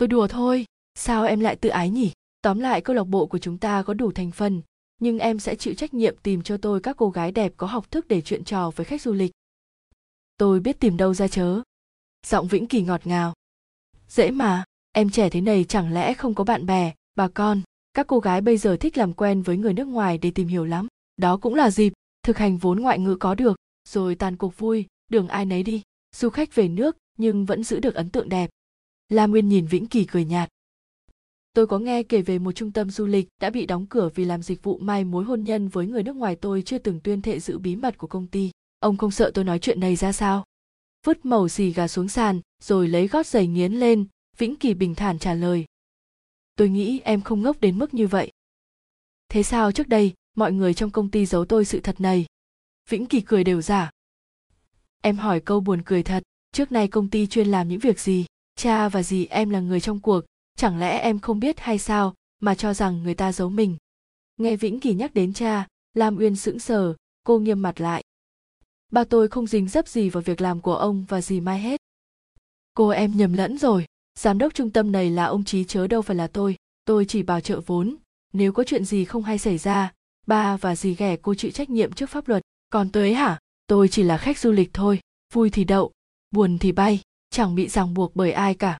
[0.00, 0.64] tôi đùa thôi.
[0.94, 2.12] Sao em lại tự ái nhỉ?
[2.42, 4.62] Tóm lại, câu lạc bộ của chúng ta có đủ thành phần,
[4.98, 7.90] nhưng em sẽ chịu trách nhiệm tìm cho tôi các cô gái đẹp có học
[7.90, 9.30] thức để chuyện trò với khách du lịch.
[10.36, 11.60] Tôi biết tìm đâu ra chớ.
[12.26, 13.34] Giọng vĩnh kỳ ngọt ngào.
[14.08, 17.62] Dễ mà, em trẻ thế này chẳng lẽ không có bạn bè, bà con?
[17.94, 20.64] Các cô gái bây giờ thích làm quen với người nước ngoài để tìm hiểu
[20.64, 20.86] lắm.
[21.16, 21.92] Đó cũng là dịp
[22.22, 23.56] thực hành vốn ngoại ngữ có được.
[23.88, 25.82] Rồi tàn cuộc vui, đường ai nấy đi.
[26.16, 28.50] Du khách về nước nhưng vẫn giữ được ấn tượng đẹp
[29.10, 30.48] la nguyên nhìn vĩnh kỳ cười nhạt.
[31.52, 34.24] Tôi có nghe kể về một trung tâm du lịch đã bị đóng cửa vì
[34.24, 37.22] làm dịch vụ mai mối hôn nhân với người nước ngoài tôi chưa từng tuyên
[37.22, 38.50] thệ giữ bí mật của công ty.
[38.78, 40.44] Ông không sợ tôi nói chuyện này ra sao?
[41.06, 44.06] Vứt màu xì gà xuống sàn, rồi lấy gót giày nghiến lên,
[44.38, 45.64] vĩnh kỳ bình thản trả lời.
[46.56, 48.32] Tôi nghĩ em không ngốc đến mức như vậy.
[49.28, 52.26] Thế sao trước đây, mọi người trong công ty giấu tôi sự thật này?
[52.90, 53.90] Vĩnh kỳ cười đều giả.
[55.02, 58.26] Em hỏi câu buồn cười thật, trước nay công ty chuyên làm những việc gì?
[58.60, 60.24] Cha và dì em là người trong cuộc,
[60.56, 63.76] chẳng lẽ em không biết hay sao mà cho rằng người ta giấu mình?
[64.36, 66.94] Nghe vĩnh kỳ nhắc đến cha, lam uyên sững sờ,
[67.24, 68.04] cô nghiêm mặt lại.
[68.92, 71.80] Ba tôi không dính dấp gì vào việc làm của ông và dì mai hết.
[72.74, 73.86] Cô em nhầm lẫn rồi,
[74.18, 77.22] giám đốc trung tâm này là ông trí chớ đâu phải là tôi tôi chỉ
[77.22, 77.96] bảo trợ vốn.
[78.32, 79.92] Nếu có chuyện gì không hay xảy ra,
[80.26, 82.42] ba và dì ghẻ cô chịu trách nhiệm trước pháp luật.
[82.70, 83.38] Còn tới hả?
[83.66, 85.00] Tôi chỉ là khách du lịch thôi,
[85.32, 85.92] vui thì đậu,
[86.30, 87.00] buồn thì bay
[87.30, 88.78] chẳng bị ràng buộc bởi ai cả.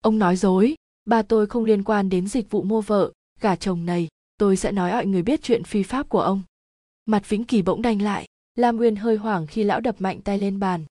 [0.00, 3.86] Ông nói dối, ba tôi không liên quan đến dịch vụ mua vợ, gả chồng
[3.86, 4.08] này,
[4.38, 6.42] tôi sẽ nói mọi người biết chuyện phi pháp của ông.
[7.06, 10.38] Mặt vĩnh kỳ bỗng đanh lại, lam nguyên hơi hoảng khi lão đập mạnh tay
[10.38, 10.84] lên bàn.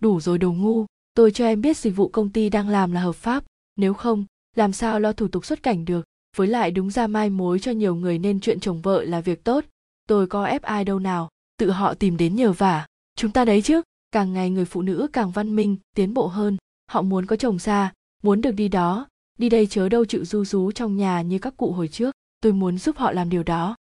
[0.00, 3.00] Đủ rồi đồ ngu, tôi cho em biết dịch vụ công ty đang làm là
[3.00, 3.44] hợp pháp,
[3.76, 4.24] nếu không,
[4.56, 6.04] làm sao lo thủ tục xuất cảnh được,
[6.36, 9.44] với lại đúng ra mai mối cho nhiều người nên chuyện chồng vợ là việc
[9.44, 9.64] tốt,
[10.08, 13.62] tôi có ép ai đâu nào, tự họ tìm đến nhờ vả, chúng ta đấy
[13.62, 13.82] chứ
[14.16, 16.56] càng ngày người phụ nữ càng văn minh, tiến bộ hơn.
[16.90, 17.92] Họ muốn có chồng xa,
[18.22, 19.08] muốn được đi đó.
[19.38, 22.14] Đi đây chớ đâu chịu du rú trong nhà như các cụ hồi trước.
[22.40, 23.76] Tôi muốn giúp họ làm điều đó.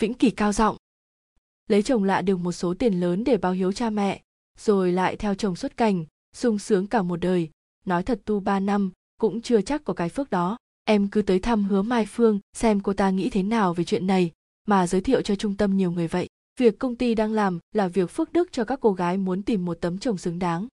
[0.00, 0.76] Vĩnh kỳ cao giọng.
[1.68, 4.22] Lấy chồng lạ được một số tiền lớn để báo hiếu cha mẹ,
[4.58, 6.04] rồi lại theo chồng xuất cảnh,
[6.36, 7.50] sung sướng cả một đời.
[7.86, 10.56] Nói thật tu ba năm, cũng chưa chắc có cái phước đó.
[10.84, 14.06] Em cứ tới thăm hứa mai phương, xem cô ta nghĩ thế nào về chuyện
[14.06, 14.30] này,
[14.66, 17.88] mà giới thiệu cho trung tâm nhiều người vậy việc công ty đang làm là
[17.88, 20.66] việc phước đức cho các cô gái muốn tìm một tấm chồng xứng đáng.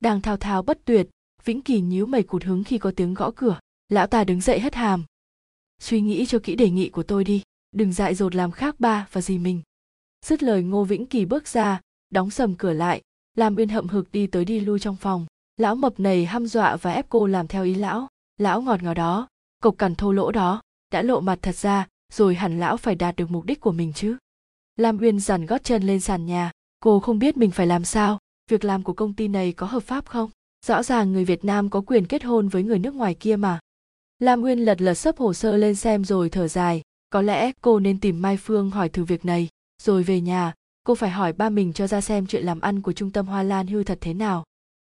[0.00, 1.08] Đang thao thao bất tuyệt,
[1.44, 3.60] vĩnh kỳ nhíu mày cụt hứng khi có tiếng gõ cửa.
[3.88, 5.04] Lão ta đứng dậy hất hàm.
[5.78, 7.42] Suy nghĩ cho kỹ đề nghị của tôi đi,
[7.72, 9.62] đừng dại dột làm khác ba và gì mình.
[10.26, 11.80] Dứt lời ngô vĩnh kỳ bước ra,
[12.10, 13.02] đóng sầm cửa lại,
[13.36, 15.26] làm uyên hậm hực đi tới đi lui trong phòng.
[15.56, 18.08] Lão mập này hăm dọa và ép cô làm theo ý lão.
[18.38, 19.28] Lão ngọt ngào đó,
[19.62, 20.62] cộc cằn thô lỗ đó,
[20.92, 23.92] đã lộ mặt thật ra, rồi hẳn lão phải đạt được mục đích của mình
[23.92, 24.16] chứ
[24.76, 26.50] lam uyên dằn gót chân lên sàn nhà.
[26.80, 28.18] Cô không biết mình phải làm sao.
[28.50, 30.30] Việc làm của công ty này có hợp pháp không?
[30.66, 33.60] Rõ ràng người việt nam có quyền kết hôn với người nước ngoài kia mà.
[34.18, 36.82] Lam uyên lật lật sấp hồ sơ lên xem rồi thở dài.
[37.10, 39.48] Có lẽ cô nên tìm mai phương hỏi thử việc này.
[39.82, 40.54] Rồi về nhà,
[40.84, 43.42] cô phải hỏi ba mình cho ra xem chuyện làm ăn của trung tâm hoa
[43.42, 44.44] lan hư thật thế nào.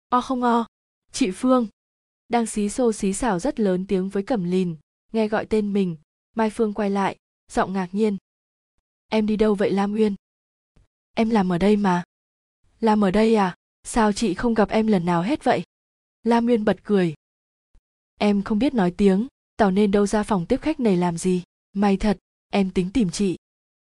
[0.10, 0.66] O không o?
[1.12, 1.68] Chị phương.
[2.30, 4.76] Đang xí xô xí xào rất lớn tiếng với cẩm lìn.
[5.14, 5.96] Nghe gọi tên mình,
[6.36, 7.16] mai phương quay lại,
[7.52, 8.18] giọng ngạc nhiên
[9.07, 10.16] em đi đâu vậy lam uyên?
[11.13, 12.03] Em làm ở đây mà.
[12.79, 13.56] Làm ở đây à?
[13.84, 15.63] Sao chị không gặp em lần nào hết vậy?
[16.23, 17.13] Lam uyên bật cười.
[18.19, 21.44] Em không biết nói tiếng, tao nên đâu ra phòng tiếp khách này làm gì.
[21.73, 22.18] May thật,
[22.51, 23.38] em tính tìm chị.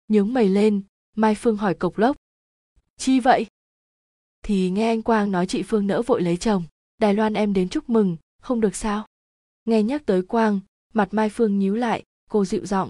[0.08, 0.82] Nhướng mày lên,
[1.16, 2.18] mai phương hỏi cộc lốc.
[2.98, 3.46] Chi vậy?
[4.44, 6.64] Thì nghe anh quang nói chị phương nỡ vội lấy chồng.
[6.98, 9.06] Đài loan em đến chúc mừng, không được sao?
[9.66, 10.60] Nghe nhắc tới quang,
[10.94, 12.90] mặt mai phương nhíu lại, cô dịu giọng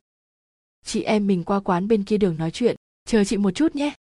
[0.86, 2.76] chị em mình qua quán bên kia đường nói chuyện,
[3.06, 3.94] chờ chị một chút nhé.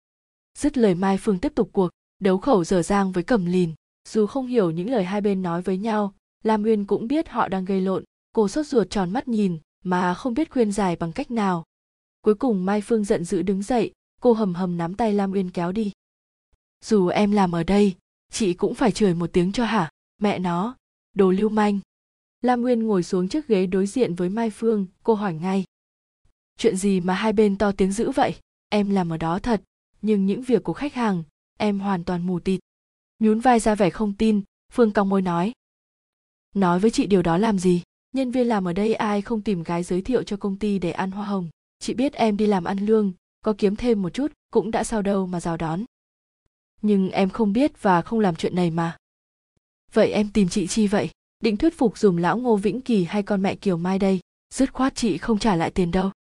[0.57, 3.73] Dứt lời mai phương tiếp tục cuộc, đấu khẩu dở dang với cẩm lìn.
[4.07, 6.13] Dù không hiểu những lời hai bên nói với nhau,
[6.43, 8.03] lam uyên cũng biết họ đang gây lộn.
[8.31, 11.63] Cô sốt ruột tròn mắt nhìn, mà không biết khuyên giải bằng cách nào.
[12.21, 13.91] Cuối cùng mai phương giận dữ đứng dậy,
[14.21, 15.91] cô hầm hầm nắm tay lam uyên kéo đi.
[16.85, 17.95] Dù em làm ở đây,
[18.31, 19.89] chị cũng phải chửi một tiếng cho hả,
[20.21, 20.75] mẹ nó,
[21.15, 21.79] đồ lưu manh.
[22.41, 25.63] Lam uyên ngồi xuống chiếc ghế đối diện với mai phương, cô hỏi ngay
[26.59, 28.35] chuyện gì mà hai bên to tiếng dữ vậy?
[28.69, 29.61] Em làm ở đó thật,
[30.01, 31.23] nhưng những việc của khách hàng,
[31.57, 32.59] em hoàn toàn mù tịt.
[33.19, 34.41] Nhún vai ra vẻ không tin,
[34.73, 35.51] phương cong môi nói.
[36.55, 37.81] Nói với chị điều đó làm gì?
[38.11, 40.91] Nhân viên làm ở đây ai không tìm gái giới thiệu cho công ty để
[40.91, 41.49] ăn hoa hồng?
[41.79, 45.01] Chị biết em đi làm ăn lương, có kiếm thêm một chút, cũng đã sao
[45.01, 45.83] đâu mà rào đón.
[46.81, 48.97] Nhưng em không biết và không làm chuyện này mà.
[49.93, 51.09] Vậy em tìm chị chi vậy?
[51.39, 54.19] Định thuyết phục dùm lão ngô vĩnh kỳ hay con mẹ kiều mai đây?
[54.53, 56.11] Dứt khoát chị không trả lại tiền đâu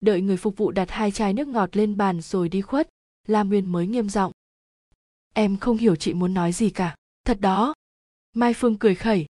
[0.00, 2.88] đợi người phục vụ đặt hai chai nước ngọt lên bàn rồi đi khuất
[3.28, 4.32] lam nguyên mới nghiêm giọng.
[5.34, 6.96] Em không hiểu chị muốn nói gì cả.
[7.24, 7.74] Thật đó.
[8.32, 9.26] Mai phương cười khẩy.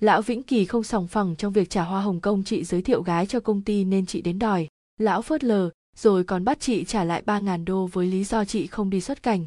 [0.00, 3.02] Lão vĩnh kỳ không sòng phẳng trong việc trả hoa hồng công chị giới thiệu
[3.02, 4.68] gái cho công ty nên chị đến đòi.
[4.96, 8.44] Lão phớt lờ, rồi còn bắt chị trả lại ba ngàn đô với lý do
[8.44, 9.46] chị không đi xuất cảnh.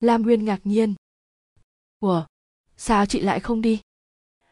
[0.00, 0.94] Lam nguyên ngạc nhiên.
[2.00, 2.26] Ủa?
[2.76, 3.80] Sao chị lại không đi?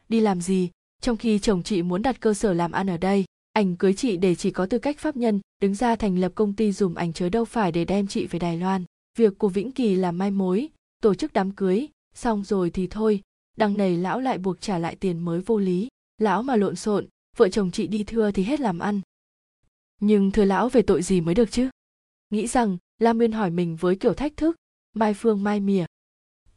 [0.09, 0.71] Đi làm gì?
[1.01, 3.25] Trong khi chồng chị muốn đặt cơ sở làm ăn ở đây
[3.57, 6.53] ảnh cưới chị để chỉ có tư cách pháp nhân, đứng ra thành lập công
[6.53, 8.85] ty dùm ảnh chớ đâu phải để đem chị về đài loan.
[9.19, 10.69] Việc của vĩnh kỳ là mai mối,
[11.03, 13.23] tổ chức đám cưới, xong rồi thì thôi.
[13.57, 15.89] Đằng này lão lại buộc trả lại tiền mới vô lý.
[16.19, 17.07] Lão mà lộn xộn,
[17.37, 19.01] vợ chồng chị đi thưa thì hết làm ăn.
[20.01, 21.69] Nhưng thưa lão về tội gì mới được chứ?
[22.31, 24.57] Nghĩ rằng, lam nguyên hỏi mình với kiểu thách thức,
[24.95, 25.85] mai phương mai mỉa.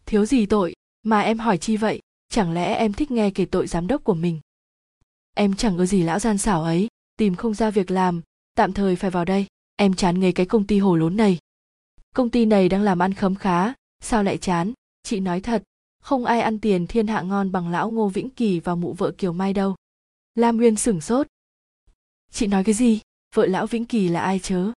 [0.06, 0.74] Thiếu gì tội?
[1.04, 2.00] Mà em hỏi chi vậy?
[2.30, 4.40] Chẳng lẽ em thích nghe kể tội giám đốc của mình?
[5.40, 6.88] Em chẳng có gì lão gian xảo ấy,
[7.18, 8.22] tìm không ra việc làm,
[8.56, 9.46] tạm thời phải vào đây,
[9.76, 11.38] em chán nghề cái công ty hồ lốn này.
[12.16, 14.74] Công ty này đang làm ăn khấm khá, sao lại chán?
[15.04, 15.64] Chị nói thật,
[16.02, 19.12] không ai ăn tiền thiên hạ ngon bằng lão ngô vĩnh kỳ và mụ vợ
[19.18, 19.76] kiều mai đâu.
[20.36, 21.28] Lam nguyên sửng sốt.
[22.32, 23.00] Chị nói cái gì?
[23.36, 24.72] Vợ lão vĩnh kỳ là ai chớ?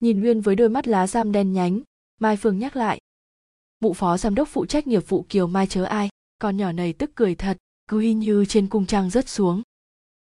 [0.00, 1.80] Nhìn nguyên với đôi mắt lá giam đen nhánh,
[2.20, 3.00] mai phương nhắc lại.
[3.80, 6.92] Mụ phó giám đốc phụ trách nghiệp vụ kiều mai chớ ai, con nhỏ này
[6.92, 7.56] tức cười thật,
[7.88, 9.62] cứ y như trên cung trăng rớt xuống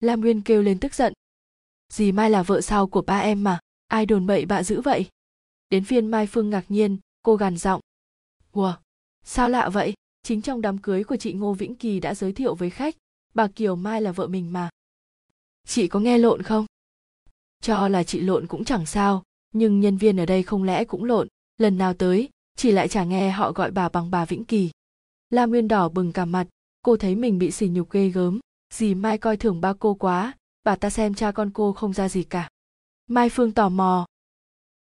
[0.05, 1.13] lam nguyên kêu lên tức giận.
[1.93, 5.09] Dì mai là vợ sau của ba em mà, ai đồn bậy bạ dữ vậy?
[5.71, 7.81] Đến phiên mai phương ngạc nhiên, cô gằn giọng.
[8.53, 8.75] Ủa,
[9.25, 9.95] sao lạ vậy?
[10.23, 12.95] Chính trong đám cưới của chị ngô vĩnh kỳ đã giới thiệu với khách,
[13.35, 14.71] bà kiều mai là vợ mình mà.
[15.67, 16.67] Chị có nghe lộn không?
[17.61, 19.23] Cho là chị lộn cũng chẳng sao,
[19.53, 21.29] nhưng nhân viên ở đây không lẽ cũng lộn.
[21.59, 24.71] Lần nào tới chỉ lại chả nghe họ gọi bà bằng bà vĩnh kỳ.
[25.31, 26.47] La nguyên đỏ bừng cả mặt,
[26.83, 28.41] cô thấy mình bị sỉ nhục ghê gớm
[28.75, 30.35] dì mai coi thường ba cô quá,
[30.65, 32.49] bà ta xem cha con cô không ra gì cả.
[33.07, 34.07] Mai phương tò mò.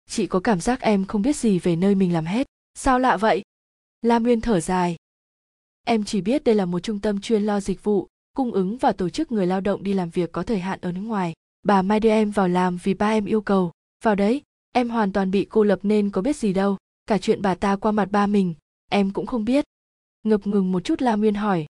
[0.10, 2.48] Chị có cảm giác em không biết gì về nơi mình làm hết?
[2.74, 3.42] Sao lạ vậy?
[4.02, 4.96] Lam nguyên thở dài.
[5.84, 8.92] Em chỉ biết đây là một trung tâm chuyên lo dịch vụ, cung ứng và
[8.92, 11.34] tổ chức người lao động đi làm việc có thời hạn ở nước ngoài.
[11.64, 13.72] Bà mai đưa em vào làm vì ba em yêu cầu.
[14.04, 14.42] Vào đấy,
[14.74, 16.78] em hoàn toàn bị cô lập nên có biết gì đâu.
[17.06, 18.54] Cả chuyện bà ta qua mặt ba mình,
[18.92, 19.66] em cũng không biết.
[20.24, 21.66] Ngập ngừng một chút la nguyên hỏi.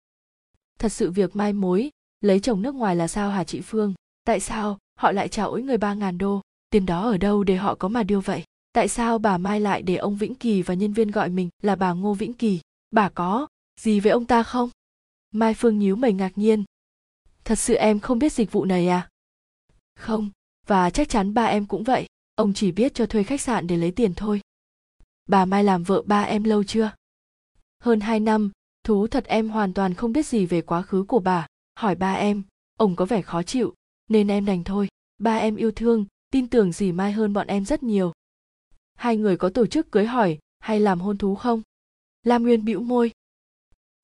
[0.79, 1.89] Thật sự việc mai mối
[2.21, 3.93] lấy chồng nước ngoài là sao hả chị phương?
[4.23, 6.41] Tại sao họ lại trả ối người ba ngàn đô?
[6.69, 8.43] Tiền đó ở đâu để họ có mà điêu vậy?
[8.71, 11.75] Tại sao bà mai lại để ông vĩnh kỳ và nhân viên gọi mình là
[11.75, 12.59] bà ngô vĩnh kỳ?
[12.91, 13.47] Bà có
[13.79, 14.69] gì với ông ta không?
[15.31, 16.63] Mai phương nhíu mày ngạc nhiên.
[17.43, 19.09] Thật sự em không biết dịch vụ này à?
[19.95, 20.29] Không,
[20.67, 22.07] và chắc chắn ba em cũng vậy.
[22.35, 24.41] Ông chỉ biết cho thuê khách sạn để lấy tiền thôi.
[25.25, 26.91] Bà mai làm vợ ba em lâu chưa?
[27.79, 28.51] Hơn hai năm,
[28.83, 32.13] thú thật em hoàn toàn không biết gì về quá khứ của bà hỏi ba
[32.13, 32.43] em,
[32.77, 33.73] ông có vẻ khó chịu,
[34.07, 34.87] nên em đành thôi.
[35.17, 38.13] Ba em yêu thương, tin tưởng dì mai hơn bọn em rất nhiều.
[38.95, 41.61] Hai người có tổ chức cưới hỏi hay làm hôn thú không?
[42.23, 43.11] Lam nguyên bĩu môi.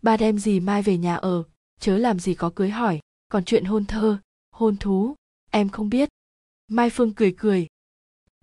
[0.01, 1.44] Ba đem dì mai về nhà ở,
[1.79, 3.00] chớ làm gì có cưới hỏi.
[3.29, 4.17] Còn chuyện hôn thơ,
[4.51, 5.15] hôn thú,
[5.51, 6.09] em không biết.
[6.67, 7.67] Mai phương cười cười.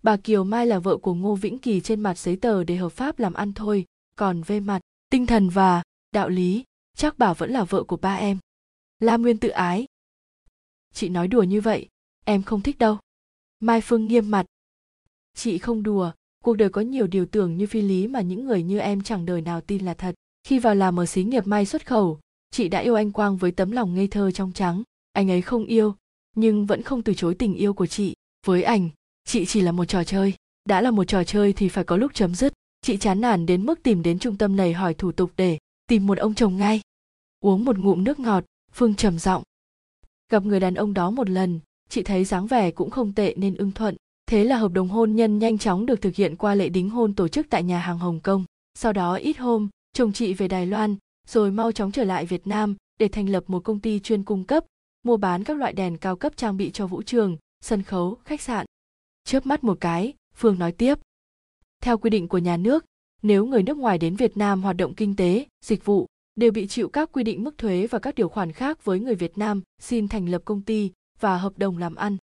[0.03, 2.89] Bà kiều mai là vợ của ngô vĩnh kỳ trên mặt giấy tờ để hợp
[2.89, 3.85] pháp làm ăn thôi,
[4.17, 6.65] còn về mặt tinh thần và đạo lý,
[6.97, 8.39] chắc bà vẫn là vợ của ba em
[9.01, 9.87] la nguyên tự ái.
[10.93, 11.89] Chị nói đùa như vậy,
[12.25, 12.99] em không thích đâu.
[13.61, 14.47] Mai phương nghiêm mặt.
[15.35, 16.13] Chị không đùa,
[16.45, 19.27] cuộc đời có nhiều điều tưởng như phi lý mà những người như em chẳng
[19.27, 20.15] đời nào tin là thật.
[20.45, 23.51] Khi vào làm ở xí nghiệp may xuất khẩu, chị đã yêu anh quang với
[23.51, 24.83] tấm lòng ngây thơ trong trắng.
[25.13, 25.95] Anh ấy không yêu,
[26.37, 28.15] nhưng vẫn không từ chối tình yêu của chị.
[28.47, 28.89] Với ảnh,
[29.25, 30.35] chị chỉ là một trò chơi.
[30.65, 32.53] Đã là một trò chơi thì phải có lúc chấm dứt.
[32.83, 36.07] Chị chán nản đến mức tìm đến trung tâm này hỏi thủ tục để tìm
[36.07, 36.81] một ông chồng ngay.
[37.41, 39.43] Uống một ngụm nước ngọt phương trầm giọng.
[40.33, 43.55] Gặp người đàn ông đó một lần, chị thấy dáng vẻ cũng không tệ nên
[43.57, 43.97] ưng thuận.
[44.27, 47.15] Thế là hợp đồng hôn nhân nhanh chóng được thực hiện qua lễ đính hôn
[47.15, 48.45] tổ chức tại nhà hàng hồng kông.
[48.75, 50.97] Sau đó ít hôm, chồng chị về đài loan,
[51.29, 54.45] rồi mau chóng trở lại việt nam để thành lập một công ty chuyên cung
[54.45, 54.65] cấp,
[55.03, 58.41] mua bán các loại đèn cao cấp trang bị cho vũ trường, sân khấu, khách
[58.41, 58.67] sạn.
[59.25, 60.99] Chớp mắt một cái, phương nói tiếp.
[61.81, 62.85] Theo quy định của nhà nước,
[63.23, 66.07] nếu người nước ngoài đến việt nam hoạt động kinh tế, dịch vụ
[66.39, 69.15] đều bị chịu các quy định mức thuế và các điều khoản khác với người
[69.15, 70.91] việt nam xin thành lập công ty
[71.21, 72.17] và hợp đồng làm ăn.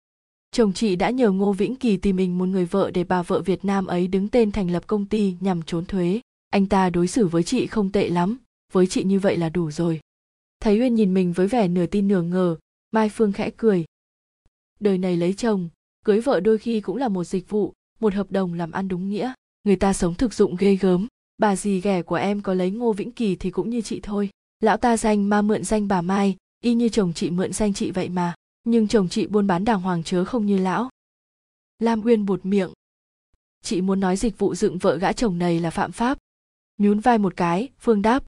[0.51, 3.41] Chồng chị đã nhờ ngô vĩnh kỳ tìm mình một người vợ để bà vợ
[3.41, 6.21] việt nam ấy đứng tên thành lập công ty nhằm trốn thuế.
[6.51, 8.39] Anh ta đối xử với chị không tệ lắm,
[8.73, 10.01] với chị như vậy là đủ rồi.
[10.61, 12.57] Thấy uyên nhìn mình với vẻ nửa tin nửa ngờ,
[12.91, 13.85] mai phương khẽ cười.
[14.81, 15.69] Đời này lấy chồng,
[16.05, 19.09] cưới vợ đôi khi cũng là một dịch vụ, một hợp đồng làm ăn đúng
[19.09, 19.33] nghĩa.
[19.65, 21.07] Người ta sống thực dụng ghê gớm
[21.39, 24.31] bà dì ghẻ của em có lấy ngô vĩnh kỳ thì cũng như chị thôi.
[24.61, 27.91] Lão ta danh ma mượn danh bà mai, y như chồng chị mượn danh chị
[27.91, 28.35] vậy mà.
[28.65, 30.91] Nhưng chồng chị buôn bán đàng hoàng chớ không như lão.
[31.79, 32.71] Lam uyên buột miệng.
[33.63, 36.19] Chị muốn nói dịch vụ dựng vợ gã chồng này là phạm pháp.
[36.79, 38.25] Nhún vai một cái, phương đáp.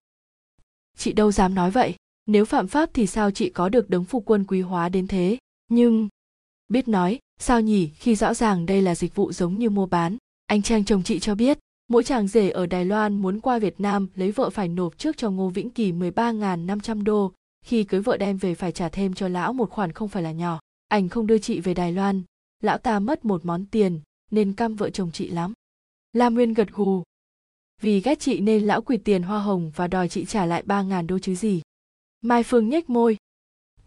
[0.97, 1.95] Chị đâu dám nói vậy.
[2.27, 5.39] Nếu phạm pháp thì sao chị có được đấng phu quân quý hóa đến thế?
[5.69, 6.09] Nhưng,
[6.69, 7.91] biết nói, sao nhỉ?
[7.95, 10.17] Khi rõ ràng đây là dịch vụ giống như mua bán.
[10.47, 11.59] Anh trang chồng chị cho biết
[11.95, 15.17] mỗi chàng rể ở Đài Loan muốn qua Việt Nam lấy vợ phải nộp trước
[15.17, 17.33] cho Ngô Vĩnh Kỳ 13.500 đô,
[17.65, 20.33] khi cưới vợ đem về phải trả thêm cho lão một khoản không phải là
[20.33, 20.61] nhỏ.
[20.89, 22.23] Anh không đưa chị về Đài Loan,
[22.63, 25.53] lão ta mất một món tiền, nên căm vợ chồng chị lắm.
[26.13, 27.03] Lam Nguyên gật gù.
[27.83, 31.07] Vì ghét chị nên lão quỳ tiền hoa hồng và đòi chị trả lại 3.000
[31.07, 31.63] đô chứ gì.
[32.21, 33.17] Mai Phương nhếch môi.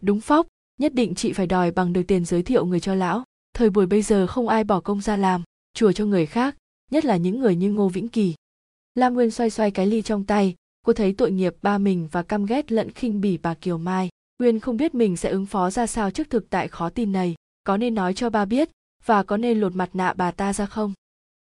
[0.00, 0.46] Đúng phóc,
[0.80, 3.24] nhất định chị phải đòi bằng được tiền giới thiệu người cho lão.
[3.54, 5.42] Thời buổi bây giờ không ai bỏ công ra làm,
[5.74, 6.56] chùa cho người khác,
[6.90, 8.34] nhất là những người như Ngô Vĩnh Kỳ.
[8.94, 10.54] Lam Nguyên xoay xoay cái ly trong tay,
[10.86, 14.08] cô thấy tội nghiệp ba mình và căm ghét lẫn khinh bỉ bà Kiều Mai.
[14.38, 17.34] Nguyên không biết mình sẽ ứng phó ra sao trước thực tại khó tin này,
[17.64, 18.70] có nên nói cho ba biết
[19.04, 20.92] và có nên lột mặt nạ bà ta ra không?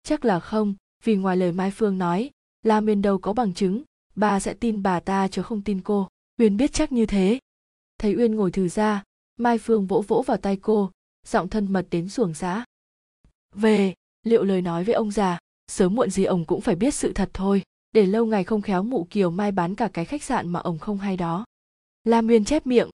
[0.02, 2.30] Chắc là không, vì ngoài lời Mai Phương nói,
[2.62, 3.82] Lam Nguyên đâu có bằng chứng,
[4.14, 6.08] bà sẽ tin bà ta chứ không tin cô.
[6.40, 7.38] Uyên biết chắc như thế.
[7.98, 9.02] Thấy Uyên ngồi thử ra,
[9.36, 10.90] Mai Phương vỗ vỗ vào tay cô,
[11.26, 12.64] giọng thân mật đến xuồng xã.
[13.54, 17.12] Về, liệu lời nói với ông già, sớm muộn gì ông cũng phải biết sự
[17.12, 20.48] thật thôi, để lâu ngày không khéo mụ kiều mai bán cả cái khách sạn
[20.48, 21.44] mà ông không hay đó.
[22.04, 22.88] Lam nguyên chép miệng.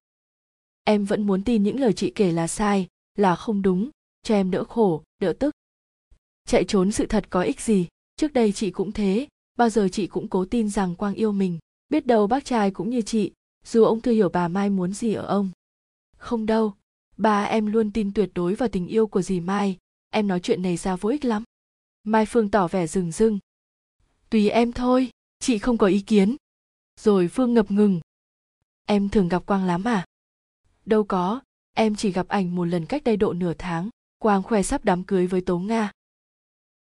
[0.84, 3.90] Em vẫn muốn tin những lời chị kể là sai, là không đúng,
[4.22, 5.54] cho em đỡ khổ, đỡ tức.
[6.48, 7.86] Chạy trốn sự thật có ích gì?
[8.16, 9.26] Trước đây chị cũng thế,
[9.58, 12.90] bao giờ chị cũng cố tin rằng quang yêu mình, biết đâu bác trai cũng
[12.90, 13.32] như chị,
[13.64, 15.50] dù ông thừa hiểu bà mai muốn gì ở ông.
[16.16, 16.74] Không đâu
[17.16, 19.76] ba em luôn tin tuyệt đối vào tình yêu của dì mai
[20.14, 21.44] em nói chuyện này ra vô ích lắm.
[22.04, 23.38] Mai phương tỏ vẻ rừng rưng.
[24.30, 26.36] Tùy em thôi, chị không có ý kiến.
[27.00, 28.00] Rồi phương ngập ngừng.
[28.84, 30.04] Em thường gặp quang lắm à?
[30.86, 31.40] Đâu có,
[31.72, 33.88] em chỉ gặp ảnh một lần cách đây độ nửa tháng.
[34.18, 35.92] Quang khoe sắp đám cưới với tố nga.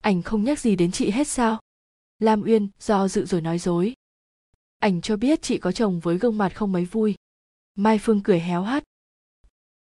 [0.02, 1.60] Ảnh không nhắc gì đến chị hết sao?
[2.18, 3.94] Lam uyên do dự rồi nói dối.
[4.78, 7.14] Ảnh cho biết chị có chồng với gương mặt không mấy vui.
[7.74, 8.84] Mai phương cười héo hắt.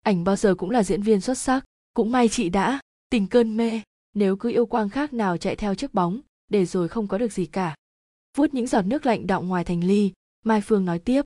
[0.01, 2.79] Ảnh bao giờ cũng là diễn viên xuất sắc, cũng may chị đã
[3.09, 3.81] tình cơn mê,
[4.13, 7.31] nếu cứ yêu quang khác nào chạy theo chiếc bóng, để rồi không có được
[7.31, 7.75] gì cả.
[8.37, 10.11] Vuốt những giọt nước lạnh đọng ngoài thành ly,
[10.45, 11.25] mai phương nói tiếp.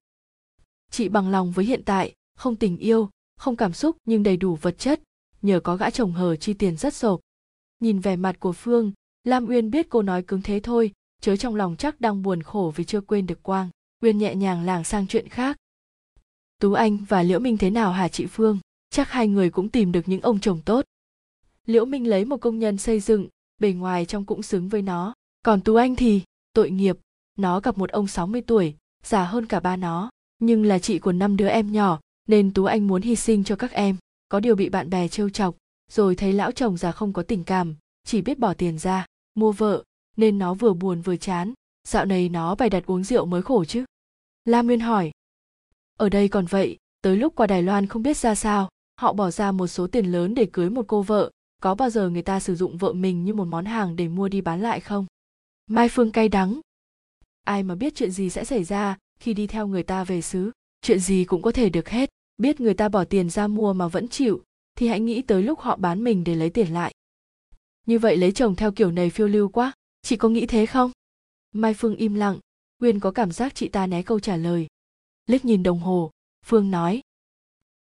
[0.91, 4.55] Chị bằng lòng với hiện tại, không tình yêu, không cảm xúc nhưng đầy đủ
[4.55, 5.01] vật chất,
[5.41, 7.19] nhờ có gã chồng hờ chi tiền rất sộp.
[7.79, 8.91] Nhìn vẻ mặt của phương,
[9.23, 12.73] lam uyên biết cô nói cứng thế thôi, chớ trong lòng chắc đang buồn khổ
[12.75, 13.69] vì chưa quên được quang.
[14.01, 15.57] Uyên nhẹ nhàng làng sang chuyện khác.
[16.59, 18.59] Tú anh và liễu minh thế nào hả chị phương?
[18.89, 20.85] Chắc hai người cũng tìm được những ông chồng tốt
[21.67, 23.27] liễu minh lấy một công nhân xây dựng,
[23.59, 25.13] bề ngoài trong cũng xứng với nó.
[25.45, 26.21] Còn tú anh thì,
[26.53, 26.97] tội nghiệp,
[27.37, 31.11] nó gặp một ông 60 tuổi, già hơn cả ba nó, nhưng là chị của
[31.11, 33.97] năm đứa em nhỏ, nên tú anh muốn hy sinh cho các em.
[34.29, 35.55] Có điều bị bạn bè trêu chọc,
[35.91, 39.05] rồi thấy lão chồng già không có tình cảm, chỉ biết bỏ tiền ra,
[39.35, 39.83] mua vợ,
[40.17, 41.53] nên nó vừa buồn vừa chán.
[41.87, 43.85] Dạo này nó bày đặt uống rượu mới khổ chứ.
[44.45, 45.11] Lam nguyên hỏi.
[45.97, 49.31] Ở đây còn vậy, tới lúc qua đài loan không biết ra sao, họ bỏ
[49.31, 51.31] ra một số tiền lớn để cưới một cô vợ
[51.63, 54.29] có bao giờ người ta sử dụng vợ mình như một món hàng để mua
[54.29, 55.05] đi bán lại không?
[55.67, 56.59] Mai phương cay đắng.
[57.43, 60.51] Ai mà biết chuyện gì sẽ xảy ra khi đi theo người ta về xứ?
[60.81, 62.09] Chuyện gì cũng có thể được hết.
[62.37, 64.41] Biết người ta bỏ tiền ra mua mà vẫn chịu,
[64.75, 66.93] thì hãy nghĩ tới lúc họ bán mình để lấy tiền lại.
[67.85, 69.71] Như vậy lấy chồng theo kiểu này phiêu lưu quá.
[70.01, 70.91] Chị có nghĩ thế không?
[71.51, 72.39] Mai phương im lặng.
[72.79, 74.67] Nguyên có cảm giác chị ta né câu trả lời.
[75.25, 76.11] Liếc nhìn đồng hồ,
[76.45, 77.01] phương nói.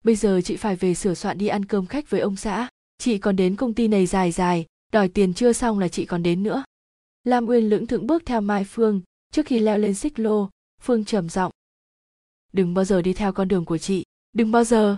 [0.04, 2.68] Bây giờ chị phải về sửa soạn đi ăn cơm khách với ông xã
[2.99, 6.23] chị còn đến công ty này dài dài, đòi tiền chưa xong là chị còn
[6.23, 6.64] đến nữa.
[7.25, 9.00] Lam uyên lưỡng thượng bước theo mai phương,
[9.33, 10.49] trước khi leo lên xích lô,
[10.81, 11.52] phương trầm giọng.
[12.52, 14.97] Đừng bao giờ đi theo con đường của chị, đừng bao giờ.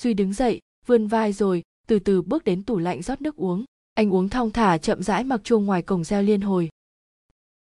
[0.00, 3.64] Duy đứng dậy, vươn vai rồi, từ từ bước đến tủ lạnh rót nước uống.
[3.94, 6.68] Anh uống thong thả chậm rãi mặc chuông ngoài cổng reo liên hồi.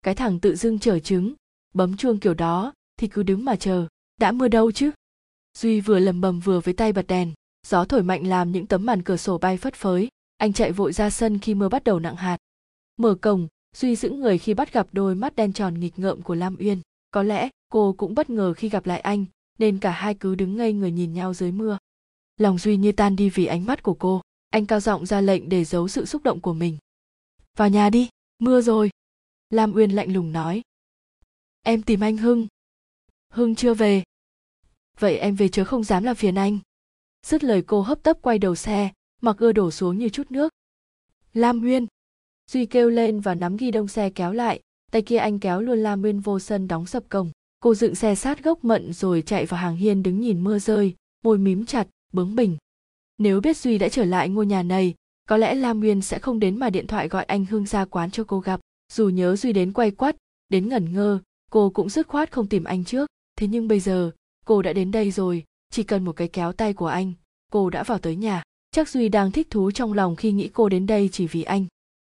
[0.02, 1.34] Cái thằng tự dưng trở trứng,
[1.74, 3.86] bấm chuông kiểu đó, thì cứ đứng mà chờ,
[4.20, 4.90] đã mưa đâu chứ?
[5.58, 7.32] Duy vừa lầm bầm vừa với tay bật đèn
[7.64, 10.08] gió thổi mạnh làm những tấm màn cửa sổ bay phất phới.
[10.36, 12.36] Anh chạy vội ra sân khi mưa bắt đầu nặng hạt.
[12.96, 16.34] Mở cổng duy giữ người khi bắt gặp đôi mắt đen tròn nghịch ngợm của
[16.34, 16.80] lam uyên.
[17.10, 19.24] Có lẽ cô cũng bất ngờ khi gặp lại anh,
[19.58, 21.78] nên cả hai cứ đứng ngây người nhìn nhau dưới mưa.
[22.36, 24.20] Lòng duy như tan đi vì ánh mắt của cô.
[24.50, 26.76] Anh cao giọng ra lệnh để giấu sự xúc động của mình.
[27.56, 28.90] Vào nhà đi, mưa rồi.
[29.50, 30.62] Lam uyên lạnh lùng nói.
[31.62, 32.46] Em tìm anh hưng.
[33.32, 34.02] Hưng chưa về.
[34.98, 36.58] Vậy em về chớ không dám làm phiền anh
[37.24, 38.90] dứt lời cô hấp tấp quay đầu xe,
[39.22, 40.52] mặc ưa đổ xuống như chút nước.
[41.32, 41.86] Lam nguyên
[42.50, 44.60] duy kêu lên và nắm ghi đông xe kéo lại,
[44.92, 47.30] tay kia anh kéo luôn lam nguyên vô sân đóng sập cổng.
[47.60, 50.94] Cô dựng xe sát gốc mận rồi chạy vào hàng hiên đứng nhìn mưa rơi,
[51.24, 52.56] môi mím chặt, bướng bỉnh.
[53.18, 54.94] Nếu biết duy đã trở lại ngôi nhà này,
[55.28, 58.10] có lẽ lam nguyên sẽ không đến mà điện thoại gọi anh Hương ra quán
[58.10, 58.60] cho cô gặp.
[58.92, 60.16] Dù nhớ duy đến quay quắt,
[60.48, 61.18] đến ngẩn ngơ,
[61.50, 63.08] cô cũng dứt khoát không tìm anh trước.
[63.36, 64.10] Thế nhưng bây giờ,
[64.44, 67.12] cô đã đến đây rồi chỉ cần một cái kéo tay của anh,
[67.52, 68.42] cô đã vào tới nhà.
[68.70, 71.66] Chắc duy đang thích thú trong lòng khi nghĩ cô đến đây chỉ vì anh.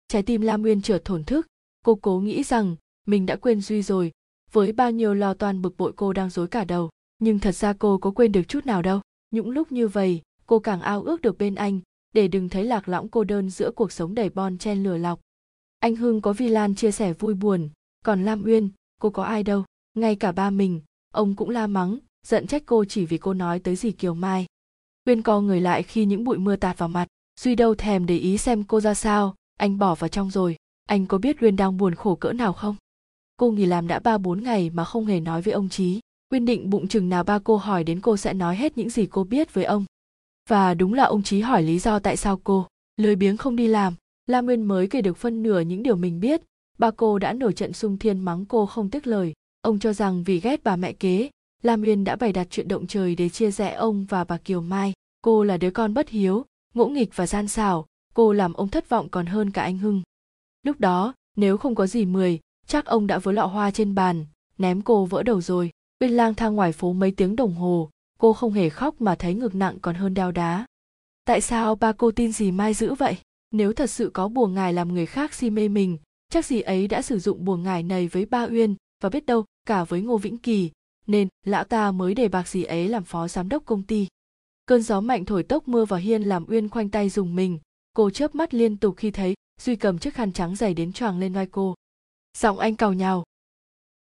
[0.07, 1.47] Trái tim lam uyên chợt thổn thức.
[1.85, 2.75] Cô cố nghĩ rằng
[3.07, 4.11] mình đã quên duy rồi,
[4.51, 6.89] với bao nhiêu lo toan bực bội cô đang dối cả đầu.
[7.19, 9.01] Nhưng thật ra cô có quên được chút nào đâu.
[9.31, 11.79] Những lúc như vậy, cô càng ao ước được bên anh,
[12.13, 15.19] để đừng thấy lạc lõng cô đơn giữa cuộc sống đầy bon chen lừa lọc.
[15.79, 17.69] Anh hưng có vi lan chia sẻ vui buồn,
[18.05, 18.69] còn lam uyên,
[19.01, 19.63] cô có ai đâu.
[19.93, 23.59] Ngay cả ba mình, ông cũng la mắng giận trách cô chỉ vì cô nói
[23.59, 24.45] tới gì kiều mai.
[25.07, 27.07] Uyên co người lại khi những bụi mưa tạt vào mặt
[27.39, 30.55] duy đâu thèm để ý xem cô ra sao, anh bỏ vào trong rồi.
[30.85, 32.75] Anh có biết uyên đang buồn khổ cỡ nào không?
[33.37, 35.99] Cô nghỉ làm đã ba bốn ngày mà không hề nói với ông trí
[36.31, 39.05] uyên định bụng chừng nào ba cô hỏi đến cô sẽ nói hết những gì
[39.05, 39.85] cô biết với ông.
[40.49, 42.67] Và đúng là ông trí hỏi lý do tại sao cô,
[42.97, 43.93] lười biếng không đi làm.
[44.27, 46.41] Lam nguyên mới kể được phân nửa những điều mình biết.
[46.77, 49.33] Ba cô đã nổi trận sung thiên mắng cô không tiếc lời.
[49.61, 51.29] Ông cho rằng vì ghét bà mẹ kế
[51.65, 54.61] lam uyên đã bày đặt chuyện động trời để chia rẽ ông và bà kiều
[54.61, 54.93] mai.
[55.21, 57.85] Cô là đứa con bất hiếu, ngỗ nghịch và gian xảo.
[58.13, 60.01] Cô làm ông thất vọng còn hơn cả anh hưng.
[60.63, 64.25] Lúc đó, nếu không có gì mười, chắc ông đã vớ lọ hoa trên bàn,
[64.57, 65.71] ném cô vỡ đầu rồi.
[65.99, 69.33] Bên lang thang ngoài phố mấy tiếng đồng hồ, cô không hề khóc mà thấy
[69.33, 70.65] ngực nặng còn hơn đeo đá.
[71.25, 73.17] Tại sao ba cô tin gì mai dữ vậy?
[73.51, 75.97] Nếu thật sự có bùa ngài làm người khác si mê mình,
[76.29, 79.45] chắc gì ấy đã sử dụng bùa ngài này với ba uyên và biết đâu,
[79.67, 80.71] cả với ngô vĩnh kỳ
[81.07, 84.07] nên lão ta mới để bạc gì ấy làm phó giám đốc công ty.
[84.65, 87.59] Cơn gió mạnh thổi tốc mưa vào hiên làm uyên khoanh tay dùng mình,
[87.93, 91.19] cô chớp mắt liên tục khi thấy duy cầm chiếc khăn trắng dày đến choàng
[91.19, 91.75] lên vai cô.
[92.37, 93.23] Giọng anh cào nhào.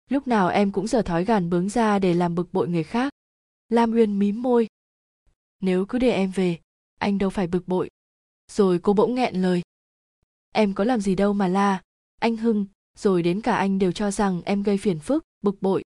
[0.09, 3.13] Lúc nào em cũng giờ thói gàn bướng ra để làm bực bội người khác.
[3.69, 4.67] Lam uyên mím môi.
[5.61, 6.59] Nếu cứ để em về,
[6.99, 7.89] anh đâu phải bực bội.
[8.51, 9.61] Rồi cô bỗng nghẹn lời.
[10.51, 11.81] Em có làm gì đâu mà la.
[12.19, 12.65] Anh hưng,
[12.97, 15.83] rồi đến cả anh đều cho rằng em gây phiền phức, bực bội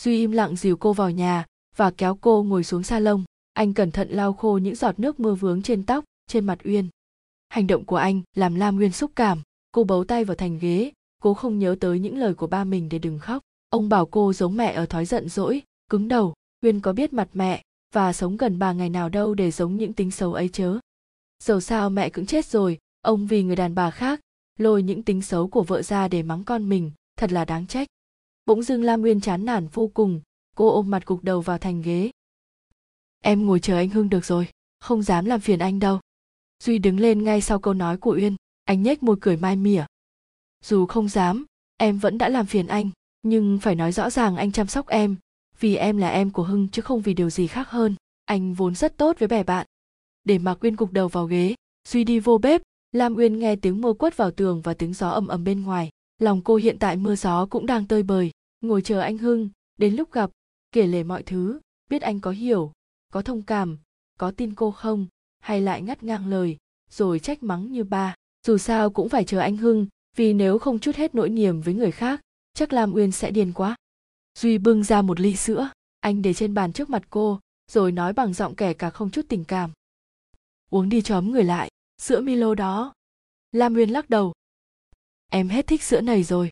[0.00, 3.24] duy im lặng dìu cô vào nhà và kéo cô ngồi xuống salon.
[3.52, 6.88] Anh cẩn thận lau khô những giọt nước mưa vướng trên tóc, trên mặt uyên.
[7.48, 9.42] Hành động của anh làm lam uyên xúc cảm.
[9.72, 10.92] Cô bấu tay vào thành ghế.
[11.22, 13.42] Cố không nhớ tới những lời của ba mình để đừng khóc.
[13.70, 16.34] Ông bảo cô giống mẹ ở thói giận dỗi, cứng đầu.
[16.62, 17.62] Uyên có biết mặt mẹ
[17.94, 20.78] và sống gần bà ngày nào đâu để giống những tính xấu ấy chớ?
[21.42, 24.20] Dầu sao mẹ cũng chết rồi, ông vì người đàn bà khác,
[24.58, 27.88] lôi những tính xấu của vợ ra để mắng con mình, thật là đáng trách
[28.50, 30.20] bỗng dưng lam nguyên chán nản vô cùng,
[30.56, 32.10] cô ôm mặt gục đầu vào thành ghế.
[33.22, 34.48] Em ngồi chờ anh hưng được rồi,
[34.80, 36.00] không dám làm phiền anh đâu.
[36.62, 39.84] Duy đứng lên ngay sau câu nói của uyên, anh nhếch môi cười mai mỉa.
[40.64, 42.90] Dù không dám, em vẫn đã làm phiền anh,
[43.22, 45.16] nhưng phải nói rõ ràng anh chăm sóc em,
[45.60, 48.74] vì em là em của hưng chứ không vì điều gì khác hơn, anh vốn
[48.74, 49.66] rất tốt với bè bạn.
[50.24, 51.54] Để mặc uyên gục đầu vào ghế,
[51.88, 55.10] duy đi vô bếp, lam uyên nghe tiếng mưa quất vào tường và tiếng gió
[55.10, 58.30] ầm ầm bên ngoài, lòng cô hiện tại mưa gió cũng đang tơi bời
[58.60, 60.30] ngồi chờ anh hưng, đến lúc gặp,
[60.72, 62.72] kể lể mọi thứ, biết anh có hiểu,
[63.12, 63.78] có thông cảm,
[64.18, 65.06] có tin cô không,
[65.38, 66.56] hay lại ngắt ngang lời,
[66.90, 68.14] rồi trách mắng như ba.
[68.46, 71.74] Dù sao cũng phải chờ anh hưng, vì nếu không chút hết nỗi niềm với
[71.74, 72.20] người khác,
[72.54, 73.76] chắc lam uyên sẽ điên quá.
[74.38, 75.70] Duy bưng ra một ly sữa,
[76.00, 79.26] anh để trên bàn trước mặt cô, rồi nói bằng giọng kẻ cả không chút
[79.28, 79.72] tình cảm.
[80.70, 81.70] Uống đi chóm người lại,
[82.02, 82.94] sữa milo đó.
[83.52, 84.32] Lam uyên lắc đầu.
[85.30, 86.50] Em hết thích sữa này rồi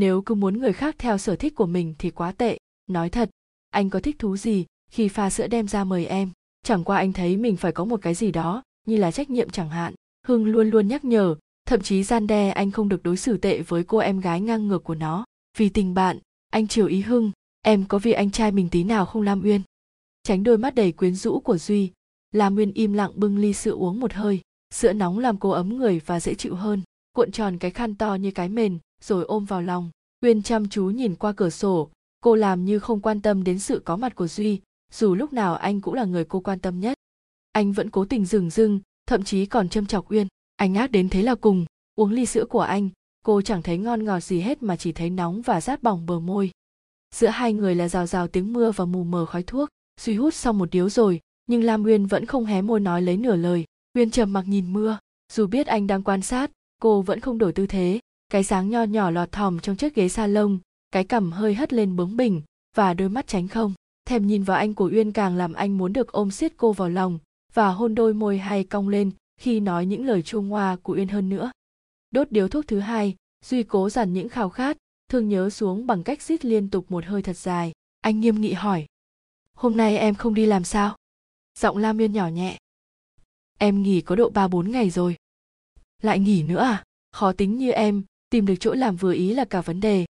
[0.00, 2.58] nếu cứ muốn người khác theo sở thích của mình thì quá tệ.
[2.86, 3.30] Nói thật,
[3.70, 6.30] anh có thích thú gì khi pha sữa đem ra mời em?
[6.64, 9.50] Chẳng qua anh thấy mình phải có một cái gì đó như là trách nhiệm
[9.50, 9.94] chẳng hạn.
[10.26, 11.34] Hưng luôn luôn nhắc nhở,
[11.66, 14.68] thậm chí gian đe anh không được đối xử tệ với cô em gái ngang
[14.68, 15.24] ngược của nó.
[15.58, 16.18] Vì tình bạn,
[16.50, 17.32] anh chiều ý hưng,
[17.62, 19.62] em có vì anh trai mình tí nào không lam uyên?
[20.22, 21.92] Tránh đôi mắt đầy quyến rũ của duy,
[22.32, 24.40] lam uyên im lặng bưng ly sữa uống một hơi.
[24.74, 26.82] Sữa nóng làm cô ấm người và dễ chịu hơn.
[27.12, 29.90] Cuộn tròn cái khăn to như cái mền rồi ôm vào lòng,
[30.22, 31.90] uyên chăm chú nhìn qua cửa sổ.
[32.20, 34.60] Cô làm như không quan tâm đến sự có mặt của duy,
[34.92, 36.98] dù lúc nào anh cũng là người cô quan tâm nhất.
[37.52, 41.08] Anh vẫn cố tình dừng dưng, thậm chí còn châm chọc uyên, anh ác đến
[41.08, 42.88] thế là cùng, uống ly sữa của anh,
[43.24, 46.20] cô chẳng thấy ngon ngọt gì hết mà chỉ thấy nóng và rát bỏng bờ
[46.20, 46.50] môi.
[47.14, 49.68] Giữa hai người là rào rào tiếng mưa và mù mờ khói thuốc,
[50.00, 53.16] duy hút xong một điếu rồi, nhưng lam uyên vẫn không hé môi nói lấy
[53.16, 53.64] nửa lời.
[53.94, 54.98] Uyên trầm mặc nhìn mưa,
[55.32, 56.50] dù biết anh đang quan sát,
[56.82, 58.00] cô vẫn không đổi tư thế
[58.30, 60.58] cái sáng nho nhỏ lọt thỏm trong chiếc ghế sa lông,
[60.90, 62.42] cái cằm hơi hất lên bướng bỉnh
[62.76, 63.74] và đôi mắt tránh không.
[64.04, 66.88] Thèm nhìn vào anh của uyên càng làm anh muốn được ôm siết cô vào
[66.88, 67.18] lòng
[67.54, 71.08] và hôn đôi môi hay cong lên khi nói những lời chuông hoa của uyên
[71.08, 71.50] hơn nữa.
[72.10, 74.76] Đốt điếu thuốc thứ hai duy cố dằn những khao khát
[75.08, 77.72] thương nhớ xuống bằng cách rít liên tục một hơi thật dài.
[78.00, 78.86] Anh nghiêm nghị hỏi
[79.56, 80.96] hôm nay em không đi làm sao?
[81.58, 82.58] Giọng lam miên nhỏ nhẹ
[83.60, 85.16] em nghỉ có độ ba bốn ngày rồi.
[86.02, 86.84] Lại nghỉ nữa à?
[87.12, 90.04] Khó tính như em tìm được chỗ làm vừa ý là cả vấn đề.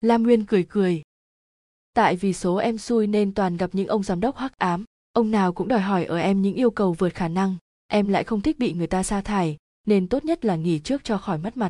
[0.00, 1.02] Lam nguyên cười cười.
[1.94, 5.30] Tại vì số em xui nên toàn gặp những ông giám đốc hắc ám, ông
[5.30, 8.40] nào cũng đòi hỏi ở em những yêu cầu vượt khả năng, em lại không
[8.40, 11.56] thích bị người ta sa thải, nên tốt nhất là nghỉ trước cho khỏi mất
[11.56, 11.68] mặt.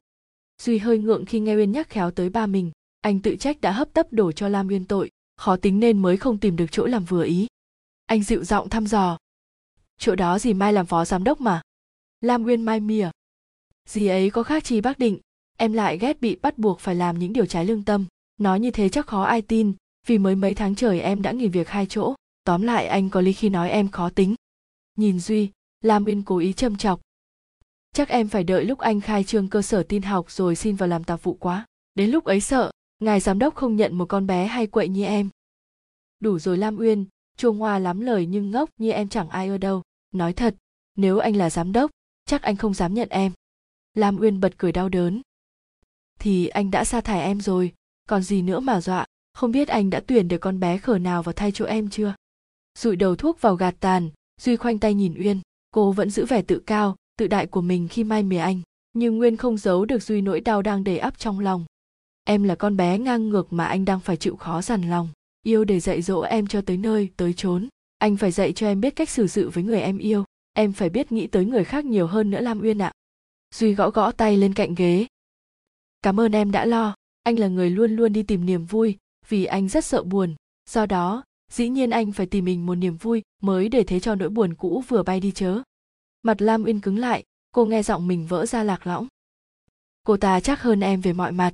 [0.62, 3.72] Duy hơi ngượng khi nghe uyên nhắc khéo tới ba mình, anh tự trách đã
[3.72, 6.86] hấp tấp đổ cho lam uyên tội, khó tính nên mới không tìm được chỗ
[6.86, 7.46] làm vừa ý.
[8.06, 9.18] Anh dịu giọng thăm dò.
[9.98, 11.62] Chỗ đó gì mai làm phó giám đốc mà?
[12.20, 13.10] Lam uyên mai mỉa.
[13.88, 15.18] Gì ấy có khác chi bác định?
[15.56, 18.06] Em lại ghét bị bắt buộc phải làm những điều trái lương tâm.
[18.40, 19.72] Nói như thế chắc khó ai tin,
[20.06, 22.14] vì mới mấy tháng trời em đã nghỉ việc hai chỗ.
[22.44, 24.34] Tóm lại anh có lý khi nói em khó tính.
[24.96, 27.00] Nhìn duy, lam uyên cố ý châm chọc.
[27.92, 30.88] Chắc em phải đợi lúc anh khai trương cơ sở tin học rồi xin vào
[30.88, 31.66] làm tạp vụ quá.
[31.94, 35.04] Đến lúc ấy sợ, ngài giám đốc không nhận một con bé hay quậy như
[35.04, 35.28] em.
[36.20, 39.58] Đủ rồi lam uyên chuông hoa lắm lời nhưng ngốc như em chẳng ai ở
[39.58, 39.82] đâu.
[40.12, 40.54] Nói thật,
[40.96, 41.90] nếu anh là giám đốc,
[42.24, 43.32] chắc anh không dám nhận em.
[43.94, 45.22] Lam uyên bật cười đau đớn
[46.20, 47.72] thì anh đã sa thải em rồi.
[48.08, 49.04] Còn gì nữa mà dọa?
[49.34, 52.14] Không biết anh đã tuyển được con bé khở nào vào thay chỗ em chưa?
[52.78, 55.40] Rụi đầu thuốc vào gạt tàn, duy khoanh tay nhìn uyên.
[55.70, 58.60] Cô vẫn giữ vẻ tự cao, tự đại của mình khi mai mỉa anh.
[58.92, 61.64] Nhưng nguyên không giấu được duy nỗi đau đang đầy ắp trong lòng.
[62.24, 65.08] Em là con bé ngang ngược mà anh đang phải chịu khó dằn lòng.
[65.42, 67.68] Yêu để dạy dỗ em cho tới nơi, tới chốn.
[67.98, 70.24] Anh phải dạy cho em biết cách xử sự với người em yêu.
[70.52, 72.92] Em phải biết nghĩ tới người khác nhiều hơn nữa lam uyên ạ.
[73.54, 75.06] Duy gõ gõ tay lên cạnh ghế
[76.06, 76.94] cảm ơn em đã lo.
[77.22, 78.96] Anh là người luôn luôn đi tìm niềm vui,
[79.28, 80.34] vì anh rất sợ buồn.
[80.70, 84.14] Do đó, dĩ nhiên anh phải tìm mình một niềm vui mới để thế cho
[84.14, 85.62] nỗi buồn cũ vừa bay đi chớ.
[86.22, 89.06] Mặt lam uyên cứng lại, cô nghe giọng mình vỡ ra lạc lõng.
[90.04, 91.52] Cô ta chắc hơn em về mọi mặt.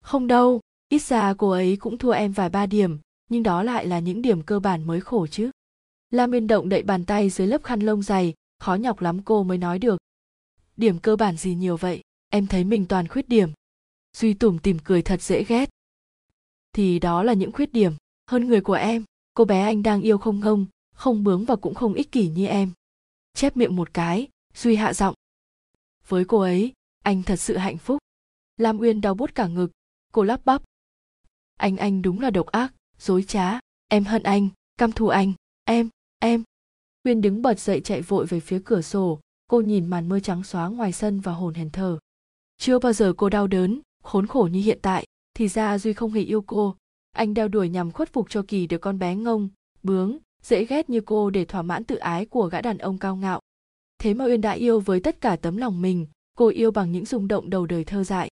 [0.00, 2.98] Không đâu, ít ra cô ấy cũng thua em vài ba điểm,
[3.30, 5.50] nhưng đó lại là những điểm cơ bản mới khổ chứ.
[6.10, 9.42] Lam uyên động đậy bàn tay dưới lớp khăn lông dày, khó nhọc lắm cô
[9.42, 9.98] mới nói được.
[10.76, 12.02] Điểm cơ bản gì nhiều vậy?
[12.34, 13.50] Em thấy mình toàn khuyết điểm.
[14.16, 15.70] Duy tủm tìm cười thật dễ ghét.
[16.72, 17.92] Thì đó là những khuyết điểm
[18.30, 19.04] hơn người của em.
[19.34, 22.46] Cô bé anh đang yêu không ngông, không bướng và cũng không ích kỷ như
[22.46, 22.70] em.
[23.34, 25.14] Chép miệng một cái, duy hạ giọng.
[26.08, 26.72] Với cô ấy,
[27.04, 27.98] anh thật sự hạnh phúc.
[28.56, 29.70] Lam uyên đau bút cả ngực.
[30.12, 30.62] Cô lắp bắp.
[31.58, 33.58] Anh anh đúng là độc ác, dối trá.
[33.88, 35.32] Em hận anh, căm thù anh.
[35.64, 36.42] Em em.
[37.04, 39.20] Uyên đứng bật dậy chạy vội về phía cửa sổ.
[39.46, 41.98] Cô nhìn màn mưa trắng xóa ngoài sân và hồn hển thở
[42.58, 46.12] chưa bao giờ cô đau đớn, khốn khổ như hiện tại, thì ra duy không
[46.12, 46.76] hề yêu cô.
[47.12, 49.48] Anh đeo đuổi nhằm khuất phục cho kỳ được con bé ngông,
[49.82, 53.16] bướng, dễ ghét như cô để thỏa mãn tự ái của gã đàn ông cao
[53.16, 53.40] ngạo.
[53.98, 56.06] Thế mà uyên đã yêu với tất cả tấm lòng mình,
[56.38, 58.30] cô yêu bằng những rung động đầu đời thơ dại.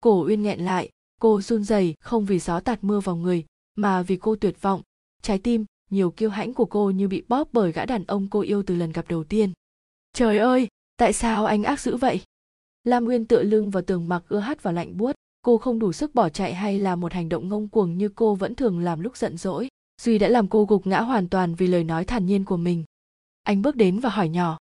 [0.00, 4.02] Cổ uyên nghẹn lại, cô run rẩy không vì gió tạt mưa vào người, mà
[4.02, 4.82] vì cô tuyệt vọng.
[5.22, 8.40] Trái tim, nhiều kiêu hãnh của cô như bị bóp bởi gã đàn ông cô
[8.40, 9.52] yêu từ lần gặp đầu tiên.
[10.12, 12.20] Trời ơi, tại sao anh ác dữ vậy?
[12.88, 15.12] Lam uyên tựa lưng vào tường mặc ưa hát vào lạnh buốt.
[15.42, 18.34] Cô không đủ sức bỏ chạy hay là một hành động ngông cuồng như cô
[18.34, 19.68] vẫn thường làm lúc giận dỗi.
[20.02, 22.84] Duy đã làm cô gục ngã hoàn toàn vì lời nói thản nhiên của mình.
[23.42, 24.58] Anh bước đến và hỏi nhỏ.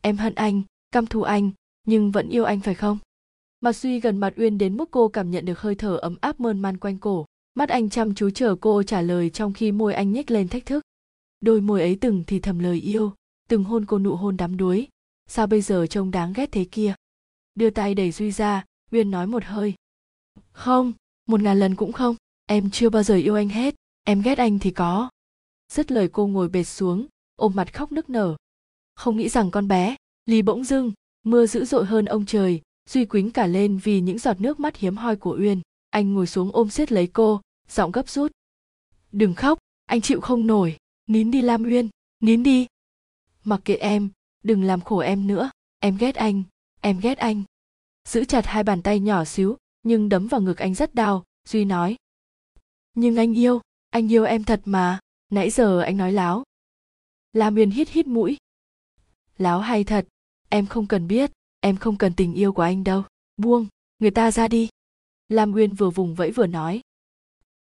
[0.00, 1.50] Em hận anh, căm thù anh,
[1.86, 2.98] nhưng vẫn yêu anh phải không?
[3.60, 6.40] Mặt duy gần mặt uyên đến mức cô cảm nhận được hơi thở ấm áp
[6.40, 7.26] mơn man quanh cổ.
[7.54, 10.66] Mắt anh chăm chú chờ cô trả lời trong khi môi anh nhếch lên thách
[10.66, 10.82] thức.
[11.40, 13.12] Đôi môi ấy từng thì thầm lời yêu,
[13.48, 14.88] từng hôn cô nụ hôn đắm đuối.
[15.26, 16.94] Sao bây giờ trông đáng ghét thế kia?
[17.54, 19.74] Đưa tay đẩy duy ra uyên nói một hơi.
[20.52, 20.92] Không,
[21.26, 24.58] một ngàn lần cũng không, em chưa bao giờ yêu anh hết, em ghét anh
[24.58, 25.10] thì có.
[25.72, 28.36] Dứt lời cô ngồi bệt xuống, ôm mặt khóc nức nở.
[28.94, 33.04] Không nghĩ rằng con bé ly bỗng dưng, mưa dữ dội hơn ông trời, duy
[33.04, 35.60] quýnh cả lên vì những giọt nước mắt hiếm hoi của uyên.
[35.90, 38.32] Anh ngồi xuống ôm siết lấy cô, giọng gấp rút.
[39.12, 41.88] Đừng khóc, anh chịu không nổi, nín đi lam uyên,
[42.20, 42.66] nín đi.
[43.44, 44.08] Mặc kệ em,
[44.42, 46.42] đừng làm khổ em nữa, em ghét anh
[46.84, 47.42] em ghét anh.
[48.08, 51.64] Giữ chặt hai bàn tay nhỏ xíu, nhưng đấm vào ngực anh rất đau, duy
[51.64, 51.96] nói.
[52.94, 56.44] Nhưng anh yêu anh yêu em thật mà, nãy giờ anh nói láo.
[57.32, 58.36] Lam uyên hít hít mũi.
[59.38, 60.06] Láo hay thật,
[60.48, 63.02] em không cần biết, em không cần tình yêu của anh đâu,
[63.36, 63.66] buông,
[63.98, 64.68] người ta ra đi.
[65.28, 66.80] Lam uyên vừa vùng vẫy vừa nói.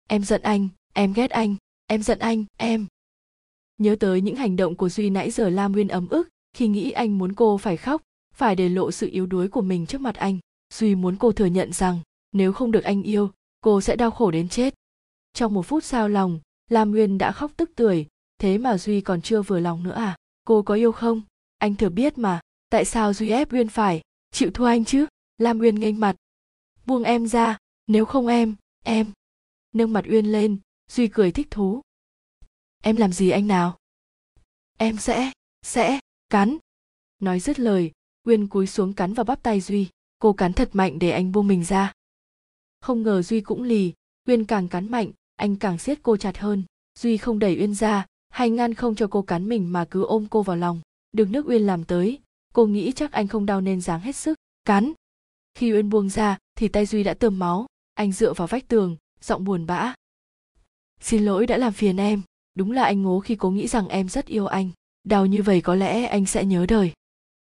[0.07, 1.55] Em giận anh, em ghét anh,
[1.87, 2.87] em giận anh, em.
[3.77, 6.91] Nhớ tới những hành động của duy nãy giờ lam uyên ấm ức, khi nghĩ
[6.91, 8.01] anh muốn cô phải khóc
[8.33, 10.39] phải để lộ sự yếu đuối của mình trước mặt anh.
[10.73, 11.99] Duy muốn cô thừa nhận rằng,
[12.31, 14.73] nếu không được anh yêu, cô sẽ đau khổ đến chết.
[15.33, 18.05] Trong một phút sao lòng, lam nguyên đã khóc tức tưởi.
[18.37, 20.15] Thế mà duy còn chưa vừa lòng nữa à?
[20.43, 21.21] Cô có yêu không?
[21.57, 22.39] Anh thừa biết mà.
[22.69, 24.01] Tại sao duy ép nguyên phải?
[24.31, 25.05] Chịu thua anh chứ?
[25.37, 26.15] Lam nguyên nghênh mặt.
[26.85, 27.57] Buông em ra.
[27.87, 29.11] Nếu không em em.
[29.73, 30.57] Nâng mặt uyên lên.
[30.91, 31.81] Duy cười thích thú.
[32.81, 33.77] Em làm gì anh nào?
[34.77, 36.57] Em sẽ sẽ cắn.
[37.19, 37.91] Nói dứt lời
[38.27, 39.87] uyên cúi xuống cắn vào bắp tay duy.
[40.19, 41.93] Cô cắn thật mạnh để anh buông mình ra.
[42.81, 43.93] Không ngờ duy cũng lì.
[44.27, 46.63] Uyên càng cắn mạnh, anh càng siết cô chặt hơn.
[46.99, 50.27] Duy không đẩy uyên ra, hay ngăn không cho cô cắn mình mà cứ ôm
[50.29, 50.81] cô vào lòng.
[51.11, 52.19] Được nước uyên làm tới,
[52.53, 54.37] cô nghĩ chắc anh không đau nên dáng hết sức.
[54.65, 54.93] Cắn.
[55.55, 57.65] Khi uyên buông ra, thì tay duy đã tươm máu.
[57.93, 59.93] Anh dựa vào vách tường, giọng buồn bã.
[61.01, 62.21] Xin lỗi đã làm phiền em.
[62.55, 64.69] Đúng là anh ngố khi cố nghĩ rằng em rất yêu anh.
[65.03, 66.93] Đau như vậy có lẽ anh sẽ nhớ đời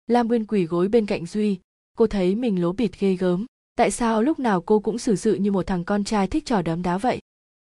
[0.08, 1.60] lam nguyên quỳ gối bên cạnh duy.
[1.98, 3.46] Cô thấy mình lố bịt ghê gớm.
[3.76, 6.62] Tại sao lúc nào cô cũng xử sự như một thằng con trai thích trò
[6.62, 7.20] đấm đá vậy?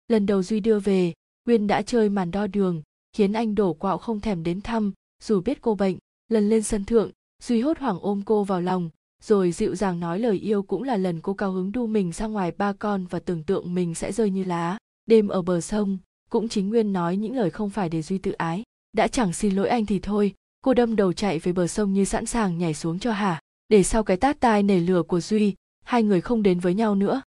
[0.09, 1.13] Lần đầu duy đưa về
[1.49, 5.41] uyên đã chơi màn đo đường, khiến anh đổ quạo không thèm đến thăm, dù
[5.41, 5.99] biết cô bệnh.
[6.29, 7.11] Lần lên sân thượng,
[7.43, 8.91] duy hốt hoảng ôm cô vào lòng,
[9.23, 12.27] rồi dịu dàng nói lời yêu cũng là lần cô cao hứng đu mình ra
[12.27, 14.79] ngoài ba con và tưởng tượng mình sẽ rơi như lá.
[15.07, 15.99] Đêm ở bờ sông,
[16.31, 18.63] cũng chính nguyên nói những lời không phải để duy tự ái.
[18.93, 22.05] Đã chẳng xin lỗi anh thì thôi cô đâm đầu chạy về bờ sông như
[22.05, 25.55] sẵn sàng nhảy xuống cho hả để sau cái tát tai nảy lửa của duy,
[25.85, 27.23] hai người không đến với nhau nữa.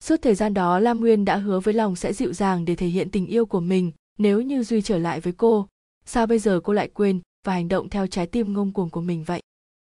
[0.00, 2.86] Suốt thời gian đó, lam nguyên đã hứa với lòng sẽ dịu dàng để thể
[2.86, 5.68] hiện tình yêu của mình, nếu như duy trở lại với cô.
[6.04, 9.00] Sao bây giờ cô lại quên và hành động theo trái tim ngông cuồng của
[9.00, 9.42] mình vậy?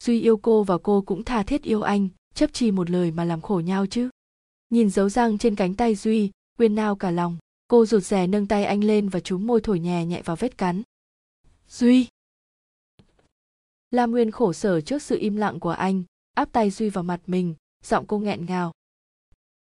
[0.03, 3.23] Duy yêu cô và cô cũng tha thiết yêu anh, chấp chi một lời mà
[3.25, 4.09] làm khổ nhau chứ.
[4.69, 7.37] Nhìn dấu răng trên cánh tay duy quyên nao cả lòng.
[7.67, 10.57] Cô rụt rè nâng tay anh lên và chúm môi thổi nhẹ nhẹ vào vết
[10.57, 10.81] cắn.
[11.69, 12.07] Duy!
[13.95, 16.03] Lam nguyên khổ sở trước sự im lặng của anh,
[16.33, 18.71] áp tay duy vào mặt mình, giọng cô nghẹn ngào.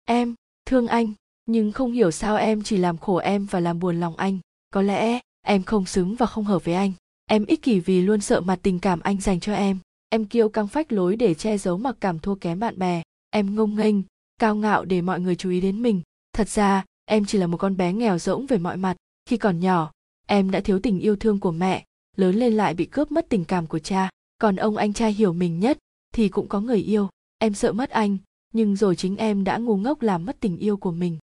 [0.04, 0.34] Em,
[0.66, 1.12] thương anh,
[1.46, 4.38] nhưng không hiểu sao em chỉ làm khổ em và làm buồn lòng anh.
[4.70, 6.92] Có lẽ, em không xứng và không hợp với anh.
[7.26, 9.78] Em ích kỷ vì luôn sợ mặt tình cảm anh dành cho em.
[10.08, 13.02] Em kiêu căng phách lối để che giấu mặc cảm thua kém bạn bè.
[13.30, 13.94] Em ngông nghênh,
[14.40, 16.02] cao ngạo để mọi người chú ý đến mình.
[16.32, 18.96] Thật ra, em chỉ là một con bé nghèo rỗng về mọi mặt.
[19.26, 19.90] Khi còn nhỏ,
[20.26, 21.84] em đã thiếu tình yêu thương của mẹ,
[22.16, 25.32] lớn lên lại bị cướp mất tình cảm của cha còn ông anh trai hiểu
[25.32, 25.78] mình nhất
[26.14, 27.08] thì cũng có người yêu.
[27.38, 28.18] Em sợ mất anh,
[28.52, 31.18] nhưng rồi chính em đã ngu ngốc làm mất tình yêu của mình.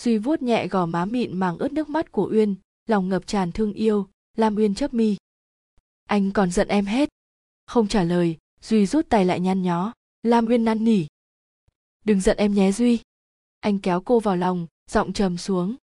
[0.00, 2.54] Duy vuốt nhẹ gò má mịn màng ướt nước mắt của uyên,
[2.86, 5.16] lòng ngập tràn thương yêu, lam uyên chớp mi.
[6.04, 7.08] Anh còn giận em hết.
[7.66, 9.92] Không trả lời, duy rút tay lại nhăn nhó.
[10.22, 11.06] Lam uyên năn nỉ.
[12.04, 13.00] Đừng giận em nhé duy.
[13.60, 15.76] Anh kéo cô vào lòng, giọng trầm xuống.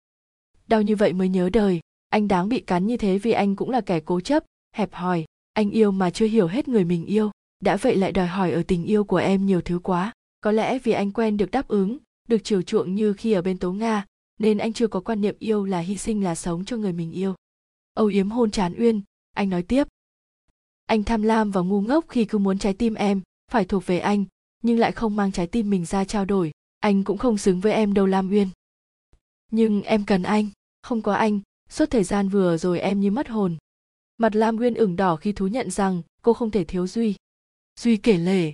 [0.66, 1.80] Đau như vậy mới nhớ đời.
[2.08, 5.24] Anh đáng bị cắn như thế vì anh cũng là kẻ cố chấp, hẹp hòi
[5.52, 8.62] anh yêu mà chưa hiểu hết người mình yêu, đã vậy lại đòi hỏi ở
[8.68, 10.12] tình yêu của em nhiều thứ quá.
[10.40, 13.58] Có lẽ vì anh quen được đáp ứng, được chiều chuộng như khi ở bên
[13.58, 14.06] tố nga,
[14.38, 17.12] nên anh chưa có quan niệm yêu là hy sinh là sống cho người mình
[17.12, 17.34] yêu.
[17.94, 19.88] Âu yếm hôn chán uyên, anh nói tiếp.
[20.86, 23.98] Anh tham lam và ngu ngốc khi cứ muốn trái tim em phải thuộc về
[23.98, 24.24] anh,
[24.62, 26.52] nhưng lại không mang trái tim mình ra trao đổi.
[26.80, 28.48] Anh cũng không xứng với em đâu lam uyên.
[29.50, 30.48] Nhưng em cần anh,
[30.82, 33.56] không có anh, suốt thời gian vừa rồi em như mất hồn
[34.22, 37.14] mặt lam nguyên ửng đỏ khi thú nhận rằng cô không thể thiếu duy.
[37.80, 38.52] Duy kể lể.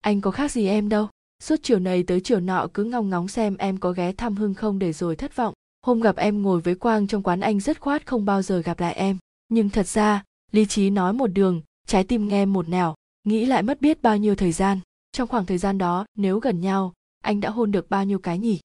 [0.00, 1.08] Anh có khác gì em đâu.
[1.42, 4.54] Suốt chiều này tới chiều nọ cứ ngóng ngóng xem em có ghé thăm hưng
[4.54, 5.54] không để rồi thất vọng.
[5.82, 8.80] Hôm gặp em ngồi với quang trong quán anh rất khoát không bao giờ gặp
[8.80, 9.18] lại em.
[9.48, 13.62] Nhưng thật ra, lý trí nói một đường, trái tim nghe một nẻo, nghĩ lại
[13.62, 14.80] mất biết bao nhiêu thời gian.
[15.12, 18.38] Trong khoảng thời gian đó, nếu gần nhau, anh đã hôn được bao nhiêu cái
[18.38, 18.60] nhỉ?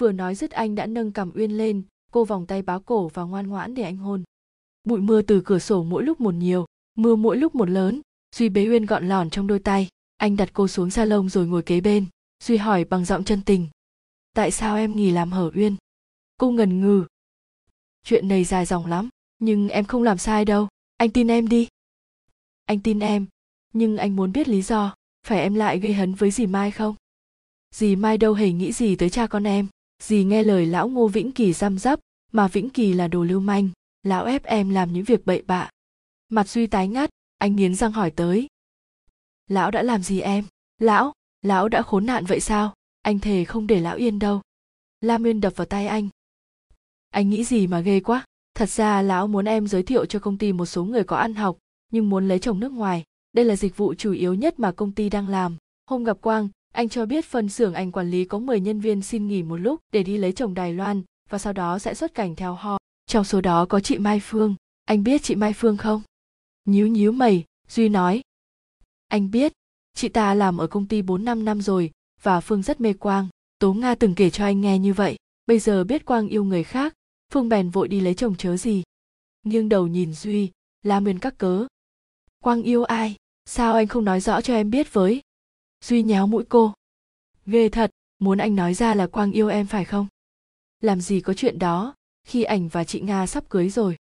[0.00, 3.22] Vừa nói dứt anh đã nâng cằm uyên lên, cô vòng tay báo cổ và
[3.22, 4.22] ngoan ngoãn để anh hôn
[4.84, 8.00] bụi mưa từ cửa sổ mỗi lúc một nhiều, mưa mỗi lúc một lớn.
[8.36, 9.88] Duy bế uyên gọn lỏn trong đôi tay.
[10.16, 12.06] Anh đặt cô xuống salon rồi ngồi kế bên,
[12.44, 13.68] duy hỏi bằng giọng chân tình.
[14.34, 15.76] Tại sao em nghỉ làm hở uyên?
[16.38, 17.04] Cô ngần ngừ.
[18.04, 20.68] Chuyện này dài dòng lắm, nhưng em không làm sai đâu.
[20.96, 21.68] Anh tin em đi.
[22.64, 23.26] Anh tin em,
[23.72, 24.94] nhưng anh muốn biết lý do,
[25.26, 26.94] phải em lại gây hấn với dì mai không?
[27.74, 29.66] Dì mai đâu hề nghĩ gì tới cha con em.
[30.02, 32.00] Dì nghe lời lão ngô vĩnh kỳ răm rắp
[32.32, 33.68] mà vĩnh kỳ là đồ lưu manh
[34.04, 35.70] lão ép em làm những việc bậy bạ.
[36.28, 38.46] Mặt duy tái ngắt, anh nghiến răng hỏi tới.
[39.48, 40.44] Lão đã làm gì em?
[40.78, 41.12] Lão
[41.42, 42.74] lão đã khốn nạn vậy sao?
[43.02, 44.40] Anh thề không để lão yên đâu.
[45.00, 46.08] Lam nguyên đập vào tay anh.
[47.10, 48.24] Anh nghĩ gì mà ghê quá?
[48.54, 51.34] Thật ra lão muốn em giới thiệu cho công ty một số người có ăn
[51.34, 51.58] học,
[51.92, 53.04] nhưng muốn lấy chồng nước ngoài.
[53.32, 55.56] Đây là dịch vụ chủ yếu nhất mà công ty đang làm.
[55.86, 59.02] Hôm gặp quang, anh cho biết phân xưởng anh quản lý có 10 nhân viên
[59.02, 62.14] xin nghỉ một lúc để đi lấy chồng Đài Loan, và sau đó sẽ xuất
[62.14, 62.78] cảnh theo họ.
[63.14, 64.54] Trong số đó có chị Mai Phương.
[64.84, 66.02] Anh biết chị Mai Phương không?
[66.64, 68.22] Nhíu nhíu mày, Duy nói.
[69.08, 69.52] Anh biết,
[69.94, 71.90] chị ta làm ở công ty bốn năm năm rồi
[72.22, 73.28] và Phương rất mê Quang.
[73.58, 75.16] Tố Nga từng kể cho anh nghe như vậy.
[75.46, 76.94] Bây giờ biết Quang yêu người khác,
[77.32, 78.82] Phương bèn vội đi lấy chồng chớ gì.
[79.42, 80.50] Nghiêng đầu nhìn Duy,
[80.82, 81.66] la nguyên các cớ.
[82.42, 83.16] Quang yêu ai?
[83.44, 85.20] Sao anh không nói rõ cho em biết với?
[85.84, 86.72] Duy nhéo mũi cô.
[87.46, 90.06] Ghê thật, muốn anh nói ra là Quang yêu em phải không?
[90.80, 93.96] Làm gì có chuyện đó, khi ảnh và chị Nga sắp cưới rồi.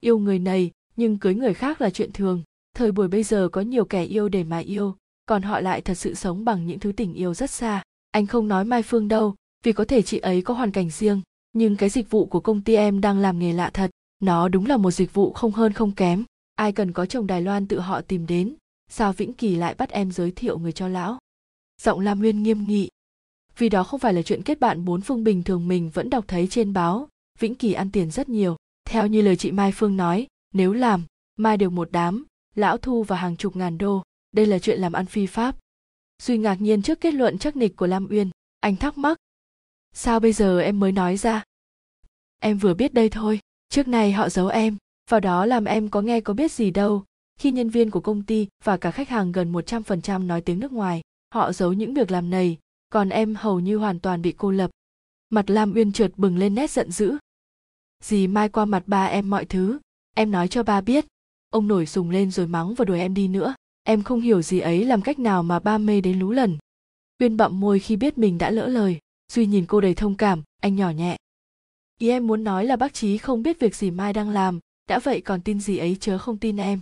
[0.00, 2.42] Yêu người này, nhưng cưới người khác là chuyện thường.
[2.74, 4.96] Thời buổi bây giờ có nhiều kẻ yêu để mà yêu,
[5.26, 7.82] còn họ lại thật sự sống bằng những thứ tình yêu rất xa.
[8.10, 11.22] Anh không nói Mai Phương đâu, vì có thể chị ấy có hoàn cảnh riêng,
[11.52, 14.66] nhưng cái dịch vụ của công ty em đang làm nghề lạ thật nó đúng
[14.66, 16.24] là một dịch vụ không hơn không kém
[16.54, 18.54] ai cần có chồng đài loan tự họ tìm đến
[18.90, 21.18] sao vĩnh kỳ lại bắt em giới thiệu người cho lão
[21.82, 22.88] giọng lam nguyên nghiêm nghị
[23.58, 26.24] vì đó không phải là chuyện kết bạn bốn phương bình thường mình vẫn đọc
[26.28, 28.56] thấy trên báo vĩnh kỳ ăn tiền rất nhiều.
[28.84, 31.04] Theo như lời chị mai phương nói nếu làm
[31.36, 32.24] mai được một đám
[32.54, 34.02] lão thu và hàng chục ngàn đô.
[34.32, 35.56] Đây là chuyện làm ăn phi pháp.
[36.22, 39.18] Duy ngạc nhiên trước kết luận chắc nịch của lam uyên anh thắc mắc.
[39.92, 41.44] Sao bây giờ em mới nói ra?
[42.38, 43.40] Em vừa biết đây thôi.
[43.68, 44.76] Trước này họ giấu em
[45.10, 47.04] vào đó làm em có nghe có biết gì đâu.
[47.40, 50.72] Khi nhân viên của công ty và cả khách hàng gần 100% nói tiếng nước
[50.72, 51.00] ngoài,
[51.34, 54.70] họ giấu những việc làm này, còn em hầu như hoàn toàn bị cô lập.
[55.30, 57.16] Mặt Lam Uyên trượt bừng lên nét giận dữ.
[58.04, 59.78] Dì mai qua mặt ba em mọi thứ,
[60.14, 61.06] em nói cho ba biết.
[61.50, 63.54] Ông nổi sùng lên rồi mắng và đuổi em đi nữa.
[63.82, 66.58] Em không hiểu gì ấy làm cách nào mà ba mê đến lú lần.
[67.20, 68.98] Uyên bậm môi khi biết mình đã lỡ lời.
[69.32, 71.16] Duy nhìn cô đầy thông cảm, anh nhỏ nhẹ.
[71.98, 74.58] Ý em muốn nói là bác Trí không biết việc gì Mai đang làm,
[74.88, 76.80] đã vậy còn tin gì ấy chớ không tin em.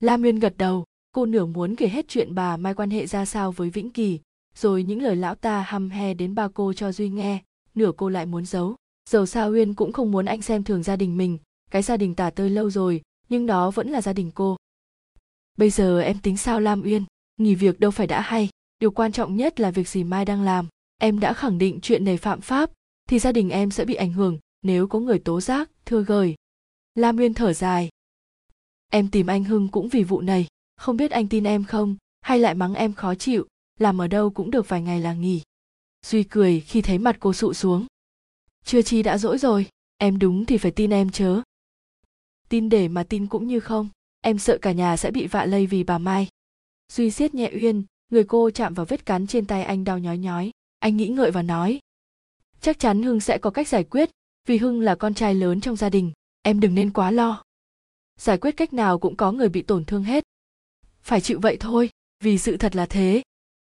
[0.00, 3.24] Lam uyên gật đầu, cô nửa muốn kể hết chuyện bà Mai quan hệ ra
[3.24, 4.20] sao với Vĩnh Kỳ,
[4.54, 7.42] rồi những lời lão ta hăm he đến ba cô cho Duy nghe,
[7.74, 8.76] nửa cô lại muốn giấu.
[9.10, 11.38] Dầu sao Uyên cũng không muốn anh xem thường gia đình mình,
[11.70, 14.56] cái gia đình tả tơi lâu rồi, nhưng đó vẫn là gia đình cô.
[15.56, 17.04] Bây giờ em tính sao Lam Uyên,
[17.36, 20.42] nghỉ việc đâu phải đã hay, điều quan trọng nhất là việc gì Mai đang
[20.42, 20.68] làm.
[20.98, 22.70] Em đã khẳng định chuyện này phạm pháp,
[23.08, 26.34] thì gia đình em sẽ bị ảnh hưởng nếu có người tố giác, thưa gời.
[26.94, 27.88] Lam Uyên thở dài,
[28.92, 30.46] em tìm anh hưng cũng vì vụ này.
[30.76, 31.96] Không biết anh tin em không?
[32.20, 33.46] Hay lại mắng em khó chịu?
[33.78, 35.42] Làm ở đâu cũng được vài ngày là nghỉ.
[36.06, 37.86] Duy cười khi thấy mặt cô sụ xuống
[38.66, 39.66] chưa chi đã dỗi rồi,
[39.98, 41.42] em đúng thì phải tin em chớ.
[42.48, 43.88] Tin để mà tin cũng như không,
[44.20, 46.28] em sợ cả nhà sẽ bị vạ lây vì bà mai.
[46.92, 50.18] Duy siết nhẹ uyên, người cô chạm vào vết cắn trên tay anh đau nhói
[50.18, 50.50] nhói.
[50.78, 51.80] Anh nghĩ ngợi và nói,
[52.60, 54.10] chắc chắn hưng sẽ có cách giải quyết,
[54.46, 57.44] vì hưng là con trai lớn trong gia đình, em đừng nên quá lo.
[58.18, 60.24] Giải quyết cách nào cũng có người bị tổn thương hết.
[61.02, 63.22] Phải chịu vậy thôi, vì sự thật là thế.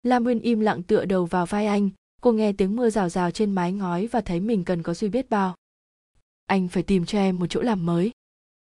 [0.04, 1.90] Lam uyên im lặng tựa đầu vào vai anh
[2.28, 5.10] cô nghe tiếng mưa rào rào trên mái ngói và thấy mình cần có duy
[5.10, 5.56] biết bao.
[6.46, 8.12] Anh phải tìm cho em một chỗ làm mới.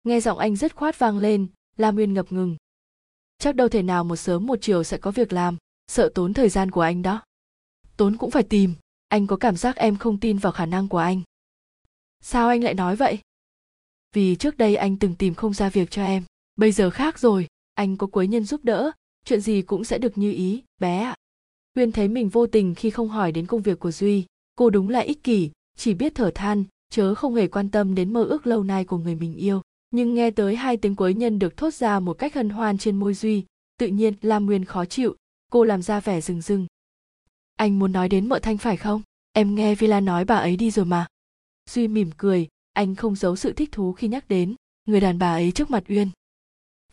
[0.03, 2.57] Nghe giọng anh dứt khoát vang lên lam nguyên ngập ngừng.
[3.37, 6.49] Chắc đâu thể nào một sớm một chiều sẽ có việc làm, sợ tốn thời
[6.49, 7.23] gian của anh đó.
[7.97, 8.73] Tốn cũng phải tìm,
[9.07, 11.21] anh có cảm giác em không tin vào khả năng của anh.
[12.21, 13.19] Sao anh lại nói vậy?
[14.13, 16.23] Vì trước đây anh từng tìm không ra việc cho em,
[16.55, 18.91] bây giờ khác rồi, anh có quấy nhân giúp đỡ,
[19.25, 21.15] chuyện gì cũng sẽ được như ý, bé ạ.
[21.75, 24.25] Uyên thấy mình vô tình khi không hỏi đến công việc của duy.
[24.55, 28.13] Cô đúng là ích kỷ, chỉ biết thở than, chớ không hề quan tâm đến
[28.13, 29.61] mơ ước lâu nay của người mình yêu.
[29.91, 32.95] Nhưng nghe tới hai tiếng quấy nhân được thốt ra một cách hân hoan trên
[32.95, 33.45] môi duy,
[33.77, 35.15] tự nhiên lam nguyên khó chịu,
[35.51, 36.67] cô làm ra vẻ rừng rừng
[37.59, 39.01] anh muốn nói đến mợ thanh phải không?
[39.33, 41.07] Em nghe villa nói bà ấy đi rồi mà.
[41.69, 44.55] Duy mỉm cười, anh không giấu sự thích thú khi nhắc đến
[44.85, 46.09] người đàn bà ấy trước mặt uyên.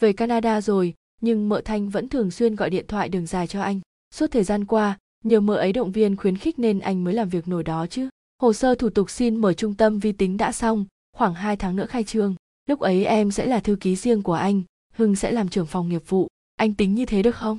[0.01, 3.63] Về canada rồi, nhưng mợ thanh vẫn thường xuyên gọi điện thoại đường dài cho
[3.63, 3.81] anh
[4.17, 7.29] suốt thời gian qua, nhờ mơ ấy động viên khuyến khích nên anh mới làm
[7.29, 8.09] việc nổi đó chứ.
[8.43, 11.77] Hồ sơ thủ tục xin mở trung tâm vi tính đã xong, khoảng 2 tháng
[11.77, 12.35] nữa khai trương.
[12.67, 14.63] Lúc ấy em sẽ là thư ký riêng của anh,
[14.95, 16.29] hưng sẽ làm trưởng phòng nghiệp vụ.
[16.57, 17.59] Anh tính như thế được không?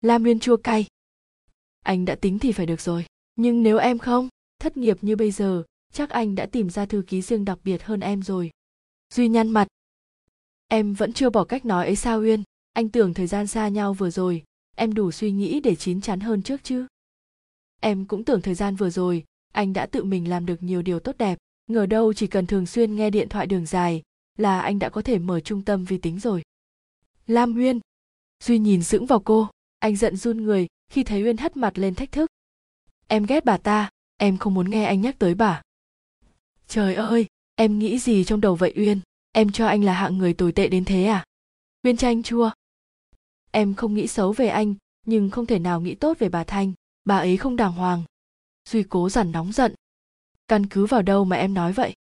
[0.00, 0.86] Lam nguyên chua cay.
[1.84, 3.04] Anh đã tính thì phải được rồi,
[3.36, 7.02] nhưng nếu em không, thất nghiệp như bây giờ, chắc anh đã tìm ra thư
[7.06, 8.50] ký riêng đặc biệt hơn em rồi.
[9.14, 9.68] Duy nhăn mặt.
[10.68, 12.42] Em vẫn chưa bỏ cách nói ấy sao uyên?
[12.72, 14.44] Anh tưởng thời gian xa nhau vừa rồi
[14.78, 16.86] em đủ suy nghĩ để chín chắn hơn trước chứ?
[17.80, 21.00] Em cũng tưởng thời gian vừa rồi, anh đã tự mình làm được nhiều điều
[21.00, 21.38] tốt đẹp.
[21.66, 24.02] Ngờ đâu chỉ cần thường xuyên nghe điện thoại đường dài
[24.38, 26.42] là anh đã có thể mở trung tâm vi tính rồi.
[27.26, 27.80] Lam uyên
[28.44, 31.94] duy nhìn sững vào cô, anh giận run người khi thấy uyên hất mặt lên
[31.94, 32.30] thách thức.
[33.06, 35.62] Em ghét bà ta, em không muốn nghe anh nhắc tới bà.
[36.68, 39.00] Trời ơi, em nghĩ gì trong đầu vậy uyên?
[39.32, 41.24] Em cho anh là hạng người tồi tệ đến thế à?
[41.82, 42.50] Uyên chanh chua
[43.50, 44.74] em không nghĩ xấu về anh,
[45.06, 46.72] nhưng không thể nào nghĩ tốt về bà thanh.
[47.04, 48.02] Bà ấy không đàng hoàng.
[48.68, 49.74] Duy cố dằn nóng giận.
[50.48, 51.94] Căn cứ vào đâu mà em nói vậy?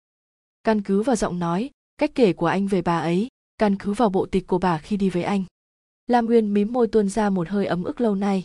[0.64, 3.28] Căn cứ vào giọng nói, cách kể của anh về bà ấy,
[3.59, 5.45] căn cứ vào bộ tịch của bà khi đi với anh.
[6.07, 8.45] Lam uyên mím môi tuôn ra một hơi ấm ức lâu nay.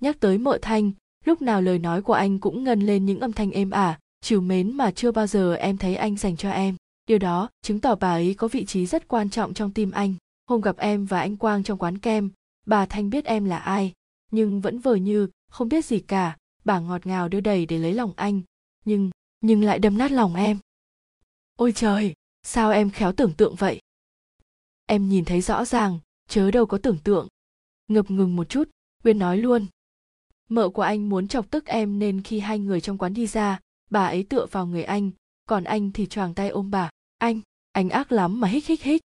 [0.00, 0.92] Nhắc tới mợ thanh,
[1.24, 4.40] lúc nào lời nói của anh cũng ngân lên những âm thanh êm ả trìu
[4.40, 6.76] mến mà chưa bao giờ em thấy anh dành cho em.
[7.06, 10.14] Điều đó chứng tỏ bà ấy có vị trí rất quan trọng trong tim anh
[10.44, 12.30] hôm gặp em và anh quang trong quán kem.
[12.66, 13.92] Bà thanh biết em là ai,
[14.30, 16.36] nhưng vẫn vờ như không biết gì cả.
[16.64, 18.42] Bà ngọt ngào đưa đầy để lấy lòng anh,
[18.84, 20.58] nhưng nhưng lại đâm nát lòng em.
[21.56, 23.80] Ôi trời, sao em khéo tưởng tượng vậy?
[24.86, 27.28] Em nhìn thấy rõ ràng, chớ đâu có tưởng tượng.
[27.88, 28.68] Ngập ngừng một chút,
[29.04, 29.66] uyên nói luôn.
[30.48, 33.60] Mợ của anh muốn chọc tức em nên khi hai người trong quán đi ra,
[33.90, 35.10] bà ấy tựa vào người anh,
[35.46, 36.90] còn anh thì choàng tay ôm bà.
[37.18, 37.40] Anh
[37.72, 39.02] anh ác lắm mà hích hích hích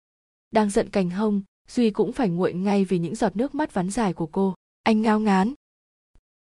[0.55, 3.91] đang giận cành hông, duy cũng phải nguội ngay vì những giọt nước mắt vắn
[3.91, 4.55] dài của cô.
[4.83, 5.55] Anh ngao ngán.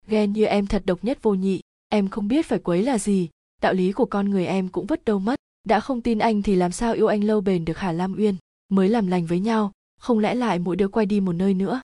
[0.07, 3.29] Ghen như em thật độc nhất vô nhị, em không biết phải quấy là gì.
[3.61, 5.35] Đạo lý của con người em cũng vứt đâu mất.
[5.63, 8.35] Đã không tin anh thì làm sao yêu anh lâu bền được hà lam uyên?
[8.69, 11.81] Mới làm lành với nhau, không lẽ lại mỗi đứa quay đi một nơi nữa?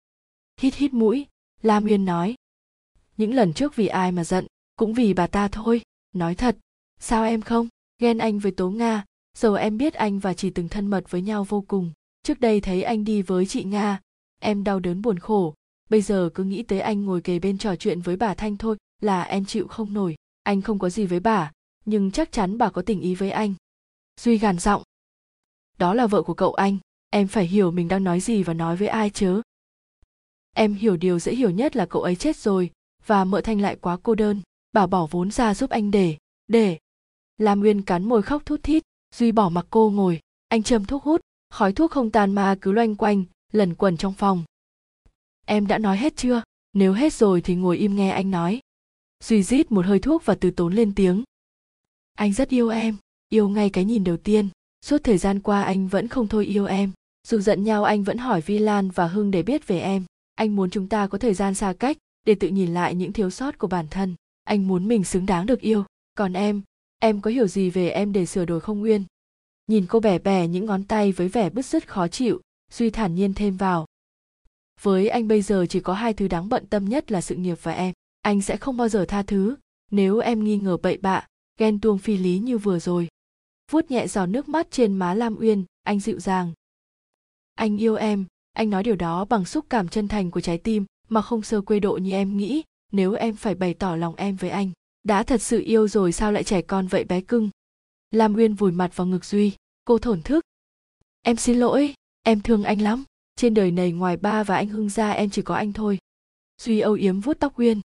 [0.62, 1.26] Hít hít mũi,
[1.62, 2.36] lam uyên nói.
[3.18, 5.82] Những lần trước vì ai mà giận, cũng vì bà ta thôi.
[6.14, 6.58] Nói thật,
[7.00, 7.68] sao em không?
[8.00, 9.06] Ghen anh với tố nga
[9.38, 11.92] giờ em biết anh và chỉ từng thân mật với nhau vô cùng
[12.24, 14.00] trước đây thấy anh đi với chị nga,
[14.40, 15.54] em đau đớn buồn khổ.
[15.90, 18.78] Bây giờ cứ nghĩ tới anh ngồi kề bên trò chuyện với bà thanh thôi,
[19.02, 20.16] là em chịu không nổi.
[20.44, 21.52] Anh không có gì với bà,
[21.86, 23.54] nhưng chắc chắn bà có tình ý với anh.
[24.22, 24.84] Duy gàn giọng.
[25.78, 26.78] Đó là vợ của cậu anh,
[27.10, 29.42] em phải hiểu mình đang nói gì và nói với ai chớ
[30.54, 32.72] em hiểu điều dễ hiểu nhất là cậu ấy chết rồi,
[33.06, 34.42] và mợ thanh lại quá cô đơn.
[34.74, 36.18] Bà bỏ vốn ra giúp anh để
[36.48, 36.80] để.
[37.38, 38.84] Lam nguyên cắn môi khóc thút thít,
[39.16, 40.20] duy bỏ mặc cô ngồi.
[40.48, 41.22] Anh châm thuốc hút
[41.54, 44.44] khói thuốc không tan mà cứ loanh quanh, lẩn quẩn trong phòng.
[45.46, 46.42] Em đã nói hết chưa?
[46.74, 48.60] Nếu hết rồi thì ngồi im nghe anh nói.
[49.24, 51.24] Duy rít một hơi thuốc và từ tốn lên tiếng.
[52.14, 52.98] Anh rất yêu em,
[53.30, 54.50] yêu ngay cái nhìn đầu tiên.
[54.86, 56.92] Suốt thời gian qua anh vẫn không thôi yêu em.
[57.28, 60.04] Dù giận nhau anh vẫn hỏi vi lan và hưng để biết về em.
[60.36, 63.30] Anh muốn chúng ta có thời gian xa cách để tự nhìn lại những thiếu
[63.30, 64.16] sót của bản thân.
[64.44, 65.86] Anh muốn mình xứng đáng được yêu.
[66.16, 66.62] Còn em
[67.00, 69.04] em có hiểu gì về em để sửa đổi không nguyên
[69.68, 72.42] nhìn cô bẻ bẻ những ngón tay với vẻ bứt rứt khó chịu,
[72.72, 73.86] duy thản nhiên thêm vào.
[74.82, 77.58] Với anh bây giờ chỉ có hai thứ đáng bận tâm nhất là sự nghiệp
[77.62, 77.94] và em.
[78.22, 79.56] Anh sẽ không bao giờ tha thứ.
[79.92, 81.28] Nếu em nghi ngờ bậy bạ,
[81.60, 83.08] ghen tuông phi lý như vừa rồi.
[83.72, 86.54] Vuốt nhẹ giò nước mắt trên má lam uyên, anh dịu dàng.
[87.56, 90.86] Anh yêu em, anh nói điều đó bằng xúc cảm chân thành của trái tim,
[91.10, 94.36] mà không sơ quê độ như em nghĩ, nếu em phải bày tỏ lòng em
[94.36, 94.72] với anh.
[95.04, 97.50] Đã thật sự yêu rồi sao lại trẻ con vậy bé cưng?
[98.14, 99.52] Lam uyên vùi mặt vào ngực duy.
[99.86, 100.46] Cô thổn thức.
[101.22, 101.94] Em xin lỗi,
[102.24, 103.04] em thương anh lắm.
[103.36, 105.98] Trên đời này ngoài ba và anh hưng ra em chỉ có anh thôi.
[106.62, 107.82] Duy âu yếm vuốt tóc uyên.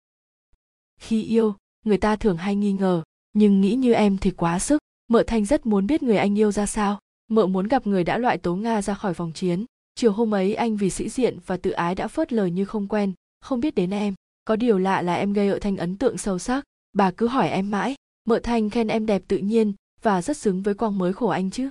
[1.00, 1.54] Khi yêu,
[1.84, 3.02] người ta thường hay nghi ngờ,
[3.32, 4.78] nhưng nghĩ như em thì quá sức.
[5.08, 6.98] Mợ thanh rất muốn biết người anh yêu ra sao.
[7.28, 9.64] Mợ muốn gặp người đã loại tố nga ra khỏi vòng chiến.
[9.94, 12.88] Chiều hôm ấy anh vì sĩ diện và tự ái đã phớt lời như không
[12.88, 14.14] quen, không biết đến em.
[14.44, 16.64] Có điều lạ là em gây ở thanh ấn tượng sâu sắc.
[16.92, 17.94] Bà cứ hỏi em mãi.
[18.24, 19.72] Mợ thanh khen em đẹp tự nhiên
[20.04, 21.70] và rất xứng với quang mới khổ anh chứ.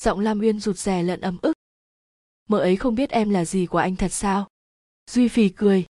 [0.00, 1.52] Giọng lam uyên rụt rè lẫn ấm ức.
[2.48, 4.48] Mợ ấy không biết em là gì của anh thật sao?
[5.10, 5.84] Duy phì cười.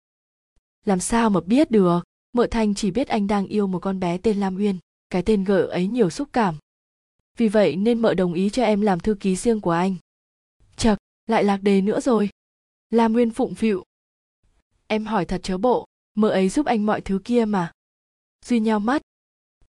[0.84, 2.00] Làm sao mà biết được?
[2.32, 4.78] Mợ thanh chỉ biết anh đang yêu một con bé tên lam uyên.
[5.10, 6.56] Cái tên gợ ấy nhiều xúc cảm.
[7.36, 9.96] Vì vậy nên mợ đồng ý cho em làm thư ký riêng của anh.
[10.76, 12.28] Chật, lại lạc đề nữa rồi.
[12.90, 13.84] Lam uyên phụng phịu.
[14.86, 17.72] Em hỏi thật chớ bộ, mợ ấy giúp anh mọi thứ kia mà.
[18.44, 19.02] Duy nhau mắt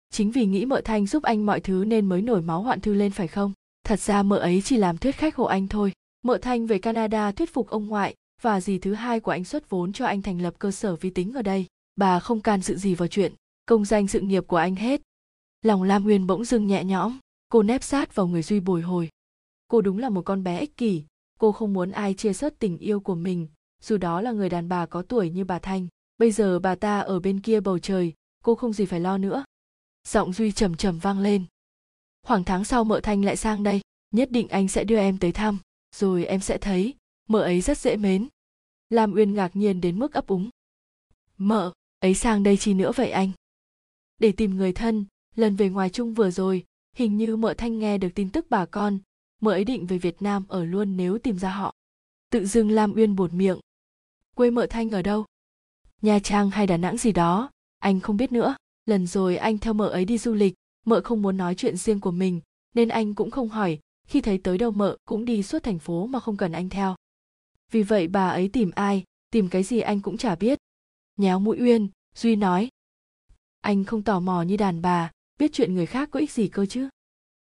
[0.09, 2.93] chính vì nghĩ mợ thanh giúp anh mọi thứ nên mới nổi máu hoạn thư
[2.93, 3.53] lên phải không?
[3.83, 5.91] Thật ra mợ ấy chỉ làm thuyết khách hộ anh thôi.
[6.21, 9.69] Mợ thanh về canada thuyết phục ông ngoại và dì thứ hai của anh xuất
[9.69, 11.65] vốn cho anh thành lập cơ sở vi tính ở đây.
[11.95, 13.33] Bà không can sự gì vào chuyện
[13.69, 15.01] công danh sự nghiệp của anh hết.
[15.61, 17.17] Lòng lam nguyên bỗng dưng nhẹ nhõm,
[17.49, 19.09] cô nép sát vào người duy bồi hồi.
[19.67, 21.03] Cô đúng là một con bé ích kỷ,
[21.39, 23.47] cô không muốn ai chia sớt tình yêu của mình,
[23.81, 25.87] dù đó là người đàn bà có tuổi như bà thanh.
[26.17, 29.43] Bây giờ bà ta ở bên kia bầu trời, cô không gì phải lo nữa
[30.07, 31.45] giọng duy trầm trầm vang lên.
[32.21, 33.81] Khoảng tháng sau mợ thanh lại sang đây,
[34.11, 35.57] nhất định anh sẽ đưa em tới thăm,
[35.95, 36.93] rồi em sẽ thấy,
[37.27, 38.27] mợ ấy rất dễ mến.
[38.89, 40.49] Lam uyên ngạc nhiên đến mức ấp úng.
[41.37, 43.31] Mợ, ấy sang đây chi nữa vậy anh?
[44.17, 47.97] Để tìm người thân, lần về ngoài chung vừa rồi, hình như mợ thanh nghe
[47.97, 48.99] được tin tức bà con,
[49.41, 51.75] mợ ấy định về việt nam ở luôn nếu tìm ra họ.
[52.29, 53.59] Tự dưng lam uyên bột miệng.
[54.35, 55.25] Quê mợ thanh ở đâu?
[56.01, 58.55] Nha trang hay đà nẵng gì đó, anh không biết nữa
[58.89, 60.53] lần rồi anh theo mợ ấy đi du lịch,
[60.85, 62.41] mợ không muốn nói chuyện riêng của mình,
[62.75, 66.07] nên anh cũng không hỏi, khi thấy tới đâu mợ cũng đi suốt thành phố
[66.07, 66.95] mà không cần anh theo.
[67.71, 70.59] Vì vậy bà ấy tìm ai, tìm cái gì anh cũng chả biết.
[71.17, 72.69] Nhéo mũi uyên, duy nói,
[73.61, 76.65] anh không tò mò như đàn bà, biết chuyện người khác có ích gì cơ
[76.65, 76.89] chứ?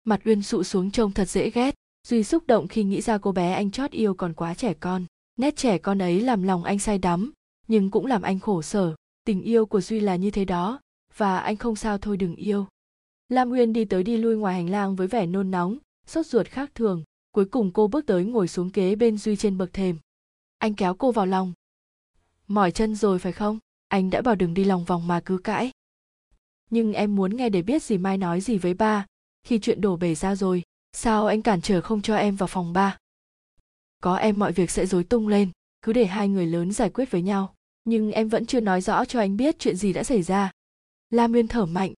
[0.04, 1.74] Mặt uyên sụ xuống trông thật dễ ghét,
[2.08, 5.04] duy xúc động khi nghĩ ra cô bé anh chót yêu còn quá trẻ con.
[5.36, 7.32] Nét trẻ con ấy làm lòng anh say đắm,
[7.68, 8.94] nhưng cũng làm anh khổ sở.
[9.24, 10.80] Tình yêu của duy là như thế đó
[11.16, 12.66] và anh không sao thôi, đừng yêu.
[13.28, 16.46] Lam uyên đi tới đi lui ngoài hành lang với vẻ nôn nóng, sốt ruột
[16.46, 17.04] khác thường.
[17.32, 19.98] Cuối cùng cô bước tới ngồi xuống kế bên duy trên bậc thềm.
[20.58, 21.52] Anh kéo cô vào lòng.
[22.48, 23.58] Mỏi chân rồi phải không?
[23.88, 25.70] Anh đã bảo đừng đi lòng vòng mà cứ cãi.
[26.70, 29.06] Nhưng em muốn nghe để biết gì mai nói gì với ba.
[29.46, 30.62] Khi chuyện đổ bể ra rồi,
[30.92, 32.98] sao anh cản trở không cho em vào phòng ba?
[34.02, 35.50] Có em mọi việc sẽ rối tung lên,
[35.82, 37.54] cứ để hai người lớn giải quyết với nhau.
[37.84, 40.50] Nhưng em vẫn chưa nói rõ cho anh biết chuyện gì đã xảy ra
[41.14, 41.92] la nguyên thở mạnh.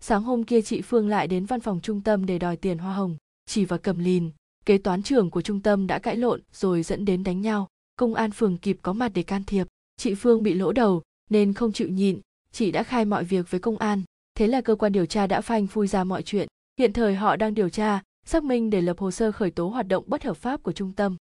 [0.00, 2.94] Sáng hôm kia chị phương lại đến văn phòng trung tâm để đòi tiền hoa
[2.94, 3.16] hồng.
[3.46, 4.30] Chỉ và cầm lìn,
[4.64, 7.68] kế toán trưởng của trung tâm đã cãi lộn rồi dẫn đến đánh nhau.
[7.96, 9.66] Công an phường kịp có mặt để can thiệp.
[9.96, 12.20] Chị phương bị lỗ đầu, nên không chịu nhịn.
[12.52, 14.02] Chị đã khai mọi việc với công an.
[14.34, 16.48] Thế là cơ quan điều tra đã phanh phui ra mọi chuyện.
[16.78, 19.88] Hiện thời họ đang điều tra, xác minh để lập hồ sơ khởi tố hoạt
[19.88, 21.16] động bất hợp pháp của trung tâm.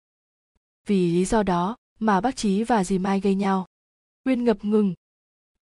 [0.86, 3.66] Vì lý do đó mà bác trí và dì mai gây nhau.
[4.24, 4.94] Nguyên ngập ngừng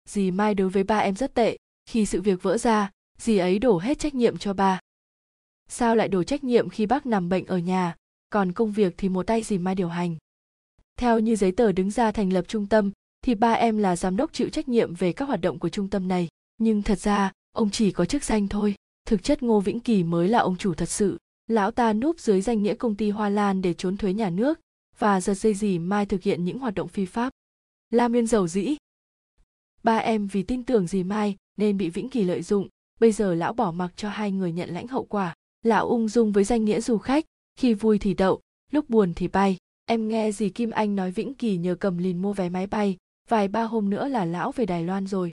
[0.10, 3.60] dì mai đối với ba em rất tệ, khi sự việc vỡ ra, dì ấy
[3.60, 4.80] đổ hết trách nhiệm cho ba.
[5.68, 7.96] Sao lại đổ trách nhiệm khi bác nằm bệnh ở nhà,
[8.30, 10.16] còn công việc thì một tay dì mai điều hành?
[10.98, 12.92] Theo như giấy tờ đứng ra thành lập trung tâm,
[13.22, 15.90] thì ba em là giám đốc chịu trách nhiệm về các hoạt động của trung
[15.90, 16.28] tâm này.
[16.58, 18.76] Nhưng thật ra, ông chỉ có chức danh thôi.
[19.06, 21.18] Thực chất ngô vĩnh kỳ mới là ông chủ thật sự.
[21.48, 24.60] Lão ta núp dưới danh nghĩa công ty hoa lan để trốn thuế nhà nước,
[25.00, 27.34] và giật dây dì mai thực hiện những hoạt động phi pháp.
[27.90, 28.76] La miên giàu dĩ
[29.84, 32.68] ba em vì tin tưởng dì mai nên bị vĩnh kỳ lợi dụng.
[33.00, 35.36] Bây giờ lão bỏ mặc cho hai người nhận lãnh hậu quả.
[35.64, 37.26] Lão ung dung với danh nghĩa du khách,
[37.56, 39.58] khi vui thì đậu, lúc buồn thì bay.
[39.86, 42.98] Em nghe dì kim anh nói vĩnh kỳ nhờ cầm lìn mua vé máy bay,
[43.30, 45.32] vài ba hôm nữa là lão về đài loan rồi.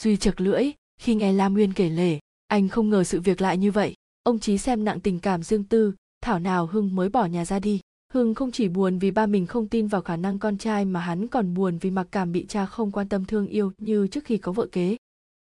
[0.00, 0.70] Duy chật lưỡi,
[1.00, 3.94] khi nghe lam nguyên kể lể, anh không ngờ sự việc lại như vậy.
[4.22, 7.58] Ông chí xem nặng tình cảm riêng tư, thảo nào hưng mới bỏ nhà ra
[7.58, 7.80] đi
[8.14, 11.00] hưng không chỉ buồn vì ba mình không tin vào khả năng con trai mà
[11.00, 14.24] hắn còn buồn vì mặc cảm bị cha không quan tâm thương yêu như trước
[14.24, 14.96] khi có vợ kế.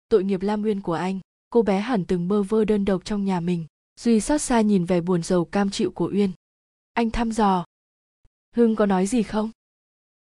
[0.09, 3.26] Tội nghiệp lam nguyên của anh, cô bé hẳn từng bơ vơ đơn độc trong
[3.26, 3.65] nhà mình
[3.97, 6.32] duy xót xa nhìn vẻ buồn rầu cam chịu của uyên.
[6.93, 7.65] Anh thăm dò.
[8.55, 9.51] Hưng có nói gì không?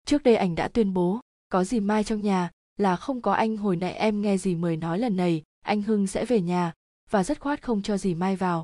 [0.06, 1.20] Trước đây anh đã tuyên bố,
[1.50, 4.78] có gì mai trong nhà là không có anh, hồi nãy em nghe gì mời
[4.78, 6.74] nói lần này, anh hưng sẽ về nhà
[7.10, 8.64] và rất khoát không cho gì mai vào.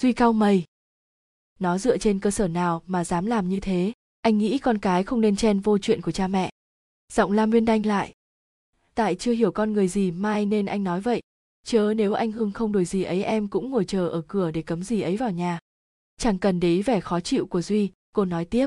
[0.00, 0.64] Duy cao mày
[1.58, 3.92] nó dựa trên cơ sở nào mà dám làm như thế?
[4.20, 6.50] Anh nghĩ con cái không nên chen vô chuyện của cha mẹ.
[7.12, 8.12] Giọng lam nguyên đanh lại.
[8.94, 11.22] Tại chưa hiểu con người gì mai nên anh nói vậy.
[11.66, 14.62] Chớ nếu anh hưng không đổi gì ấy, em cũng ngồi chờ ở cửa để
[14.62, 15.58] cấm gì ấy vào nhà.
[16.18, 18.66] Chẳng cần để ý vẻ khó chịu của duy, cô nói tiếp.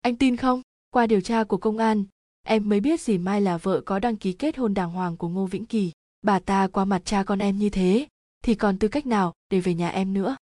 [0.00, 0.62] Anh tin không?
[0.90, 2.04] Qua điều tra của công an,
[2.46, 5.28] em mới biết dì mai là vợ có đăng ký kết hôn đàng hoàng của
[5.28, 5.92] ngô vĩnh kỳ.
[6.22, 8.06] Bà ta qua mặt cha con em như thế,
[8.44, 10.36] thì còn tư cách nào để về nhà em nữa?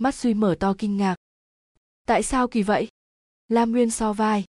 [0.00, 1.16] Mắt suy mở to kinh ngạc.
[2.06, 2.88] Tại sao kỳ vậy?
[3.48, 4.44] Lam nguyên so vai.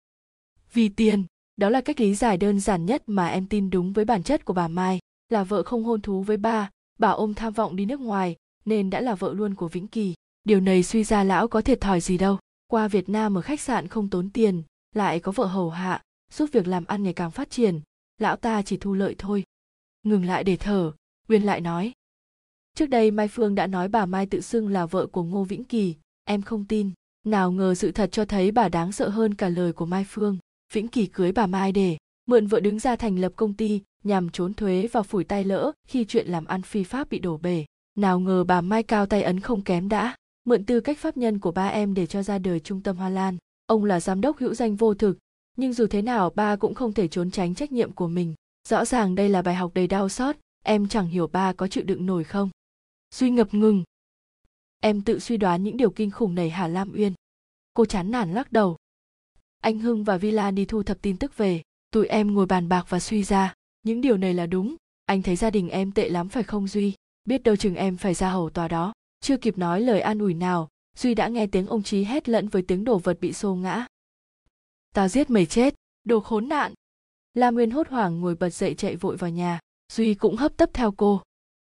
[0.73, 1.25] Vì tiền,
[1.57, 4.45] đó là cách lý giải đơn giản nhất mà em tin đúng với bản chất
[4.45, 4.99] của bà mai,
[5.29, 8.35] là vợ không hôn thú với ba, bà ôm tham vọng đi nước ngoài,
[8.65, 10.13] nên đã là vợ luôn của vĩnh kỳ.
[10.43, 12.39] Điều này suy ra lão có thiệt thòi gì đâu.
[12.67, 14.63] Qua việt nam ở khách sạn không tốn tiền,
[14.95, 16.01] lại có vợ hầu hạ,
[16.33, 17.81] giúp việc làm ăn ngày càng phát triển,
[18.17, 19.43] lão ta chỉ thu lợi thôi.
[20.03, 20.91] Ngừng lại để thở
[21.27, 21.93] uyên lại nói
[22.77, 25.63] trước đây mai phương đã nói bà mai tự xưng là vợ của ngô vĩnh
[25.63, 25.95] kỳ.
[26.25, 26.91] Em không tin.
[27.25, 30.37] Nào ngờ sự thật cho thấy bà đáng sợ hơn cả lời của mai phương.
[30.73, 34.29] Vĩnh kỳ cưới bà mai để mượn vợ đứng ra thành lập công ty, nhằm
[34.29, 37.65] trốn thuế và phủi tay lỡ khi chuyện làm ăn phi pháp bị đổ bể.
[37.97, 41.39] Nào ngờ bà mai cao tay ấn không kém đã mượn tư cách pháp nhân
[41.39, 43.37] của ba em để cho ra đời trung tâm hoa lan.
[43.65, 45.17] Ông là giám đốc hữu danh vô thực,
[45.57, 48.33] nhưng dù thế nào ba cũng không thể trốn tránh trách nhiệm của mình.
[48.69, 51.83] Rõ ràng đây là bài học đầy đau xót, em chẳng hiểu ba có chịu
[51.83, 52.49] đựng nổi không?
[53.15, 53.83] Duy ngập ngừng.
[54.79, 57.13] Em tự suy đoán những điều kinh khủng này hả lam uyên?
[57.73, 58.77] Cô chán nản lắc đầu.
[59.59, 62.85] Anh hưng và villa đi thu thập tin tức về, tụi em ngồi bàn bạc
[62.89, 63.53] và suy ra.
[63.83, 64.75] Những điều này là đúng.
[65.05, 66.93] Anh thấy gia đình em tệ lắm phải không duy?
[67.25, 68.93] Biết đâu chừng em phải ra hầu tòa đó.
[69.19, 72.47] Chưa kịp nói lời an ủi nào, duy đã nghe tiếng ông trí hét lẫn
[72.47, 73.87] với tiếng đồ vật bị xô ngã.
[74.93, 76.73] Tao giết mày chết, đồ khốn nạn.
[77.33, 79.59] Lam nguyên hốt hoảng ngồi bật dậy chạy vội vào nhà.
[79.93, 81.21] Duy cũng hấp tấp theo cô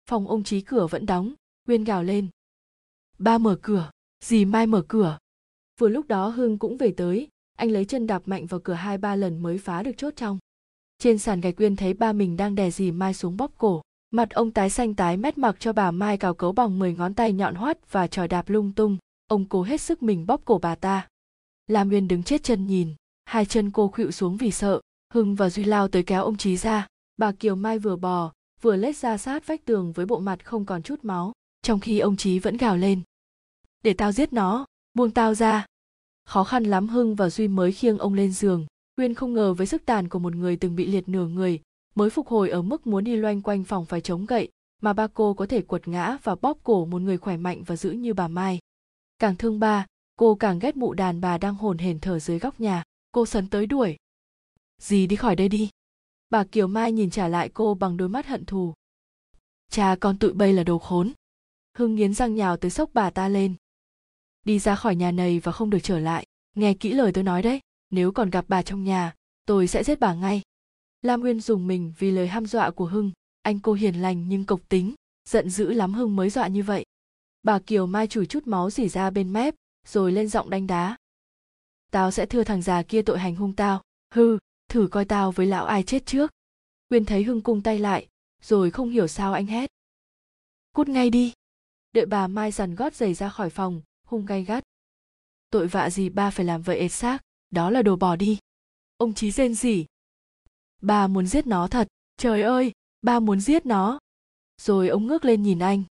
[0.10, 1.34] phòng ông trí cửa vẫn đóng
[1.68, 2.28] nguyên gào lên.
[3.18, 3.91] Ba mở cửa,
[4.24, 5.18] dì mai mở cửa.
[5.80, 7.28] Vừa lúc đó hưng cũng về tới,
[7.58, 10.39] anh lấy chân đạp mạnh vào cửa hai ba lần mới phá được chốt trong.
[10.97, 13.82] Trên sàn gạch uyên thấy ba mình đang đè dì mai xuống bóp cổ.
[14.12, 17.14] Mặt ông tái xanh tái mét mặc cho bà mai cào cấu bằng 10 ngón
[17.14, 18.97] tay nhọn hoắt và tròi đạp lung tung.
[19.28, 21.08] Ông cố hết sức mình bóp cổ bà ta.
[21.68, 22.95] Lam nguyên đứng chết chân nhìn,
[23.26, 24.82] hai chân cô khuỵu xuống vì sợ.
[25.14, 26.88] Hưng và duy lao tới kéo ông trí ra.
[27.18, 28.32] Bà kiều mai vừa bò
[28.66, 31.99] vừa lết ra sát vách tường với bộ mặt không còn chút máu, trong khi
[31.99, 33.01] ông trí vẫn gào lên.
[33.84, 35.66] Để tao giết nó, buông tao ra.
[36.24, 38.66] Khó khăn lắm hưng và duy mới khiêng ông lên giường.
[38.95, 41.61] Quyên không ngờ với sức tàn của một người từng bị liệt nửa người,
[41.95, 44.49] mới phục hồi ở mức muốn đi loanh quanh phòng phải chống gậy,
[44.82, 47.76] mà ba cô có thể quật ngã và bóp cổ một người khỏe mạnh và
[47.76, 48.59] giữ như bà mai.
[49.20, 49.86] Càng thương ba,
[50.16, 52.84] cô càng ghét mụ đàn bà đang hồn hển thở dưới góc nhà.
[53.11, 53.97] Cô sấn tới đuổi.
[54.82, 55.70] Dì đi khỏi đây đi
[56.36, 58.73] bà kiều mai nhìn trả lại cô bằng đôi mắt hận thù.
[59.71, 61.13] Cha con tụi bây là đồ khốn.
[61.77, 63.55] Hưng nghiến răng nhào tới sốc bà ta lên.
[64.45, 66.25] Đi ra khỏi nhà này và không được trở lại.
[66.55, 67.59] Nghe kỹ lời tôi nói đấy,
[67.89, 69.13] nếu còn gặp bà trong nhà,
[69.45, 70.41] tôi sẽ giết bà ngay.
[71.01, 73.11] Lam uyên dùng mình vì lời ham dọa của hưng.
[73.41, 74.93] Anh cô hiền lành nhưng cộc tính,
[75.29, 76.86] giận dữ lắm hưng mới dọa như vậy.
[77.43, 79.55] Bà kiều mai chùi chút máu dỉ ra bên mép,
[79.88, 80.97] rồi lên giọng đánh đá.
[81.91, 83.81] Tao sẽ thưa thằng già kia tội hành hung tao.
[84.13, 84.38] Hư
[84.76, 86.32] thử coi tao với lão ai chết trước.
[86.89, 88.07] Quyên thấy hưng cung tay lại,
[88.41, 89.69] rồi không hiểu sao anh hét.
[90.73, 91.34] Cút ngay đi.
[91.93, 94.63] Đợi bà mai dằn gót giày ra khỏi phòng, hung gay gắt.
[95.49, 97.21] Tội vạ gì ba phải làm vậy ệt xác,
[97.51, 98.38] đó là đồ bỏ đi.
[98.97, 99.86] Ông chí rên rỉ.
[100.82, 102.71] Ba muốn giết nó thật, trời ơi,
[103.01, 103.99] ba muốn giết nó.
[104.61, 105.84] Rồi ông ngước lên nhìn anh.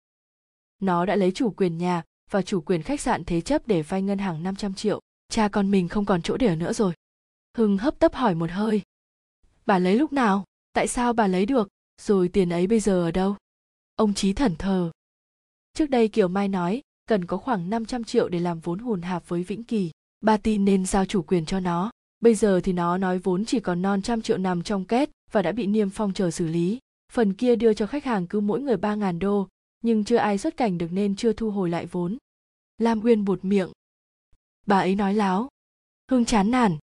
[0.81, 4.03] Nó đã lấy chủ quyền nhà và chủ quyền khách sạn thế chấp để vay
[4.03, 5.01] ngân hàng 500 triệu.
[5.29, 6.93] Cha con mình không còn chỗ để ở nữa rồi.
[7.57, 8.83] Hưng hấp tấp hỏi một hơi.
[9.67, 10.45] Bà lấy lúc nào?
[10.73, 11.69] Tại sao bà lấy được?
[12.03, 13.37] Rồi tiền ấy bây giờ ở đâu?
[13.97, 14.91] Ông Chí thẩn thờ.
[15.75, 19.29] Trước đây Kiều Mai nói cần có khoảng 500 triệu để làm vốn hùn hạp
[19.29, 19.91] với Vĩnh Kỳ.
[20.21, 21.91] Bà tin nên giao chủ quyền cho nó.
[22.21, 25.43] Bây giờ thì nó nói vốn chỉ còn non trăm triệu nằm trong két và
[25.43, 26.79] đã bị niêm phong chờ xử lý.
[27.13, 29.49] Phần kia đưa cho khách hàng cứ mỗi người 3.000 đô,
[29.83, 32.19] nhưng chưa ai xuất cảnh được nên chưa thu hồi lại vốn.
[32.79, 33.73] Lam Uyên buột miệng.
[34.67, 35.49] Bà ấy nói láo.
[36.11, 36.79] Hương chán nản.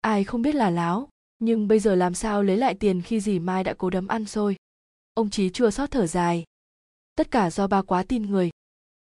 [0.00, 3.38] Ai không biết là láo, nhưng bây giờ làm sao lấy lại tiền khi dì
[3.38, 4.56] Mai đã cố đấm ăn xôi.
[5.14, 6.44] Ông Chí chua xót thở dài.
[7.14, 8.50] Tất cả do ba quá tin người.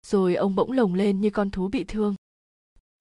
[0.08, 2.16] Rồi ông bỗng lồng lên như con thú bị thương.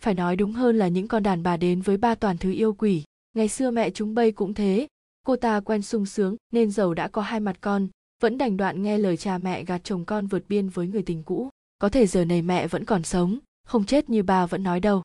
[0.02, 2.72] Phải nói đúng hơn là những con đàn bà đến với ba toàn thứ yêu
[2.72, 3.04] quỷ.
[3.32, 4.86] Ngày xưa mẹ chúng bây cũng thế.
[5.26, 7.88] Cô ta quen sung sướng nên giàu đã có hai mặt con,
[8.20, 11.22] vẫn đành đoạn nghe lời cha mẹ gạt chồng con vượt biên với người tình
[11.22, 14.80] cũ có thể giờ này mẹ vẫn còn sống không chết như ba vẫn nói
[14.80, 15.02] đâu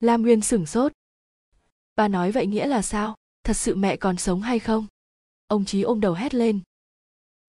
[0.00, 0.92] lam nguyên sửng sốt
[1.98, 3.14] Ba nói vậy nghĩa là sao?
[3.44, 4.86] Thật sự mẹ còn sống hay không?
[5.46, 6.60] Ông chí ôm đầu hét lên.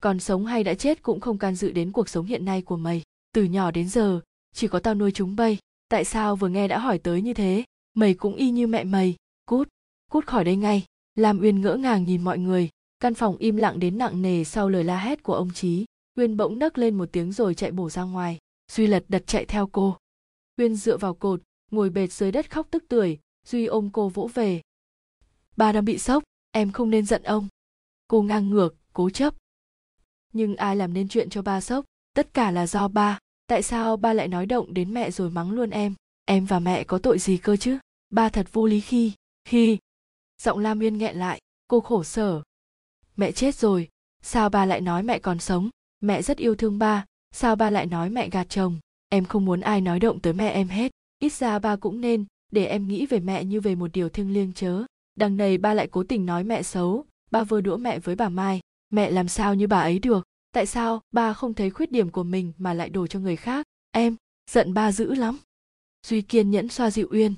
[0.02, 2.78] Còn sống hay đã chết cũng không can dự đến cuộc sống hiện nay của
[2.78, 3.02] mày.
[3.34, 4.22] Từ nhỏ đến giờ,
[4.54, 5.58] chỉ có tao nuôi chúng bay.
[5.90, 7.64] Tại sao vừa nghe đã hỏi tới như thế?
[7.94, 9.16] Mày cũng y như mẹ mày.
[9.46, 9.70] Cút
[10.12, 10.86] cút khỏi đây ngay.
[11.16, 12.70] Lam uyên ngỡ ngàng nhìn mọi người.
[13.00, 15.86] Căn phòng im lặng đến nặng nề sau lời la hét của ông trí
[16.18, 18.38] uyên bỗng nấc lên một tiếng rồi chạy bổ ra ngoài.
[18.72, 19.98] Duy lật đật chạy theo cô.
[20.58, 21.42] Uyên dựa vào cột,
[21.72, 23.18] ngồi bệt dưới đất khóc tức tưởi
[23.50, 24.62] duy ôm cô vỗ về.
[25.58, 27.48] Ba đang bị sốc, em không nên giận ông.
[28.08, 29.34] Cô ngang ngược, cố chấp.
[30.34, 31.86] Nhưng ai làm nên chuyện cho ba sốc?
[32.14, 33.20] Tất cả là do ba.
[33.48, 35.94] Tại sao ba lại nói động đến mẹ rồi mắng luôn em?
[36.26, 37.78] Em và mẹ có tội gì cơ chứ?
[38.10, 39.14] Ba thật vô lý khi
[39.46, 39.78] khi.
[40.42, 42.42] Giọng lam uyên nghẹn lại, cô khổ sở.
[43.16, 43.88] Mẹ chết rồi,
[44.22, 45.70] sao ba lại nói mẹ còn sống?
[46.00, 48.80] Mẹ rất yêu thương ba, sao ba lại nói mẹ gạt chồng?
[49.10, 50.92] Em không muốn ai nói động tới mẹ em hết.
[51.20, 54.34] Ít ra ba cũng nên để em nghĩ về mẹ như về một điều thiêng
[54.34, 54.84] liêng chớ.
[55.16, 58.30] Đằng này ba lại cố tình nói mẹ xấu, ba vừa đũa mẹ với bà
[58.30, 58.60] mai.
[58.90, 60.24] Mẹ làm sao như bà ấy được?
[60.52, 63.66] Tại sao ba không thấy khuyết điểm của mình mà lại đổ cho người khác?
[63.92, 64.16] Em,
[64.52, 65.38] giận ba dữ lắm.
[66.08, 67.34] Duy kiên nhẫn xoa dịu uyên.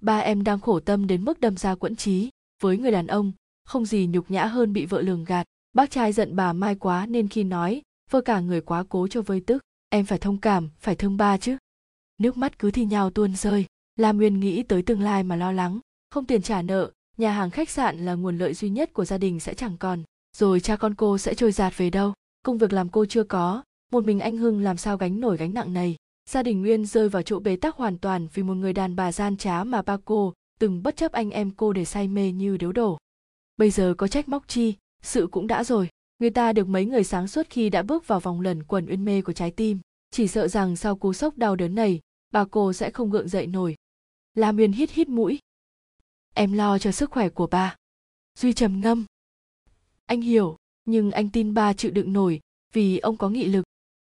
[0.00, 2.30] Ba em đang khổ tâm đến mức đâm ra quẫn trí
[2.62, 3.32] với người đàn ông,
[3.64, 5.46] không gì nhục nhã hơn bị vợ lường gạt.
[5.72, 9.22] Bác trai giận bà mai quá nên khi nói, vơ cả người quá cố cho
[9.22, 9.62] vơi tức.
[9.88, 11.56] Em phải thông cảm, phải thương ba chứ.
[12.18, 15.52] Nước mắt cứ thi nhau tuôn rơi lam nguyên nghĩ tới tương lai mà lo
[15.52, 15.78] lắng,
[16.10, 19.18] không tiền trả nợ, nhà hàng khách sạn là nguồn lợi duy nhất của gia
[19.18, 20.02] đình sẽ chẳng còn,
[20.36, 22.12] rồi cha con cô sẽ trôi giạt về đâu.
[22.44, 25.54] Công việc làm cô chưa có, một mình anh hưng làm sao gánh nổi gánh
[25.54, 25.96] nặng này?
[26.30, 29.12] Gia đình nguyên rơi vào chỗ bế tắc hoàn toàn vì một người đàn bà
[29.12, 32.56] gian trá mà ba cô từng bất chấp anh em cô để say mê như
[32.56, 32.98] điếu đổ.
[33.56, 34.74] Bây giờ có trách móc chi?
[35.02, 35.88] Sự cũng đã rồi.
[36.18, 39.04] Người ta được mấy người sáng suốt khi đã bước vào vòng lẩn quẩn uyên
[39.04, 39.80] mê của trái tim.
[40.10, 42.00] Chỉ sợ rằng sau cú sốc đau đớn này
[42.32, 43.74] bà cô sẽ không gượng dậy nổi
[44.34, 45.38] lam miên hít hít mũi.
[46.34, 47.76] Em lo cho sức khỏe của bà
[48.38, 49.04] duy trầm ngâm.
[50.06, 52.40] Anh hiểu, nhưng anh tin ba chịu đựng nổi
[52.72, 53.64] vì ông có nghị lực.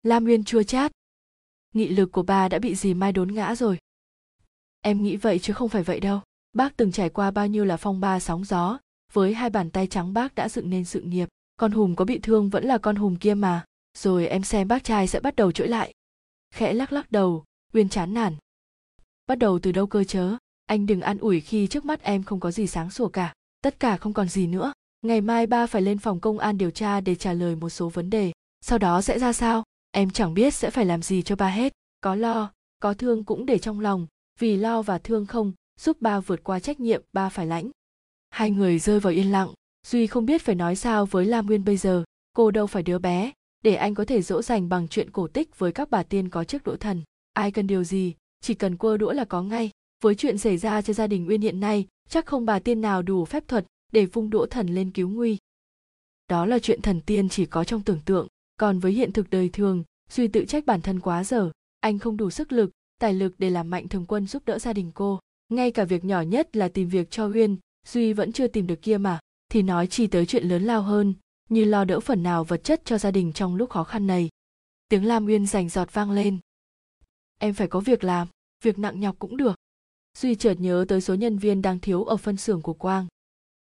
[0.03, 0.93] Lam Nguyên chua chát.
[1.73, 3.79] Nghị lực của bà đã bị dì mai đốn ngã rồi.
[4.81, 6.21] Em nghĩ vậy chứ không phải vậy đâu.
[6.53, 8.79] Bác từng trải qua bao nhiêu là phong ba sóng gió,
[9.12, 11.29] với hai bàn tay trắng bác đã dựng nên sự nghiệp.
[11.57, 13.65] Con hùm có bị thương vẫn là con hùm kia mà.
[13.99, 15.93] Rồi em xem bác trai sẽ bắt đầu trỗi lại.
[16.51, 18.37] Khẽ lắc lắc đầu, uyên chán nản
[19.27, 20.37] bắt đầu từ đâu cơ chớ?
[20.66, 23.33] Anh đừng an ủi khi trước mắt em không có gì sáng sủa cả.
[23.62, 24.72] Tất cả không còn gì nữa.
[25.03, 27.89] Ngày mai ba phải lên phòng công an điều tra để trả lời một số
[27.89, 28.33] vấn đề.
[28.61, 29.62] Sau đó sẽ ra sao?
[29.91, 31.72] Em chẳng biết sẽ phải làm gì cho ba hết.
[32.01, 34.07] Có lo, có thương cũng để trong lòng.
[34.41, 37.70] Vì lo và thương không, giúp ba vượt qua trách nhiệm, ba phải lãnh.
[38.31, 39.49] Hai người rơi vào yên lặng.
[39.87, 42.05] Duy không biết phải nói sao với lam nguyên bây giờ.
[42.33, 43.33] Cô đâu phải đứa bé.
[43.62, 46.45] Để anh có thể dỗ dành bằng chuyện cổ tích với các bà tiên có
[46.45, 47.03] trước đũa thần.
[47.33, 48.14] Ai cần điều gì?
[48.45, 49.71] Chỉ cần quơ đũa là có ngay.
[50.03, 53.03] Với chuyện xảy ra cho gia đình uyên hiện nay, chắc không bà tiên nào
[53.03, 55.39] đủ phép thuật để vung đũa thần lên cứu nguy.
[56.29, 59.49] Đó là chuyện thần tiên chỉ có trong tưởng tượng, còn với hiện thực đời
[59.49, 62.71] thường duy tự trách bản thân quá dở, anh không đủ sức lực,
[63.01, 65.21] tài lực để làm mạnh thường quân giúp đỡ gia đình cô.
[65.49, 68.83] Ngay cả việc nhỏ nhất là tìm việc cho uyên, duy vẫn chưa tìm được
[68.83, 69.19] kia mà,
[69.49, 71.15] thì nói chi tới chuyện lớn lao hơn,
[71.49, 74.29] như lo đỡ phần nào vật chất cho gia đình trong lúc khó khăn này.
[74.89, 76.39] Tiếng lam uyên rành giọt vang lên
[77.39, 78.28] em phải có việc làm,
[78.64, 79.55] việc nặng nhọc cũng được.
[80.18, 83.07] Duy chợt nhớ tới số nhân viên đang thiếu ở phân xưởng của quang.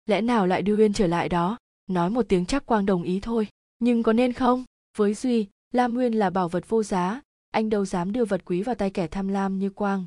[0.06, 1.58] Lẽ nào lại đưa uyên trở lại đó?
[1.86, 3.48] Nói một tiếng chắc quang đồng ý thôi.
[3.78, 4.64] Nhưng có nên không?
[4.96, 7.20] Với duy, lam uyên là bảo vật vô giá.
[7.50, 10.04] Anh đâu dám đưa vật quý vào tay kẻ tham lam như quang.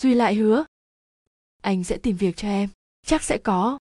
[0.00, 0.64] Duy lại hứa.
[1.60, 2.68] Anh sẽ tìm việc cho em.
[3.06, 3.78] Chắc sẽ có.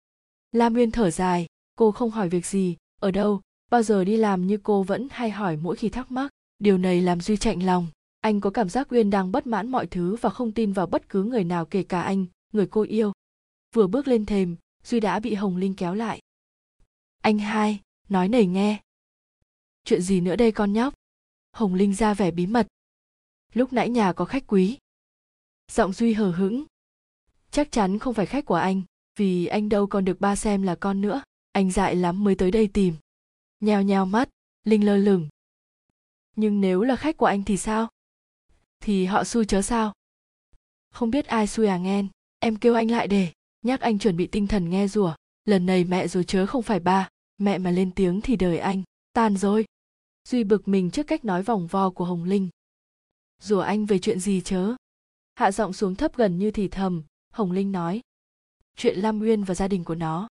[0.52, 1.46] Lam uyên thở dài.
[1.76, 2.78] Cô không hỏi việc gì.
[3.02, 3.42] Ở đâu?
[3.72, 6.32] Bao giờ đi làm như cô vẫn hay hỏi mỗi khi thắc mắc.
[6.60, 7.88] Điều này làm duy chạnh lòng
[8.28, 11.10] anh có cảm giác uyên đang bất mãn mọi thứ và không tin vào bất
[11.10, 13.12] cứ người nào kể cả anh, người cô yêu.
[13.76, 16.20] Vừa bước lên thềm, duy đã bị hồng linh kéo lại.
[17.22, 18.82] Anh hai, nói nầy nghe.
[19.84, 20.94] Chuyện gì nữa đây con nhóc?
[21.52, 22.68] Hồng linh ra vẻ bí mật.
[23.54, 24.78] Lúc nãy nhà có khách quý.
[25.72, 26.66] Giọng duy hờ hững.
[27.52, 28.82] Chắc chắn không phải khách của anh,
[29.20, 31.22] vì anh đâu còn được ba xem là con nữa.
[31.52, 32.96] Anh dại lắm mới tới đây tìm.
[33.60, 34.30] Nheo nheo mắt,
[34.64, 35.30] linh lơ lửng.
[36.36, 37.90] Nhưng nếu là khách của anh thì sao?
[38.80, 39.94] Thì họ xui chớ sao?
[40.90, 42.08] Không biết ai xui à nghen
[42.40, 45.16] em kêu anh lại để, nhắc anh chuẩn bị tinh thần nghe rủa.
[45.46, 48.84] Lần này mẹ rồi chớ không phải ba, mẹ mà lên tiếng thì đời anh
[49.14, 49.66] tan rồi.
[50.30, 52.50] Duy bực mình trước cách nói vòng vo của hồng linh.
[53.42, 54.76] Rủa anh về chuyện gì chớ?
[55.36, 57.04] Hạ giọng xuống thấp gần như thì thầm,
[57.34, 58.02] hồng linh nói.
[58.76, 60.28] Chuyện lam uyên và gia đình của nó.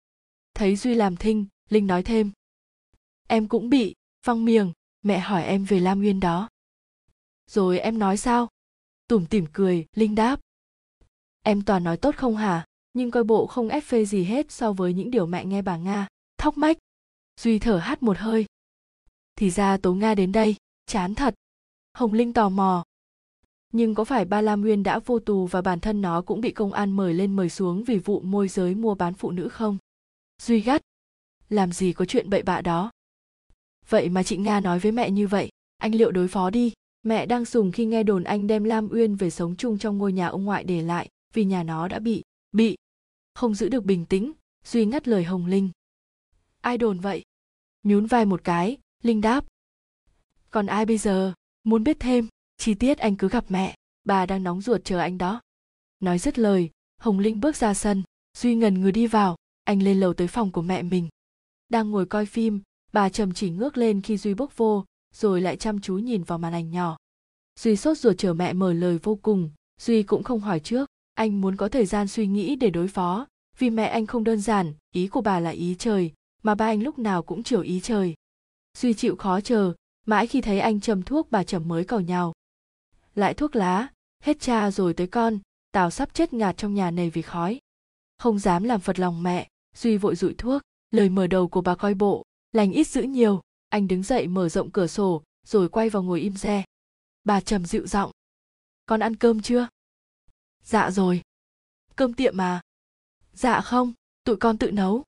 [0.55, 2.31] Thấy duy làm thinh, linh nói thêm.
[3.29, 3.95] Em cũng bị,
[4.27, 4.73] văng miệng,
[5.03, 6.49] mẹ hỏi em về lam uyên đó
[7.51, 8.49] rồi em nói sao?
[9.09, 10.41] Tủm tỉm cười, linh đáp.
[11.43, 12.65] Em toàn nói tốt không hả?
[12.93, 15.77] Nhưng coi bộ không ép phê gì hết so với những điều mẹ nghe bà
[15.77, 16.09] nga.
[16.39, 16.77] Thóc mách.
[17.41, 18.47] Duy thở hắt một hơi.
[19.37, 20.57] Thì ra tố nga đến đây.
[20.87, 21.35] Chán thật.
[21.93, 22.85] Hồng linh tò mò.
[23.73, 26.51] Nhưng có phải ba la nguyên đã vô tù và bản thân nó cũng bị
[26.51, 29.79] công an mời lên mời xuống vì vụ môi giới mua bán phụ nữ không?
[30.43, 30.83] Duy gắt.
[31.49, 32.91] Làm gì có chuyện bậy bạ đó?
[33.89, 35.49] Vậy mà chị nga nói với mẹ như vậy.
[35.77, 36.73] Anh liệu đối phó đi
[37.05, 40.13] mẹ đang sùng khi nghe đồn anh đem lam uyên về sống chung trong ngôi
[40.13, 42.77] nhà ông ngoại để lại, vì nhà nó đã bị bị
[43.35, 44.33] không giữ được bình tĩnh
[44.65, 45.71] duy ngắt lời hồng linh.
[46.61, 47.23] Ai đồn vậy?
[47.83, 49.45] Nhún vai một cái, linh đáp.
[50.51, 51.33] Còn ai bây giờ?
[51.65, 53.75] Muốn biết thêm, chi tiết anh cứ gặp mẹ,
[54.05, 55.41] bà đang nóng ruột chờ anh đó.
[56.01, 58.03] Nói dứt lời, hồng linh bước ra sân
[58.39, 61.09] duy ngần người đi vào, anh lên lầu tới phòng của mẹ mình.
[61.69, 62.61] Đang ngồi coi phim,
[62.93, 64.85] bà trầm chỉ ngước lên khi duy bước vô
[65.15, 66.97] rồi lại chăm chú nhìn vào màn ảnh nhỏ.
[67.61, 69.51] Duy sốt ruột chờ mẹ mở lời vô cùng,
[69.81, 70.91] duy cũng không hỏi trước.
[71.15, 73.27] Anh muốn có thời gian suy nghĩ để đối phó,
[73.59, 76.13] vì mẹ anh không đơn giản, ý của bà là ý trời,
[76.43, 78.15] mà ba anh lúc nào cũng chiều ý trời.
[78.79, 79.75] Duy chịu khó chờ,
[80.07, 82.33] mãi khi thấy anh châm thuốc bà trầm mới cầu nhau.
[83.15, 83.89] Lại thuốc lá,
[84.23, 85.39] hết cha rồi tới con,
[85.73, 87.59] tào sắp chết ngạt trong nhà này vì khói.
[88.19, 91.75] Không dám làm phật lòng mẹ, duy vội rụi thuốc, lời mở đầu của bà
[91.75, 93.41] coi bộ, lành ít giữ nhiều
[93.75, 96.65] anh đứng dậy mở rộng cửa sổ, rồi quay vào ngồi im xe.
[97.25, 98.11] Bà trầm dịu giọng.
[98.87, 99.69] Con ăn cơm chưa?
[100.63, 101.23] Dạ rồi.
[101.97, 102.61] Cơm tiệm mà
[103.33, 103.93] dạ không,
[104.25, 105.05] tụi con tự nấu.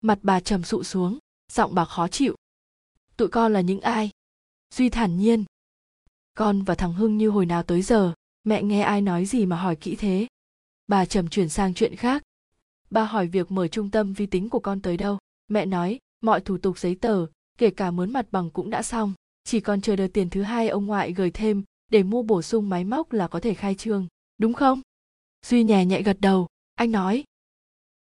[0.00, 1.18] Mặt bà trầm sụ xuống,
[1.52, 2.36] giọng bà khó chịu.
[3.16, 4.10] Tụi con là những ai?
[4.70, 5.44] Duy thản nhiên.
[6.34, 9.56] Con và thằng hưng như hồi nào tới giờ, mẹ nghe ai nói gì mà
[9.56, 10.26] hỏi kỹ thế?
[10.86, 12.22] Bà trầm chuyển sang chuyện khác.
[12.90, 15.18] Bà hỏi việc mở trung tâm vi tính của con tới đâu?
[15.48, 17.26] Mẹ nói, mọi thủ tục giấy tờ
[17.62, 19.14] kể cả mướn mặt bằng cũng đã xong.
[19.44, 22.68] Chỉ còn chờ đợt tiền thứ hai, ông ngoại gửi thêm, để mua bổ sung
[22.68, 24.06] máy móc là có thể khai trương,
[24.38, 24.80] đúng không?
[25.46, 26.46] Duy nhẹ nhẹ gật đầu.
[26.74, 27.24] Anh nói.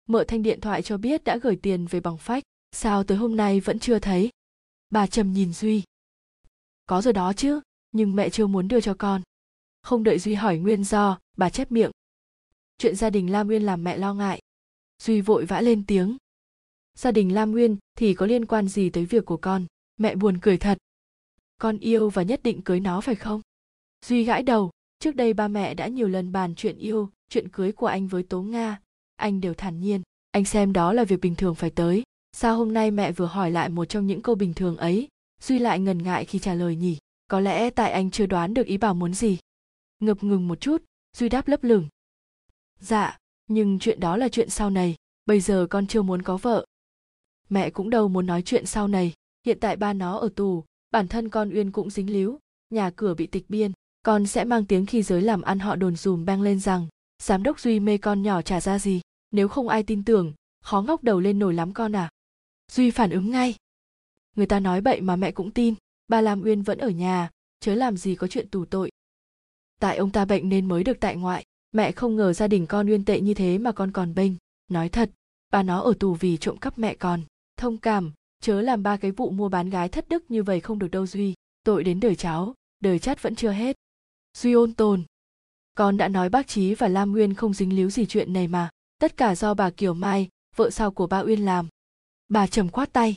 [0.08, 2.42] Mợ thanh điện thoại cho biết đã gửi tiền về bằng phách.
[2.72, 4.30] Sao tới hôm nay vẫn chưa thấy?
[4.90, 5.82] Bà trầm nhìn duy.
[6.86, 7.60] Có rồi đó chứ,
[7.92, 9.22] nhưng mẹ chưa muốn đưa cho con.
[9.82, 11.90] Không đợi duy hỏi nguyên do, bà chép miệng.
[12.78, 14.40] Chuyện gia đình La nguyên làm mẹ lo ngại.
[15.02, 16.16] Duy vội vã lên tiếng
[16.98, 19.66] gia đình lam nguyên thì có liên quan gì tới việc của con?
[19.96, 20.78] Mẹ buồn cười thật.
[21.58, 23.40] Con yêu và nhất định cưới nó phải không?
[24.06, 27.72] Duy gãi đầu, trước đây ba mẹ đã nhiều lần bàn chuyện yêu, chuyện cưới
[27.72, 28.80] của anh với tố nga.
[29.16, 30.02] Anh đều thản nhiên.
[30.30, 32.02] Anh xem đó là việc bình thường phải tới.
[32.32, 35.08] Sao hôm nay mẹ vừa hỏi lại một trong những câu bình thường ấy?
[35.42, 36.98] Duy lại ngần ngại khi trả lời nhỉ.
[37.28, 39.38] Có lẽ tại anh chưa đoán được ý bảo muốn gì.
[40.00, 40.82] Ngập ngừng một chút,
[41.16, 41.88] duy đáp lấp lửng.
[42.80, 44.94] Dạ nhưng chuyện đó là chuyện sau này.
[45.26, 46.64] Bây giờ con chưa muốn có vợ
[47.48, 49.12] mẹ cũng đâu muốn nói chuyện sau này.
[49.46, 52.38] Hiện tại ba nó ở tù, bản thân con uyên cũng dính líu,
[52.70, 53.72] nhà cửa bị tịch biên.
[54.02, 56.86] Con sẽ mang tiếng khi giới làm ăn họ đồn dùm bang lên rằng,
[57.22, 59.00] giám đốc duy mê con nhỏ trả ra gì.
[59.30, 62.10] Nếu không ai tin tưởng, khó ngóc đầu lên nổi lắm con à.
[62.72, 63.54] Duy phản ứng ngay.
[64.36, 65.74] Người ta nói bậy mà mẹ cũng tin,
[66.08, 67.30] ba lam uyên vẫn ở nhà,
[67.60, 68.90] chớ làm gì có chuyện tù tội.
[69.80, 72.88] Tại ông ta bệnh nên mới được tại ngoại, mẹ không ngờ gia đình con
[72.88, 74.32] uyên tệ như thế mà con còn bênh.
[74.70, 75.10] Nói thật,
[75.50, 77.22] ba nó ở tù vì trộm cắp mẹ con
[77.58, 80.78] thông cảm, chớ làm ba cái vụ mua bán gái thất đức như vậy không
[80.78, 81.34] được đâu duy.
[81.64, 83.76] Tội đến đời cháu, đời chát vẫn chưa hết.
[84.38, 85.04] Duy ôn tồn.
[85.74, 88.70] Con đã nói bác trí và lam nguyên không dính líu gì chuyện này mà.
[88.98, 91.68] Tất cả do bà kiều mai, vợ sau của ba uyên làm.
[92.28, 93.16] Bà trầm quát tay.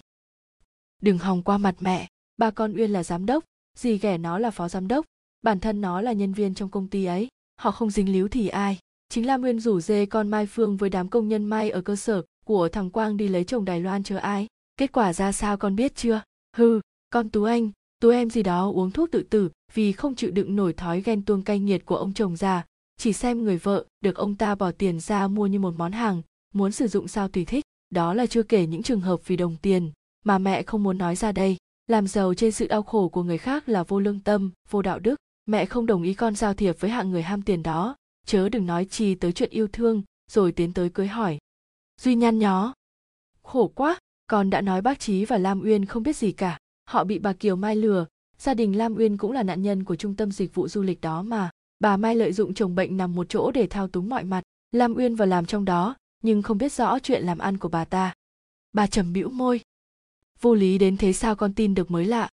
[1.01, 2.07] Đừng hòng qua mặt mẹ.
[2.37, 3.43] Ba con uyên là giám đốc.
[3.77, 5.05] Dì ghẻ nó là phó giám đốc.
[5.41, 7.27] Bản thân nó là nhân viên trong công ty ấy.
[7.55, 8.79] Họ không dính líu thì ai?
[9.09, 11.95] Chính lam nguyên rủ dê con mai phương với đám công nhân may ở cơ
[11.95, 14.47] sở của thằng quang đi lấy chồng đài loan chờ ai?
[14.77, 16.21] Kết quả ra sao con biết chưa?
[16.57, 17.71] Hừ, con tú anh
[18.01, 21.25] tú em gì đó uống thuốc tự tử vì không chịu đựng nổi thói ghen
[21.25, 22.65] tuông cay nghiệt của ông chồng già.
[22.97, 26.21] Chỉ xem người vợ được ông ta bỏ tiền ra mua như một món hàng
[26.53, 27.63] muốn sử dụng sao tùy thích.
[27.89, 29.91] Đó là chưa kể những trường hợp vì đồng tiền
[30.25, 31.57] mà mẹ không muốn nói ra đây.
[31.87, 34.99] Làm giàu trên sự đau khổ của người khác là vô lương tâm vô đạo
[34.99, 35.15] đức.
[35.45, 37.95] Mẹ không đồng ý con giao thiệp với hạng người ham tiền đó.
[38.25, 41.37] Chớ đừng nói chi tới chuyện yêu thương rồi tiến tới cưới hỏi
[42.01, 42.73] duy nhăn nhó.
[43.43, 46.59] Khổ quá, con đã nói bác trí và lam uyên không biết gì cả.
[46.85, 48.05] Họ bị bà kiều mai lừa.
[48.37, 51.01] Gia đình lam uyên cũng là nạn nhân của trung tâm dịch vụ du lịch
[51.01, 51.49] đó mà.
[51.79, 54.41] Bà mai lợi dụng chồng bệnh nằm một chỗ để thao túng mọi mặt.
[54.71, 57.85] Lam uyên vào làm trong đó, nhưng không biết rõ chuyện làm ăn của bà
[57.85, 58.13] ta.
[58.73, 59.61] Bà trầm bĩu môi.
[60.41, 62.29] Vô lý đến thế sao con tin được mới lạ.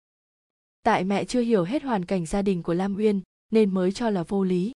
[0.82, 4.10] Tại mẹ chưa hiểu hết hoàn cảnh gia đình của lam uyên, nên mới cho
[4.10, 4.72] là vô lý.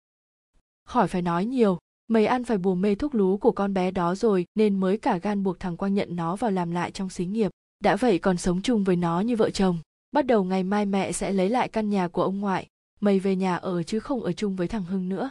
[0.85, 1.77] Khỏi phải nói nhiều
[2.13, 5.17] mày ăn phải bùa mê thuốc lú của con bé đó rồi, nên mới cả
[5.17, 7.51] gan buộc thằng quang nhận nó vào làm lại trong xí nghiệp.
[7.79, 9.77] Đã vậy còn sống chung với nó như vợ chồng.
[10.11, 12.67] Bắt đầu ngày mai mẹ sẽ lấy lại căn nhà của ông ngoại.
[12.99, 15.29] Mày về nhà ở chứ không ở chung với thằng hưng nữa.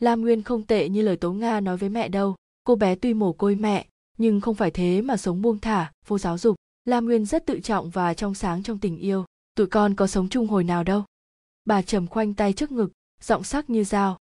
[0.00, 2.34] Lam nguyên không tệ như lời tố nga nói với mẹ đâu.
[2.64, 3.86] Cô bé tuy mồ côi mẹ,
[4.18, 6.56] nhưng không phải thế mà sống buông thả, vô giáo dục.
[6.84, 9.24] Lam nguyên rất tự trọng và trong sáng trong tình yêu.
[9.54, 11.04] Tụi con có sống chung hồi nào đâu?
[11.64, 14.18] Bà trầm khoanh tay trước ngực, giọng sắc như dao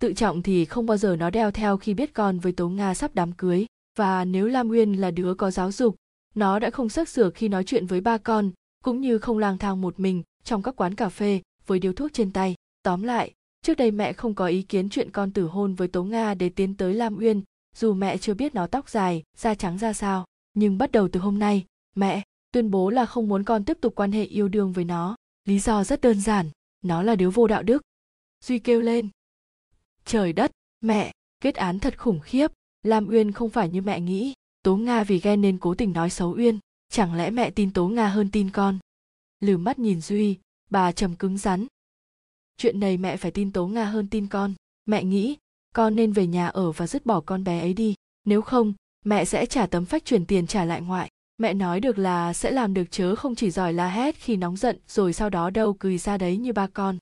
[0.00, 2.94] tự trọng thì không bao giờ nó đeo theo khi biết con với tố nga
[2.94, 3.66] sắp đám cưới.
[3.98, 5.96] Và nếu lam nguyên là đứa có giáo dục,
[6.34, 8.50] nó đã không sắc sửa khi nói chuyện với ba con,
[8.84, 12.12] cũng như không lang thang một mình trong các quán cà phê với điếu thuốc
[12.12, 12.54] trên tay.
[12.82, 13.32] Tóm lại,
[13.62, 16.48] trước đây mẹ không có ý kiến chuyện con tử hôn với tố nga để
[16.48, 17.42] tiến tới lam uyên,
[17.76, 20.24] dù mẹ chưa biết nó tóc dài, da trắng ra sao.
[20.54, 21.64] Nhưng bắt đầu từ hôm nay,
[21.96, 22.22] mẹ
[22.52, 25.16] tuyên bố là không muốn con tiếp tục quan hệ yêu đương với nó.
[25.44, 26.50] Lý do rất đơn giản,
[26.82, 27.82] nó là đứa vô đạo đức.
[28.44, 29.08] Duy kêu lên
[30.04, 30.50] trời đất,
[30.80, 32.50] mẹ, kết án thật khủng khiếp.
[32.82, 34.34] Lam uyên không phải như mẹ nghĩ.
[34.62, 36.58] Tố nga vì ghen nên cố tình nói xấu uyên.
[36.88, 38.78] Chẳng lẽ mẹ tin tố nga hơn tin con?
[39.40, 40.38] Lừ mắt nhìn duy,
[40.70, 41.66] bà trầm cứng rắn.
[42.56, 44.54] Chuyện này mẹ phải tin tố nga hơn tin con.
[44.86, 45.36] Mẹ nghĩ,
[45.74, 47.94] con nên về nhà ở và dứt bỏ con bé ấy đi.
[48.24, 48.72] Nếu không,
[49.04, 51.10] mẹ sẽ trả tấm phách chuyển tiền trả lại ngoại.
[51.38, 54.56] Mẹ nói được là sẽ làm được chớ không chỉ giỏi la hét khi nóng
[54.56, 56.98] giận, rồi sau đó đâu cười ra đấy như ba con.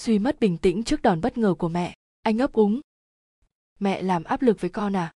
[0.00, 2.80] Duy mất bình tĩnh trước đòn bất ngờ của mẹ anh ấp úng.
[3.80, 5.12] Mẹ làm áp lực với con à?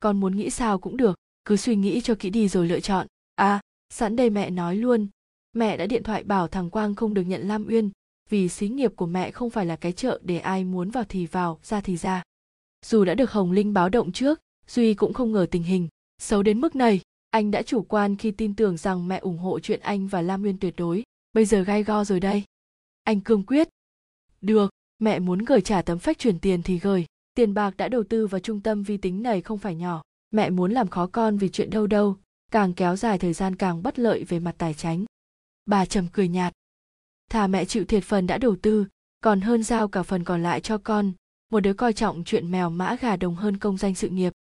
[0.00, 3.06] Con muốn nghĩ sao cũng được, cứ suy nghĩ cho kỹ đi rồi lựa chọn.
[3.34, 3.60] À
[3.90, 5.08] sẵn đây mẹ nói luôn.
[5.52, 7.90] Mẹ đã điện thoại bảo thằng quang không được nhận lam uyên,
[8.28, 11.26] vì xí nghiệp của mẹ không phải là cái chợ để ai muốn vào thì
[11.26, 12.22] vào, ra thì ra.
[12.86, 15.88] Dù đã được hồng linh báo động trước, duy cũng không ngờ tình hình.
[16.18, 19.60] Xấu đến mức này, anh đã chủ quan khi tin tưởng rằng mẹ ủng hộ
[19.60, 21.02] chuyện anh và lam uyên tuyệt đối.
[21.32, 22.44] Bây giờ gai go rồi đây.
[23.04, 23.68] Anh cương quyết.
[24.40, 27.06] Được mẹ muốn gửi trả tấm phách chuyển tiền thì gửi.
[27.34, 30.02] Tiền bạc đã đầu tư vào trung tâm vi tính này không phải nhỏ.
[30.30, 32.16] Mẹ muốn làm khó con vì chuyện đâu đâu,
[32.50, 35.04] càng kéo dài thời gian càng bất lợi về mặt tài chính.
[35.66, 36.52] Bà trầm cười nhạt.
[37.30, 38.86] Thà mẹ chịu thiệt phần đã đầu tư,
[39.20, 41.12] còn hơn giao cả phần còn lại cho con,
[41.50, 44.32] một đứa coi trọng chuyện mèo mã gà đồng hơn công danh sự nghiệp.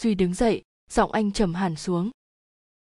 [0.00, 2.10] Duy đứng dậy, giọng anh trầm hẳn xuống.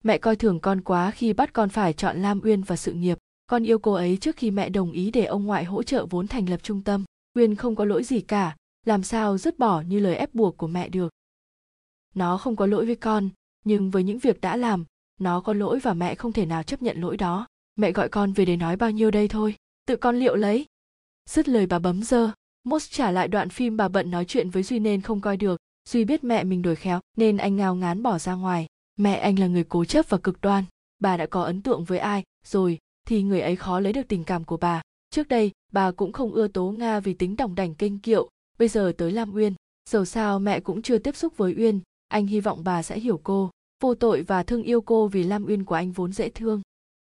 [0.04, 3.18] Mẹ coi thường con quá khi bắt con phải chọn lam uyên và sự nghiệp
[3.49, 6.28] con yêu cô ấy trước khi mẹ đồng ý để ông ngoại hỗ trợ vốn
[6.28, 10.01] thành lập trung tâm quyên không có lỗi gì cả, làm sao dứt bỏ như
[10.01, 11.12] lời ép buộc của mẹ được
[12.14, 13.28] nó không có lỗi với con,
[13.64, 14.84] nhưng với những việc đã làm,
[15.20, 17.46] nó có lỗi và mẹ không thể nào chấp nhận lỗi đó
[17.76, 19.55] mẹ gọi con về để nói bao nhiêu đây thôi,
[19.86, 20.66] tự con liệu lấy
[21.28, 22.30] dứt lời bà bấm dơ
[22.64, 25.61] mos trả lại đoạn phim bà bận nói chuyện với Duy nên không coi được.
[25.88, 28.66] Duy biết mẹ mình đổi khéo, nên anh ngao ngán bỏ ra ngoài.
[28.96, 30.64] Mẹ anh là người cố chấp và cực đoan.
[30.99, 32.78] Bà đã có ấn tượng với ai, rồi
[33.09, 34.82] thì người ấy khó lấy được tình cảm của bà.
[35.11, 38.28] Trước đây, bà cũng không ưa Tố Nga vì tính đỏng đảnh kênh kiệu.
[38.59, 39.54] Bây giờ tới Lam Uyên,
[39.90, 41.80] dầu sao mẹ cũng chưa tiếp xúc với Uyên.
[42.09, 43.50] Anh hy vọng bà sẽ hiểu cô,
[43.82, 46.62] vô tội và thương yêu cô vì Lam Uyên của anh vốn dễ thương.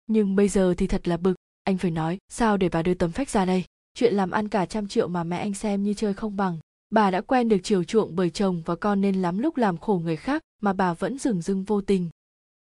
[0.07, 1.33] Nhưng bây giờ thì thật là bực,
[1.63, 3.63] anh phải nói sao để bà đưa tấm phách ra đây
[3.93, 7.11] chuyện làm ăn cả trăm triệu mà mẹ anh xem như chơi không bằng bà
[7.11, 10.15] đã quen được chiều chuộng bởi chồng và con nên lắm lúc làm khổ người
[10.15, 12.09] khác mà bà vẫn dừng dưng vô tình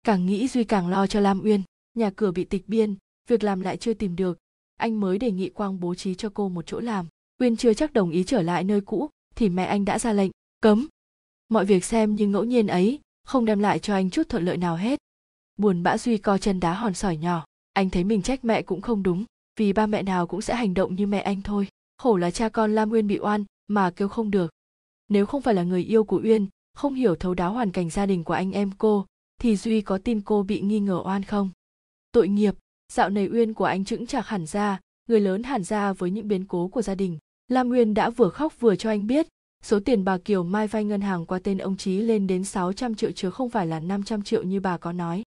[0.02, 1.62] càng nghĩ duy càng lo cho lam uyên
[1.94, 2.94] nhà cửa bị tịch biên
[3.26, 4.38] việc làm lại chưa tìm được.
[4.76, 7.06] Anh mới đề nghị quang bố trí cho cô một chỗ làm.
[7.40, 10.30] Uyên chưa chắc đồng ý trở lại nơi cũ, thì mẹ anh đã ra lệnh,
[10.60, 10.86] cấm.
[11.48, 14.56] Mọi việc xem như ngẫu nhiên ấy, không đem lại cho anh chút thuận lợi
[14.56, 14.98] nào hết.
[15.56, 17.44] Buồn bã duy co chân đá hòn sỏi nhỏ.
[17.72, 19.24] Anh thấy mình trách mẹ cũng không đúng,
[19.58, 21.68] vì ba mẹ nào cũng sẽ hành động như mẹ anh thôi.
[21.98, 24.50] Khổ là cha con lam uyên bị oan, mà kêu không được.
[25.08, 28.06] Nếu không phải là người yêu của uyên, không hiểu thấu đáo hoàn cảnh gia
[28.06, 29.06] đình của anh em cô,
[29.40, 31.50] thì duy có tin cô bị nghi ngờ oan không?
[32.12, 32.54] Tội nghiệp
[32.92, 36.28] dạo này uyên của anh chững chạc hẳn ra người lớn hẳn ra với những
[36.28, 37.18] biến cố của gia đình
[37.48, 39.26] lam uyên đã vừa khóc vừa cho anh biết
[39.66, 42.94] số tiền bà Kiều Mai vay ngân hàng qua tên ông trí lên đến 600
[42.94, 45.22] triệu chứ không phải là 500 triệu như bà có nói.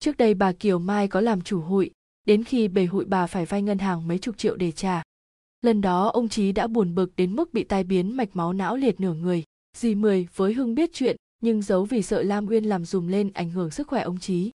[0.00, 1.90] Trước đây bà Kiều Mai có làm chủ hụi,
[2.26, 5.02] đến khi bề hụi bà phải vay ngân hàng mấy chục triệu để trả.
[5.62, 8.76] Lần đó ông trí đã buồn bực đến mức bị tai biến mạch máu não
[8.76, 9.44] liệt nửa người.
[9.76, 13.30] Dì Mười với Hưng biết chuyện nhưng giấu vì sợ Lam Uyên làm dùm lên
[13.34, 14.50] ảnh hưởng sức khỏe ông trí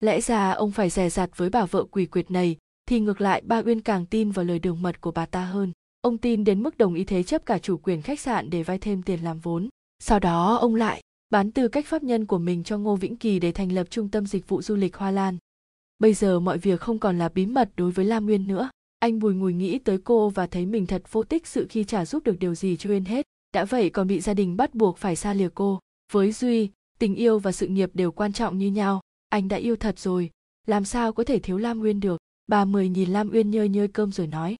[0.00, 2.56] Lẽ ra ông phải dè dặt với bà vợ quỷ quyệt này
[2.88, 5.72] thì ngược lại ba Uyên càng tin vào lời đường mật của bà ta hơn.
[6.00, 8.78] Ông tin đến mức đồng ý thế chấp cả chủ quyền khách sạn để vay
[8.78, 9.68] thêm tiền làm vốn.
[9.98, 13.38] Sau đó ông lại bán tư cách pháp nhân của mình cho Ngô Vĩnh Kỳ
[13.38, 15.36] để thành lập trung tâm dịch vụ du lịch Hoa Lan.
[15.98, 18.70] Bây giờ mọi việc không còn là bí mật đối với Lam Nguyên nữa.
[18.98, 22.04] Anh bùi ngùi nghĩ tới cô và thấy mình thật vô tích sự khi trả
[22.04, 23.26] giúp được điều gì cho Uyên hết.
[23.54, 25.80] Đã vậy còn bị gia đình bắt buộc phải xa lìa cô.
[26.12, 29.00] Với Duy, tình yêu và sự nghiệp đều quan trọng như nhau.
[29.34, 30.30] Anh đã yêu thật rồi,
[30.66, 32.20] làm sao có thể thiếu Lam Nguyên được.
[32.46, 34.56] Bà Mười nhìn Lam Uyên nhơi nhơi cơm rồi nói.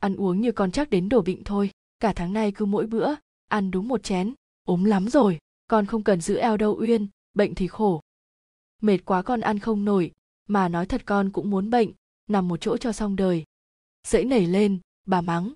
[0.00, 1.70] Ăn uống như con chắc đến đổ bệnh thôi.
[2.00, 3.14] Cả tháng nay cứ mỗi bữa
[3.48, 4.34] ăn đúng một chén.
[4.64, 5.38] Ốm lắm rồi.
[5.66, 7.06] Con không cần giữ eo đâu uyên.
[7.34, 8.00] Bệnh thì khổ.
[8.82, 10.12] Mệt quá con ăn không nổi.
[10.48, 11.90] Mà nói thật con cũng muốn bệnh.
[12.26, 13.44] Nằm một chỗ cho xong đời.
[14.08, 14.78] Dẫy nảy lên.
[15.06, 15.52] Bà mắng.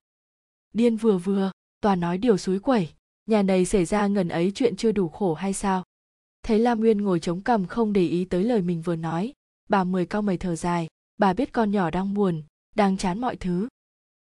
[0.73, 1.51] Điên vừa vừa.
[1.81, 2.91] Toàn nói điều suối quẩy.
[3.27, 5.85] Nhà này xảy ra ngần ấy chuyện chưa đủ khổ hay sao?
[6.49, 9.33] Thấy lam nguyên ngồi chống cằm không để ý tới lời mình vừa nói
[9.69, 10.89] bà mười cao mày thở dài
[11.19, 12.43] bà biết con nhỏ đang buồn
[12.77, 13.69] đang chán mọi thứ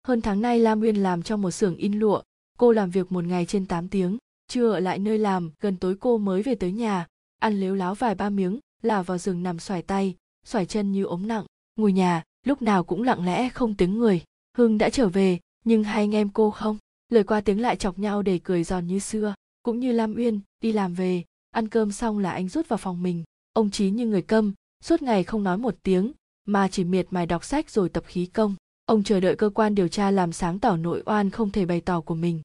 [0.06, 2.22] hơn tháng nay Lam Uyên làm trong một xưởng in lụa,
[2.58, 4.18] cô làm việc một ngày trên 8 tiếng,
[4.48, 7.06] chưa ở lại nơi làm, gần tối cô mới về tới nhà,
[7.38, 10.16] ăn lếu láo vài ba miếng, là vào giường nằm xoài tay,
[10.46, 11.44] xoài chân như ốm nặng.
[11.76, 14.22] ngồi nhà, lúc nào cũng lặng lẽ không tiếng người.
[14.56, 16.78] Hưng đã trở về, nhưng hai anh em cô không.
[17.08, 19.34] Lời qua tiếng lại chọc nhau để cười giòn như xưa.
[19.62, 21.24] Cũng như Lam Uyên, đi làm về,
[21.54, 23.24] ăn cơm xong là anh rút vào phòng mình.
[23.52, 24.52] Ông Chí như người câm,
[24.84, 26.12] suốt ngày không nói một tiếng,
[26.44, 28.54] mà chỉ miệt mài đọc sách rồi tập khí công.
[28.86, 31.80] Ông chờ đợi cơ quan điều tra làm sáng tỏ nội oan không thể bày
[31.80, 32.40] tỏ của mình.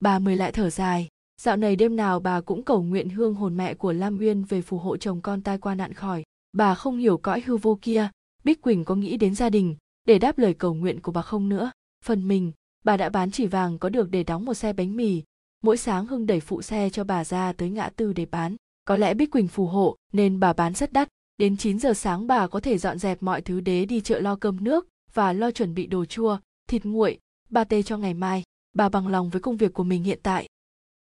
[0.00, 1.08] Bà mười lại thở dài.
[1.40, 4.62] Dạo này đêm nào bà cũng cầu nguyện hương hồn mẹ của lam uyên về
[4.62, 6.22] phù hộ chồng con tai qua nạn khỏi.
[6.52, 8.10] Bà không hiểu cõi hư vô kia
[8.44, 11.48] bích quỳnh có nghĩ đến gia đình để đáp lời cầu nguyện của bà không
[11.48, 11.70] nữa.
[12.04, 12.52] Phần mình
[12.84, 15.22] bà đã bán chỉ vàng có được để đóng một xe bánh mì
[15.62, 18.96] mỗi sáng hưng đẩy phụ xe cho bà ra tới ngã tư để bán có
[18.96, 21.08] lẽ bích quỳnh phù hộ nên bà bán rất đắt
[21.38, 24.36] đến 9 giờ sáng bà có thể dọn dẹp mọi thứ đế đi chợ lo
[24.36, 26.38] cơm nước và lo chuẩn bị đồ chua,
[26.68, 27.18] thịt nguội,
[27.50, 28.42] ba tê cho ngày mai.
[28.74, 30.48] Bà bằng lòng với công việc của mình hiện tại.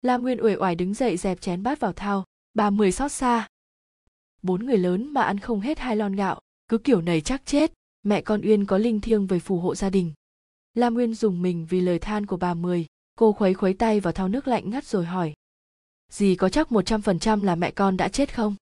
[0.03, 3.49] Lam Nguyên uể oải đứng dậy dẹp chén bát vào thao, bà mười xót xa.
[4.43, 7.73] Bốn người lớn mà ăn không hết hai lon gạo, cứ kiểu này chắc chết,
[8.03, 10.13] mẹ con Uyên có linh thiêng về phù hộ gia đình.
[10.75, 12.87] Lam Nguyên dùng mình vì lời than của bà Mười,
[13.19, 15.35] cô khuấy khuấy tay vào thao nước lạnh ngắt rồi hỏi.
[16.11, 18.55] Dì có chắc một trăm phần trăm là mẹ con đã chết không?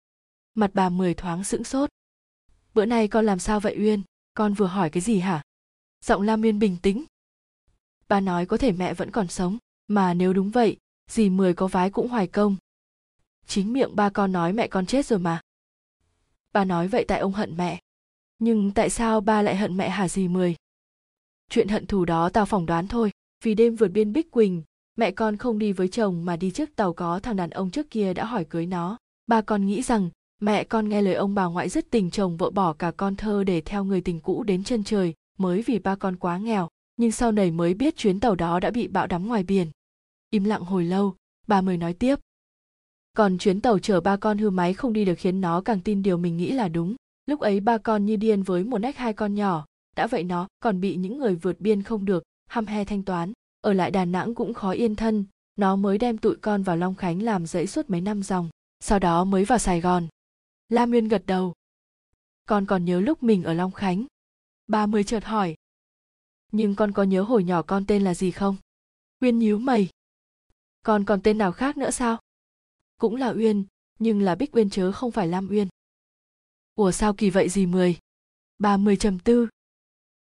[0.55, 1.91] Mặt bà Mười thoáng sững sốt.
[2.75, 4.03] Bữa nay con làm sao vậy Uyên?
[4.37, 5.43] con vừa hỏi cái gì hả
[6.05, 7.05] giọng lam miên bình tĩnh
[8.09, 10.77] bà nói có thể mẹ vẫn còn sống, mà nếu đúng vậy,
[11.11, 12.57] dì mười có vái cũng hoài công
[13.47, 15.41] chính miệng ba con nói mẹ con chết rồi mà
[16.53, 17.81] bà nói vậy tại ông hận mẹ
[18.39, 20.57] nhưng tại sao ba lại hận mẹ hả dì mười
[21.51, 23.11] chuyện hận thù đó tao phỏng đoán thôi
[23.45, 24.63] vì đêm vượt biên bích quỳnh,
[24.97, 27.91] mẹ con không đi với chồng mà đi trước tàu có thằng đàn ông trước
[27.91, 28.99] kia đã hỏi cưới nó.
[29.27, 30.11] Ba con nghĩ rằng,
[30.41, 33.45] mẹ con nghe lời ông bà ngoại rất tình chồng vợ bỏ cả con thơ
[33.45, 37.13] để theo người tình cũ đến chân trời, mới vì ba con quá nghèo, nhưng
[37.13, 39.71] sau này mới biết chuyến tàu đó đã bị bão đắm ngoài biển.
[40.31, 41.15] Im lặng hồi lâu
[41.47, 42.19] bà mới nói tiếp.
[43.17, 46.03] Còn chuyến tàu chở ba con hư máy không đi được khiến nó càng tin
[46.03, 46.95] điều mình nghĩ là đúng.
[47.27, 49.67] Lúc ấy ba con như điên với một nách hai con nhỏ.
[49.97, 53.33] Đã vậy nó còn bị những người vượt biên không được hăm he thanh toán
[53.61, 55.25] ở lại đà nẵng cũng khó yên thân
[55.57, 58.99] nó mới đem tụi con vào long khánh làm dãy suốt mấy năm dòng sau
[58.99, 60.09] đó mới vào sài gòn
[60.69, 61.55] lam Nguyên gật đầu.
[62.47, 64.07] Con còn nhớ lúc mình ở Long Khánh.
[64.67, 65.55] Ba mươi chợt hỏi.
[66.53, 68.57] Nhưng con có nhớ hồi nhỏ con tên là gì không?
[69.21, 69.89] Uyên nhíu mày.
[70.83, 72.21] Con còn tên nào khác nữa sao?
[72.97, 73.65] Cũng là Uyên,
[73.99, 75.69] nhưng là Bích Uyên chớ không phải Lam Uyên.
[76.75, 77.99] Ủa sao kỳ vậy gì mười?
[78.59, 79.49] Ba mươi trầm tư.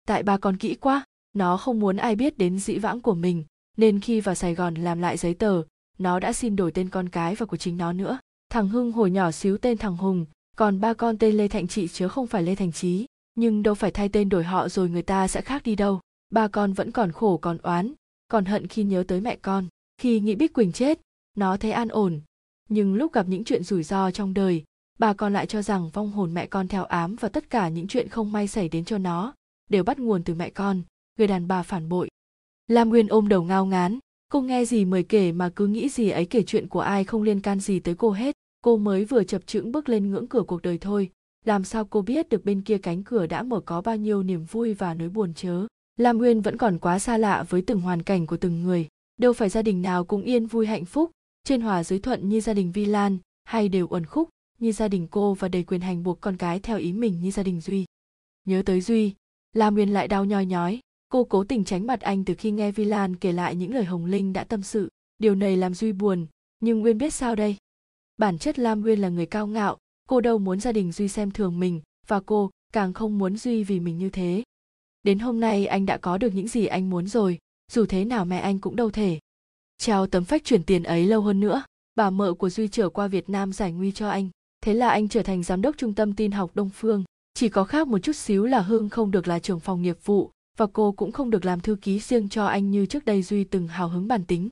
[0.06, 3.44] Tại ba con kỹ quá, nó không muốn ai biết đến dĩ vãng của mình,
[3.76, 5.62] nên khi vào Sài Gòn làm lại giấy tờ,
[5.98, 8.18] nó đã xin đổi tên con cái và của chính nó nữa.
[8.50, 10.26] Thằng hưng hồi nhỏ xíu tên thằng hùng
[10.56, 13.06] còn ba con tên lê thạnh trị chứ không phải lê thành trí.
[13.34, 16.00] Nhưng đâu phải thay tên đổi họ rồi người ta sẽ khác đi đâu.
[16.30, 17.92] Ba con vẫn còn khổ còn oán
[18.28, 19.66] còn hận khi nhớ tới mẹ con.
[19.98, 21.00] Khi nghĩ bích quỳnh chết
[21.34, 22.20] nó thấy an ổn.
[22.68, 24.64] Nhưng lúc gặp những chuyện rủi ro trong đời
[24.98, 27.86] bà con lại cho rằng vong hồn mẹ con theo ám và tất cả những
[27.86, 29.34] chuyện không may xảy đến cho nó
[29.70, 30.82] đều bắt nguồn từ mẹ con
[31.18, 32.08] người đàn bà phản bội.
[32.66, 33.98] Lam nguyên ôm đầu ngao ngán
[34.32, 37.22] cô nghe gì mời kể mà cứ nghĩ gì ấy kể chuyện của ai không
[37.22, 38.36] liên can gì tới cô hết.
[38.64, 41.10] Cô mới vừa chập chững bước lên ngưỡng cửa cuộc đời thôi.
[41.44, 44.44] Làm sao cô biết được bên kia cánh cửa đã mở có bao nhiêu niềm
[44.44, 45.66] vui và nỗi buồn chớ?
[45.96, 48.88] Lam nguyên vẫn còn quá xa lạ với từng hoàn cảnh của từng người.
[49.16, 51.10] Đâu phải gia đình nào cũng yên vui hạnh phúc.
[51.44, 54.88] Trên hòa dưới thuận như gia đình vi lan, hay đều uẩn khúc như gia
[54.88, 57.60] đình cô và đầy quyền hành buộc con cái theo ý mình như gia đình
[57.60, 57.84] duy.
[58.44, 59.14] Nhớ tới duy,
[59.52, 60.80] lam nguyên lại đau nhoi nhói
[61.12, 63.84] cô cố tình tránh mặt anh từ khi nghe vi lan kể lại những lời
[63.84, 64.88] hồng linh đã tâm sự.
[65.18, 66.26] Điều này làm duy buồn,
[66.60, 67.56] nhưng nguyên biết sao đây?
[68.16, 71.30] Bản chất lam nguyên là người cao ngạo, cô đâu muốn gia đình duy xem
[71.30, 74.42] thường mình, và cô càng không muốn duy vì mình như thế.
[75.02, 77.38] Đến hôm nay anh đã có được những gì anh muốn rồi,
[77.72, 79.18] dù thế nào mẹ anh cũng đâu thể.
[79.78, 81.62] Trao tấm phách chuyển tiền ấy lâu hơn nữa,
[81.94, 84.28] bà mợ của duy trở qua việt nam giải nguy cho anh.
[84.60, 87.04] Thế là anh trở thành giám đốc trung tâm tin học đông phương.
[87.34, 90.30] Chỉ có khác một chút xíu là hưng không được là trưởng phòng nghiệp vụ
[90.56, 93.44] và cô cũng không được làm thư ký riêng cho anh như trước đây duy
[93.44, 94.48] từng hào hứng bản tính.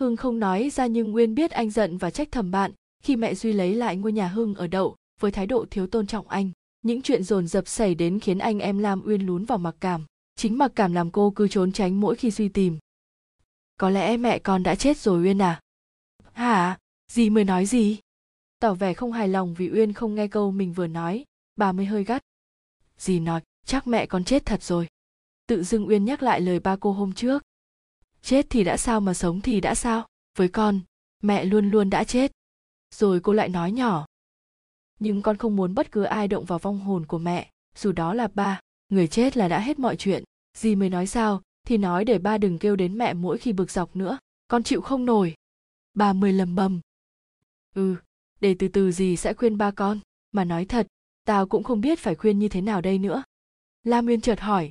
[0.00, 2.72] Hưng không nói ra nhưng nguyên biết anh giận và trách thầm bạn
[3.02, 6.06] khi mẹ duy lấy lại ngôi nhà hưng ở đậu với thái độ thiếu tôn
[6.06, 6.50] trọng anh.
[6.82, 10.04] Những chuyện dồn dập xảy đến khiến anh em lam uyên lún vào mặc cảm.
[10.36, 12.78] Chính mặc cảm làm cô cứ trốn tránh mỗi khi duy tìm.
[13.76, 15.60] Có lẽ mẹ con đã chết rồi uyên à?
[16.32, 16.78] Hả?
[17.12, 17.98] Dì mới nói gì?
[18.60, 21.24] Tỏ vẻ không hài lòng vì uyên không nghe câu mình vừa nói.
[21.56, 22.22] Bà mới hơi gắt.
[22.98, 24.86] Dì nói, chắc mẹ con chết thật rồi
[25.50, 27.42] tự dưng uyên nhắc lại lời ba cô hôm trước.
[28.22, 30.06] Chết thì đã sao mà sống thì đã sao.
[30.38, 30.80] Với con,
[31.22, 32.32] mẹ luôn luôn đã chết.
[32.94, 34.06] Rồi cô lại nói nhỏ.
[34.98, 37.50] Nhưng con không muốn bất cứ ai động vào vong hồn của mẹ.
[37.76, 40.24] Dù đó là ba, người chết là đã hết mọi chuyện.
[40.58, 43.70] Dì mới nói sao, thì nói để ba đừng kêu đến mẹ mỗi khi bực
[43.70, 44.18] dọc nữa.
[44.48, 45.34] Con chịu không nổi.
[45.94, 46.80] Ba mười lầm bầm.
[47.74, 47.96] Ừ
[48.40, 49.98] để từ từ dì sẽ khuyên ba con.
[50.32, 50.86] Mà nói thật,
[51.24, 53.22] tao cũng không biết phải khuyên như thế nào đây nữa.
[53.84, 54.70] La Uyên chợt hỏi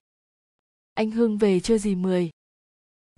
[0.99, 2.29] anh hưng về chưa gì mười?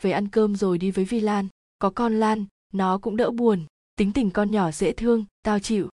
[0.02, 1.48] Về ăn cơm rồi đi với vi lan.
[1.80, 3.66] Có con lan, nó cũng đỡ buồn.
[3.96, 5.90] Tính tình con nhỏ dễ thương, tao chịu.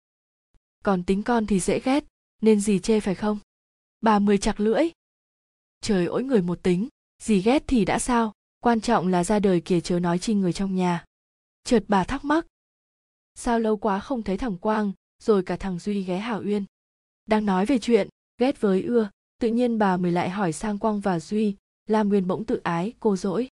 [0.84, 2.04] Còn tính con thì dễ ghét,
[2.42, 3.38] nên gì chê phải không?
[4.00, 4.90] Bà mười chặt lưỡi.
[5.80, 6.88] Trời ỗi người một tính.
[7.22, 8.32] Gì ghét thì đã sao?
[8.60, 11.04] Quan trọng là ra đời kìa chớ nói chi người trong nhà.
[11.64, 12.46] Chợt bà thắc mắc.
[13.34, 16.64] Sao lâu quá không thấy thằng quang, rồi cả thằng duy ghé hảo uyên?
[17.26, 18.08] Đang nói về chuyện,
[18.38, 19.10] ghét với ưa.
[19.38, 21.56] Tự nhiên bà mới lại hỏi sang quang và duy
[21.86, 23.48] lam nguyên bỗng tự ái, cô dỗi.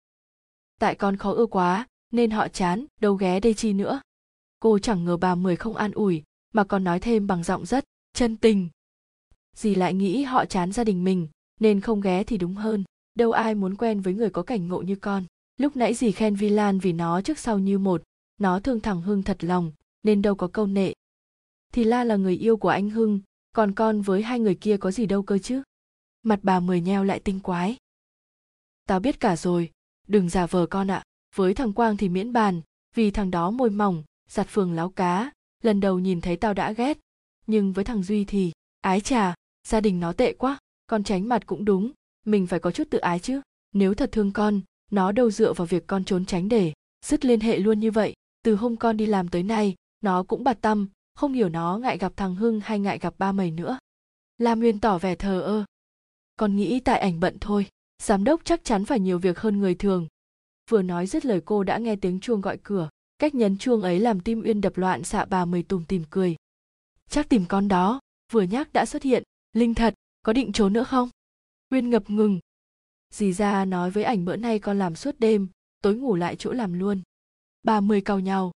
[0.79, 4.01] Tại con khó ưa quá, nên họ chán, đâu ghé đây chi nữa.
[4.61, 6.23] Cô chẳng ngờ bà mười không an ủi,
[6.53, 8.69] mà còn nói thêm bằng giọng rất chân tình.
[9.57, 11.29] Dì lại nghĩ họ chán gia đình mình,
[11.61, 12.85] nên không ghé thì đúng hơn.
[13.15, 15.25] Đâu ai muốn quen với người có cảnh ngộ như con.
[15.57, 18.03] Lúc nãy dì khen vi lan vì nó trước sau như một,
[18.39, 19.73] nó thương thẳng hưng thật lòng,
[20.03, 20.93] nên đâu có câu nệ.
[21.73, 23.21] Thì la là người yêu của anh hưng,
[23.53, 25.63] còn con với hai người kia có gì đâu cơ chứ?
[26.23, 27.77] Mặt bà mười nheo lại tinh quái
[28.85, 29.71] tao biết cả rồi.
[30.09, 31.03] Đừng giả vờ con ạ.
[31.35, 32.61] Với thằng quang thì miễn bàn,
[32.95, 35.31] vì thằng đó môi mỏng, giặt phường láo cá.
[35.63, 36.99] Lần đầu nhìn thấy tao đã ghét.
[37.47, 39.35] Nhưng với thằng duy thì, ái chà,
[39.69, 40.59] gia đình nó tệ quá.
[40.87, 41.93] Con tránh mặt cũng đúng,
[42.25, 43.41] mình phải có chút tự ái chứ.
[43.75, 44.61] Nếu thật thương con,
[44.91, 46.73] nó đâu dựa vào việc con trốn tránh để
[47.05, 48.15] dứt liên hệ luôn như vậy.
[48.45, 51.99] Từ hôm con đi làm tới nay, nó cũng bạt tâm, không hiểu nó ngại
[51.99, 53.79] gặp thằng hưng hay ngại gặp ba mày nữa.
[54.39, 55.65] Lam nguyên tỏ vẻ thờ ơ.
[56.37, 57.67] Con nghĩ tại ảnh bận thôi
[58.03, 60.07] giám đốc chắc chắn phải nhiều việc hơn người thường.
[60.71, 62.89] Vừa nói dứt lời cô đã nghe tiếng chuông gọi cửa.
[63.19, 66.37] Cách nhấn chuông ấy làm tim uyên đập loạn xạ bà mười tùm tìm cười.
[67.09, 68.01] Chắc tìm con đó.
[68.33, 69.23] Vừa nhắc đã xuất hiện.
[69.53, 71.11] Linh thật, có định trốn nữa không?
[71.71, 72.41] Uyên ngập ngừng.
[73.11, 75.49] Dì ra nói với ảnh bữa nay con làm suốt đêm,
[75.83, 77.03] tối ngủ lại chỗ làm luôn.
[77.63, 78.53] Bà mười cau nhau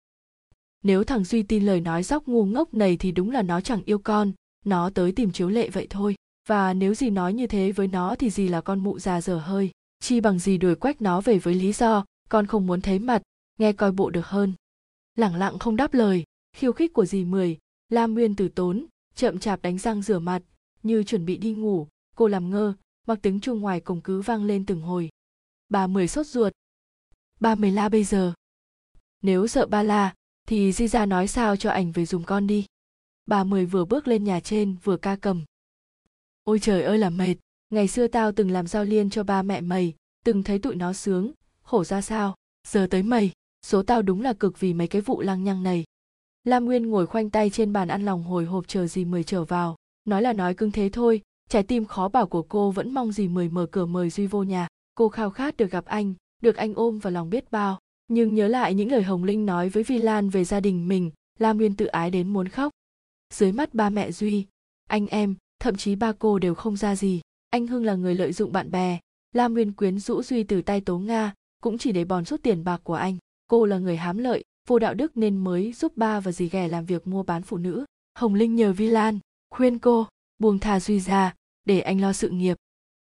[0.83, 3.83] nếu thằng duy tin lời nói dóc ngu ngốc này thì đúng là nó chẳng
[3.85, 4.33] yêu con,
[4.65, 6.15] nó tới tìm chiếu lệ vậy thôi
[6.49, 9.39] và nếu gì nói như thế với nó thì gì là con mụ già dở
[9.39, 9.71] hơi.
[10.01, 13.23] Chi bằng gì đuổi quách nó về với lý do, con không muốn thấy mặt,
[13.59, 14.53] nghe coi bộ được hơn.
[15.15, 16.25] Lẳng lặng không đáp lời,
[16.57, 17.59] khiêu khích của dì mười,
[17.89, 20.43] lam nguyên từ tốn, chậm chạp đánh răng rửa mặt,
[20.83, 21.89] như chuẩn bị đi ngủ.
[22.17, 22.75] Cô làm ngơ,
[23.07, 25.11] mặc tiếng chuông ngoài cổng cứ vang lên từng hồi.
[25.69, 26.53] Bà mười sốt ruột.
[27.41, 28.33] Ba mười la bây giờ?
[29.23, 30.15] Nếu sợ ba la,
[30.49, 32.67] thì di ra nói sao cho ảnh về dùng con đi.
[33.27, 35.45] Bà mười vừa bước lên nhà trên, vừa ca cầm
[36.45, 37.35] ôi trời ơi là mệt,
[37.71, 39.95] ngày xưa tao từng làm giao liên cho ba mẹ mày,
[40.25, 41.33] từng thấy tụi nó sướng,
[41.63, 42.35] khổ ra sao,
[42.69, 43.33] giờ tới mày,
[43.67, 45.85] số tao đúng là cực vì mấy cái vụ lăng nhăng này.
[46.45, 49.45] Lam nguyên ngồi khoanh tay trên bàn ăn lòng hồi hộp chờ gì mười trở
[49.45, 53.13] vào, nói là nói cưng thế thôi, trái tim khó bảo của cô vẫn mong
[53.13, 54.69] gì mười mở cửa mời duy vô nhà.
[54.95, 57.79] Cô khao khát được gặp anh, được anh ôm vào lòng biết bao,
[58.09, 61.11] nhưng nhớ lại những lời hồng linh nói với vi lan về gia đình mình,
[61.39, 62.73] lam nguyên tự ái đến muốn khóc.
[63.35, 64.47] Dưới mắt ba mẹ duy,
[64.89, 67.21] anh em thậm chí ba cô đều không ra gì.
[67.51, 68.99] Anh hưng là người lợi dụng bạn bè.
[69.35, 72.65] Lam nguyên quyến rũ duy từ tay tố nga, cũng chỉ để bòn rút tiền
[72.65, 73.17] bạc của anh.
[73.47, 76.69] Cô là người hám lợi, vô đạo đức nên mới giúp ba và dì ghẻ
[76.69, 77.85] làm việc mua bán phụ nữ.
[78.15, 79.19] Hồng linh nhờ vi lan,
[79.51, 80.07] khuyên cô,
[80.39, 81.35] buông thà duy ra,
[81.65, 82.57] để anh lo sự nghiệp.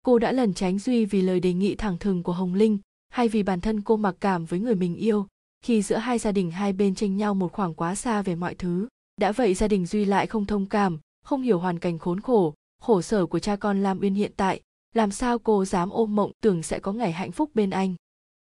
[0.03, 2.79] Cô đã lần tránh duy vì lời đề nghị thẳng thừng của hồng linh,
[3.09, 5.27] hay vì bản thân cô mặc cảm với người mình yêu.
[5.65, 8.55] Khi giữa hai gia đình hai bên tranh nhau một khoảng quá xa về mọi
[8.55, 8.89] thứ,
[9.21, 10.99] đã vậy gia đình duy lại không thông cảm
[11.31, 14.61] không hiểu hoàn cảnh khốn khổ khổ sở của cha con lam uyên hiện tại,
[14.95, 17.95] làm sao cô dám ôm mộng tưởng sẽ có ngày hạnh phúc bên anh?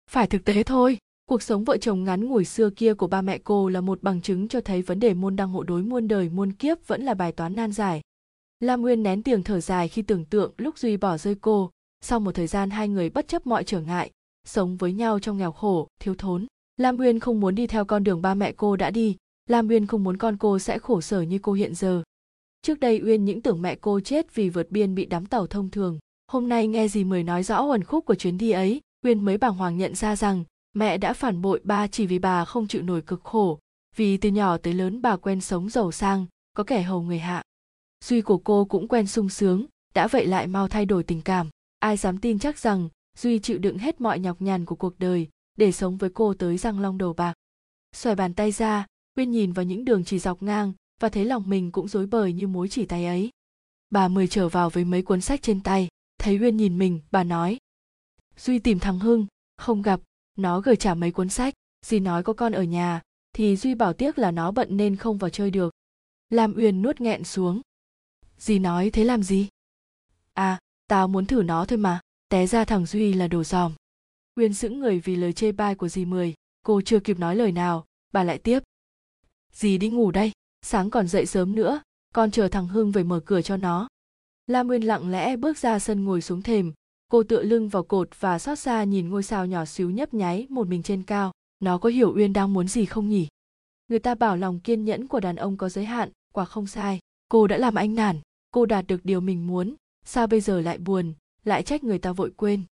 [0.09, 3.37] Phải thực tế thôi, cuộc sống vợ chồng ngắn ngủi xưa kia của ba mẹ
[3.37, 6.29] cô là một bằng chứng cho thấy vấn đề môn đăng hộ đối muôn đời,
[6.29, 8.01] muôn kiếp vẫn là bài toán nan giải.
[8.59, 11.71] Lam nguyên nén tiếng thở dài khi tưởng tượng lúc duy bỏ rơi cô,
[12.01, 14.11] sau một thời gian hai người bất chấp mọi trở ngại,
[14.47, 16.45] sống với nhau trong nghèo khổ, thiếu thốn.
[16.77, 19.17] Lam nguyên không muốn đi theo con đường ba mẹ cô đã đi,
[19.49, 22.03] lam uyên không muốn con cô sẽ khổ sở như cô hiện giờ
[22.61, 25.69] trước đây uyên những tưởng mẹ cô chết vì vượt biên bị đám tàu thông
[25.69, 25.99] thường.
[26.27, 29.37] Hôm nay nghe dì mười nói rõ uẩn khúc của chuyến đi ấy, uyên mới
[29.37, 30.43] bàng hoàng nhận ra rằng
[30.73, 33.59] mẹ đã phản bội ba chỉ vì bà không chịu nổi cực khổ.
[33.95, 37.43] Vì từ nhỏ tới lớn bà quen sống giàu sang, có kẻ hầu người hạ.
[38.05, 41.49] Duy của cô cũng quen sung sướng, đã vậy lại mau thay đổi tình cảm.
[41.79, 45.27] Ai dám tin chắc rằng duy chịu đựng hết mọi nhọc nhằn của cuộc đời
[45.57, 47.33] để sống với cô tới răng long đầu bạc.
[47.95, 48.85] Xoài bàn tay ra,
[49.17, 52.33] Uyên nhìn vào những đường chỉ dọc ngang và thấy lòng mình cũng rối bời
[52.33, 53.29] như mối chỉ tay ấy.
[53.89, 55.87] Bà mười trở vào với mấy cuốn sách trên tay,
[56.17, 57.57] thấy Uyên nhìn mình, bà nói.
[58.37, 60.01] Duy tìm thằng Hưng, không gặp,
[60.37, 61.53] nó gửi trả mấy cuốn sách,
[61.85, 63.01] dì nói có con ở nhà,
[63.33, 65.73] thì Duy bảo tiếc là nó bận nên không vào chơi được.
[66.29, 67.61] Lam Uyên nuốt nghẹn xuống.
[68.37, 69.47] Dì nói thế làm gì?
[70.33, 71.99] À, tao muốn thử nó thôi mà,
[72.29, 73.73] té ra thằng Duy là đồ dòm.
[74.35, 76.33] Uyên sững người vì lời chê bai của dì Mười,
[76.63, 78.59] cô chưa kịp nói lời nào, bà lại tiếp
[79.51, 80.31] dì đi ngủ đây
[80.65, 81.81] sáng còn dậy sớm nữa,
[82.13, 83.87] con chờ thằng hưng về mở cửa cho nó.
[84.47, 86.73] La nguyên lặng lẽ bước ra sân ngồi xuống thềm.
[87.09, 90.47] Cô tựa lưng vào cột và xót xa nhìn ngôi sao nhỏ xíu nhấp nháy
[90.49, 91.31] một mình trên cao.
[91.59, 93.27] Nó có hiểu uyên đang muốn gì không nhỉ?
[93.87, 96.99] Người ta bảo lòng kiên nhẫn của đàn ông có giới hạn, quả không sai.
[97.29, 98.19] Cô đã làm anh nản,
[98.51, 99.75] cô đạt được điều mình muốn.
[100.05, 101.13] Sao bây giờ lại buồn,
[101.45, 102.63] lại trách người ta vội quên?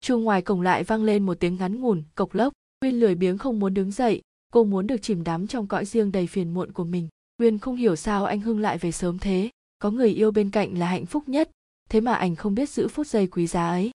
[0.00, 2.52] Chuông ngoài cổng lại vang lên một tiếng ngắn ngủn, cộc lốc.
[2.84, 4.22] Uyên lười biếng không muốn đứng dậy,
[4.52, 7.08] cô muốn được chìm đắm trong cõi riêng đầy phiền muộn của mình
[7.38, 9.50] uyên không hiểu sao anh hưng lại về sớm thế.
[9.78, 11.50] Có người yêu bên cạnh là hạnh phúc nhất.
[11.88, 13.90] Thế mà anh không biết giữ phút giây quý giá ấy.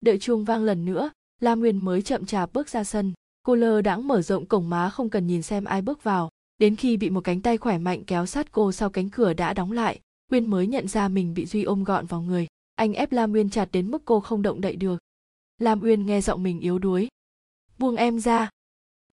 [0.00, 1.10] Đợi chuông vang lần nữa
[1.40, 3.12] lam nguyên mới chậm chạp bước ra sân.
[3.42, 6.30] Cô lơ đãng mở rộng cổng má không cần nhìn xem ai bước vào.
[6.58, 9.54] Đến khi bị một cánh tay khỏe mạnh kéo sát cô sau cánh cửa đã
[9.54, 10.00] đóng lại,
[10.32, 12.46] uyên mới nhận ra mình bị duy ôm gọn vào người.
[12.74, 14.98] Anh ép lam uyên chặt đến mức cô không động đậy được.
[15.58, 17.08] Lam uyên nghe giọng mình yếu đuối.
[17.78, 18.50] Buông em ra.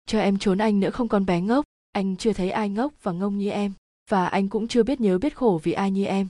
[0.06, 1.64] Cho em trốn anh nữa không con bé ngốc
[1.96, 3.72] anh chưa thấy ai ngốc và ngông như em,
[4.10, 6.28] và anh cũng chưa biết nhớ biết khổ vì ai như em.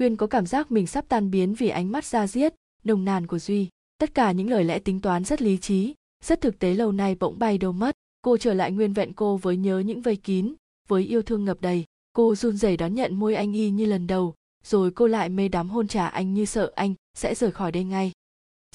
[0.00, 2.54] Uyên có cảm giác mình sắp tan biến vì ánh mắt da diết,
[2.84, 3.68] nồng nàn của duy.
[3.98, 5.94] Tất cả những lời lẽ tính toán rất lý trí,
[6.24, 7.94] rất thực tế lâu nay bỗng bay đâu mất.
[8.22, 10.54] Cô trở lại nguyên vẹn cô với nhớ những vây kín,
[10.88, 11.84] với yêu thương ngập đầy.
[12.12, 15.48] Cô run rẩy đón nhận môi anh y như lần đầu, rồi cô lại mê
[15.48, 18.12] đắm hôn trả anh như sợ anh sẽ rời khỏi đây ngay.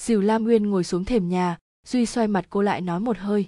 [0.02, 3.46] Dìu lam nguyên ngồi xuống thềm nhà, duy xoay mặt cô lại nói một hơi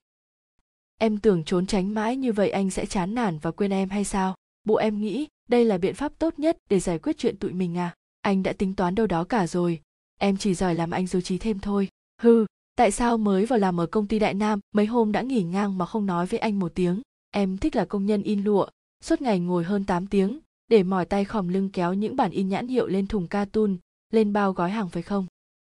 [1.03, 4.05] em tưởng trốn tránh mãi như vậy anh sẽ chán nản và quên em hay
[4.05, 4.35] sao?
[4.65, 7.79] Bộ em nghĩ đây là biện pháp tốt nhất để giải quyết chuyện tụi mình
[7.79, 7.95] à?
[8.21, 9.81] Anh đã tính toán đâu đó cả rồi.
[10.19, 11.89] Em chỉ giỏi làm anh dối trí thêm thôi.
[12.21, 12.47] Hư
[12.77, 15.79] tại sao mới vào làm ở công ty đại nam, mấy hôm đã nghỉ ngang
[15.79, 17.01] mà không nói với anh một tiếng?
[17.31, 18.67] Em thích là công nhân in lụa,
[19.05, 20.39] suốt ngày ngồi hơn 8 tiếng,
[20.69, 23.77] để mỏi tay khòm lưng kéo những bản in nhãn hiệu lên thùng cartoon,
[24.11, 25.27] lên bao gói hàng phải không?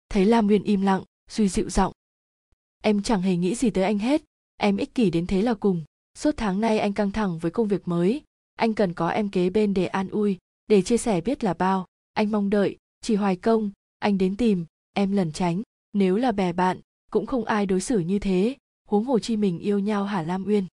[0.09, 1.93] Thấy lam nguyên im lặng duy dịu giọng.
[2.83, 4.23] Em chẳng hề nghĩ gì tới anh hết
[4.57, 5.85] em ích kỷ đến thế là cùng.
[6.19, 8.23] Suốt tháng nay anh căng thẳng với công việc mới.
[8.55, 11.87] Anh cần có em kế bên để an ui, để chia sẻ biết là bao.
[12.13, 13.71] Anh mong đợi, chỉ hoài công.
[13.99, 15.63] Anh đến tìm, em lẩn tránh.
[15.93, 18.57] Nếu là bè bạn, cũng không ai đối xử như thế.
[18.89, 20.67] Huống hồ chi mình yêu nhau hả lam uyên?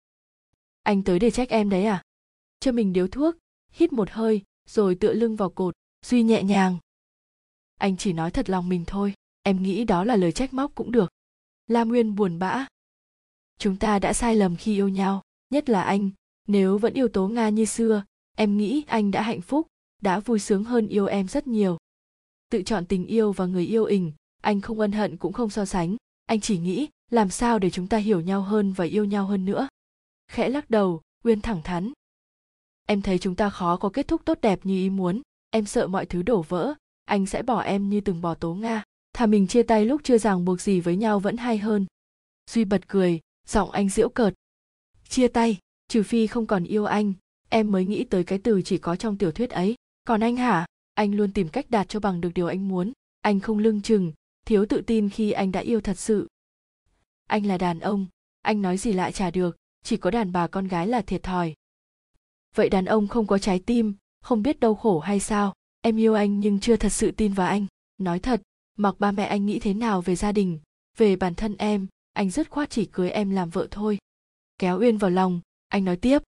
[0.83, 2.03] Anh tới để trách em đấy à?
[2.59, 3.35] Cho mình điếu thuốc,
[3.71, 5.75] hít một hơi, rồi tựa lưng vào cột
[6.05, 6.77] duy nhẹ nhàng.
[7.77, 9.13] Anh chỉ nói thật lòng mình thôi.
[9.43, 11.11] Em nghĩ đó là lời trách móc cũng được.
[11.67, 12.67] Lam uyên buồn bã
[13.59, 16.09] chúng ta đã sai lầm khi yêu nhau, nhất là anh.
[16.47, 18.03] Nếu vẫn yêu tố nga như xưa,
[18.37, 19.67] em nghĩ anh đã hạnh phúc,
[20.01, 21.77] đã vui sướng hơn yêu em rất nhiều.
[22.49, 24.11] Tự chọn tình yêu và người yêu ình
[24.41, 25.95] anh không ân hận cũng không so sánh.
[26.25, 29.45] Anh chỉ nghĩ, làm sao để chúng ta hiểu nhau hơn và yêu nhau hơn
[29.45, 29.67] nữa?
[30.31, 31.91] Khẽ lắc đầu, uyên thẳng thắn.
[32.85, 35.21] Em thấy chúng ta khó có kết thúc tốt đẹp như ý muốn.
[35.49, 36.73] Em sợ mọi thứ đổ vỡ.
[37.05, 38.83] Anh sẽ bỏ em như từng bỏ tố nga.
[39.13, 41.85] Thà mình chia tay lúc chưa ràng buộc gì với nhau vẫn hay hơn.
[42.49, 43.19] Duy bật cười
[43.49, 44.33] giọng anh giễu cợt.
[45.07, 45.57] Chia tay,
[45.87, 47.13] trừ phi không còn yêu anh,
[47.49, 49.75] em mới nghĩ tới cái từ chỉ có trong tiểu thuyết ấy.
[50.03, 50.65] Còn anh hả?
[50.93, 52.91] Anh luôn tìm cách đạt cho bằng được điều anh muốn.
[53.21, 54.13] Anh không lưng chừng,
[54.45, 56.27] thiếu tự tin khi anh đã yêu thật sự.
[57.27, 58.05] Anh là đàn ông,
[58.41, 61.55] anh nói gì lại trả được, chỉ có đàn bà con gái là thiệt thòi.
[62.55, 65.53] Vậy đàn ông không có trái tim, không biết đau khổ hay sao?
[65.81, 67.65] Em yêu anh nhưng chưa thật sự tin vào anh.
[67.97, 68.41] Nói thật,
[68.77, 70.59] mặc ba mẹ anh nghĩ thế nào về gia đình,
[70.97, 71.87] về bản thân em?
[72.19, 73.97] Anh dứt khoát chỉ cưới em làm vợ thôi.
[74.57, 76.21] Kéo uyên vào lòng, anh nói tiếp.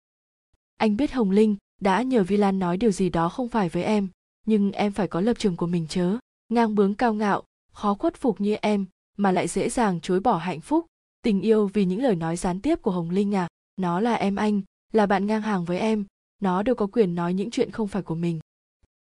[0.77, 3.83] Anh biết hồng linh đã nhờ vi lan nói điều gì đó không phải với
[3.83, 4.07] em,
[4.45, 6.17] nhưng em phải có lập trường của mình chớ.
[6.49, 8.85] Ngang bướng cao ngạo, khó khuất phục như em,
[9.17, 10.85] mà lại dễ dàng chối bỏ hạnh phúc.
[11.21, 13.47] Tình yêu vì những lời nói gián tiếp của hồng linh à
[13.77, 14.61] nó là em anh,
[14.93, 16.05] là bạn ngang hàng với em,
[16.41, 18.39] nó đâu có quyền nói những chuyện không phải của mình.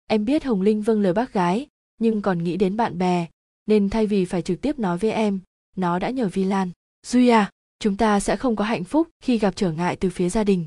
[0.07, 1.67] Em biết hồng linh vâng lời bác gái,
[1.99, 3.27] nhưng còn nghĩ đến bạn bè,
[3.67, 5.41] nên thay vì phải trực tiếp nói với em
[5.77, 6.71] nó đã nhờ vi lan.
[7.07, 10.29] Duy à chúng ta sẽ không có hạnh phúc khi gặp trở ngại từ phía
[10.29, 10.67] gia đình.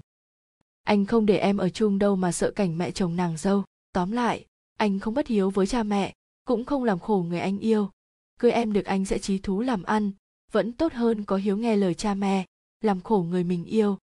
[0.83, 3.63] Anh không để em ở chung đâu mà sợ cảnh mẹ chồng nàng dâu.
[3.93, 4.45] Tóm lại,
[4.77, 6.13] anh không bất hiếu với cha mẹ,
[6.45, 7.89] cũng không làm khổ người anh yêu.
[8.39, 10.11] Cưới em được anh sẽ trí thú làm ăn,
[10.51, 12.45] vẫn tốt hơn có hiếu nghe lời cha mẹ,
[12.81, 13.97] làm khổ người mình yêu.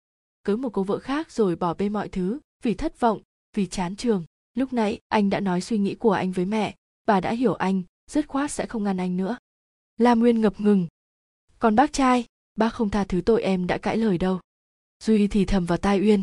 [0.44, 3.20] Cưới một cô vợ khác rồi bỏ bê mọi thứ, vì thất vọng,
[3.56, 4.24] vì chán trường.
[4.54, 6.74] Lúc nãy, anh đã nói suy nghĩ của anh với mẹ,
[7.06, 9.36] bà đã hiểu anh, dứt khoát sẽ không ngăn anh nữa
[10.00, 10.86] lam nguyên ngập ngừng.
[11.58, 12.24] Còn bác trai,
[12.56, 14.40] bác không tha thứ tội em đã cãi lời đâu.
[15.04, 16.22] Duy thì thầm vào tai uyên.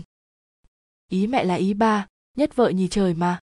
[1.11, 3.39] Ý mẹ là ý ba, nhất vợ nhì trời mà.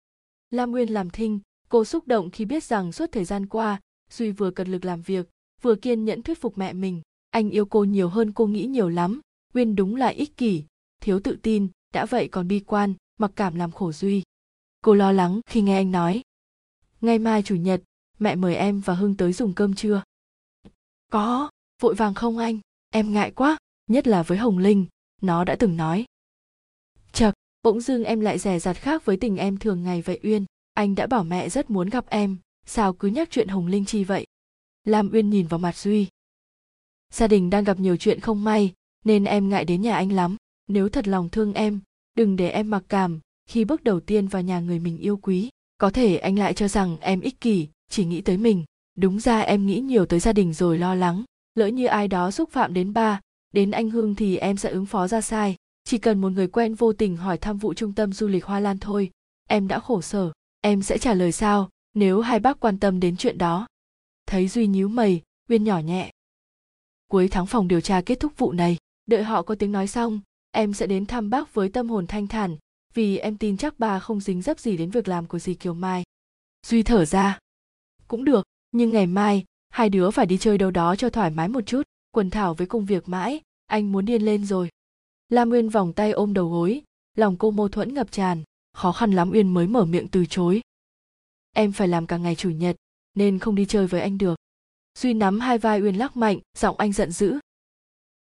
[0.50, 3.80] Lam nguyên làm thinh, cô xúc động khi biết rằng suốt thời gian qua,
[4.10, 5.28] duy vừa cật lực làm việc,
[5.62, 7.02] vừa kiên nhẫn thuyết phục mẹ mình.
[7.30, 9.20] Anh yêu cô nhiều hơn cô nghĩ nhiều lắm.
[9.54, 10.64] Uyên đúng là ích kỷ,
[11.00, 14.22] thiếu tự tin, đã vậy còn bi quan, mặc cảm làm khổ duy.
[14.80, 16.22] Cô lo lắng khi nghe anh nói.
[17.00, 17.82] Ngày mai chủ nhật,
[18.18, 20.02] mẹ mời em và hưng tới dùng cơm trưa
[21.10, 21.50] có,
[21.82, 22.58] vội vàng không anh?
[22.90, 23.56] Em ngại quá,
[23.86, 24.86] nhất là với hồng linh,
[25.22, 26.04] nó đã từng nói.
[27.12, 30.44] Chật bỗng dưng em lại rẻ rặt khác với tình em thường ngày vậy uyên.
[30.74, 34.04] Anh đã bảo mẹ rất muốn gặp em, sao cứ nhắc chuyện hồng linh chi
[34.04, 34.26] vậy?
[34.84, 36.06] Lam uyên nhìn vào mặt duy.
[37.12, 38.72] Gia đình đang gặp nhiều chuyện không may,
[39.04, 40.36] nên em ngại đến nhà anh lắm.
[40.68, 41.80] Nếu thật lòng thương em,
[42.14, 43.20] đừng để em mặc cảm.
[43.46, 46.68] Khi bước đầu tiên vào nhà người mình yêu quý, có thể anh lại cho
[46.68, 48.64] rằng em ích kỷ, chỉ nghĩ tới mình
[49.00, 51.24] đúng ra em nghĩ nhiều tới gia đình rồi lo lắng.
[51.54, 53.20] Lỡ như ai đó xúc phạm đến ba,
[53.54, 55.56] đến anh hưng thì em sẽ ứng phó ra sai.
[55.84, 58.60] Chỉ cần một người quen vô tình hỏi thăm vụ trung tâm du lịch hoa
[58.60, 59.10] lan thôi,
[59.48, 63.16] em đã khổ sở, em sẽ trả lời sao, nếu hai bác quan tâm đến
[63.16, 63.66] chuyện đó.
[64.26, 66.10] Thấy duy nhíu mày, uyên nhỏ nhẹ.
[67.10, 70.20] Cuối tháng phòng điều tra kết thúc vụ này, đợi họ có tiếng nói xong,
[70.50, 72.56] em sẽ đến thăm bác với tâm hồn thanh thản,
[72.94, 75.74] vì em tin chắc bà không dính dấp gì đến việc làm của dì kiều
[75.74, 76.02] mai.
[76.66, 77.38] Duy thở ra.
[78.08, 81.48] Cũng được nhưng ngày mai, hai đứa phải đi chơi đâu đó cho thoải mái
[81.48, 84.68] một chút, quần thảo với công việc mãi, anh muốn điên lên rồi.
[85.28, 86.82] Lam nguyên vòng tay ôm đầu gối,
[87.16, 88.42] lòng cô mâu thuẫn ngập tràn,
[88.72, 90.60] khó khăn lắm uyên mới mở miệng từ chối.
[91.52, 92.76] Em phải làm cả ngày chủ nhật,
[93.14, 94.38] nên không đi chơi với anh được.
[94.98, 97.38] Duy nắm hai vai uyên lắc mạnh, giọng anh giận dữ.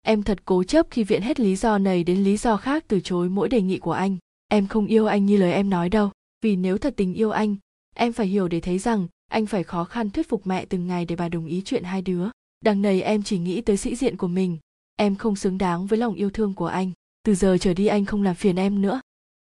[0.01, 2.99] Em thật cố chấp khi viện hết lý do này đến lý do khác từ
[2.99, 4.17] chối mỗi đề nghị của anh.
[4.47, 6.11] Em không yêu anh như lời em nói đâu,
[6.41, 7.55] vì nếu thật tình yêu anh,
[7.95, 11.05] em phải hiểu để thấy rằng anh phải khó khăn thuyết phục mẹ từng ngày
[11.05, 12.29] để bà đồng ý chuyện hai đứa.
[12.61, 14.57] Đằng này em chỉ nghĩ tới sĩ diện của mình.
[14.95, 16.91] Em không xứng đáng với lòng yêu thương của anh.
[17.23, 19.01] Từ giờ trở đi anh không làm phiền em nữa.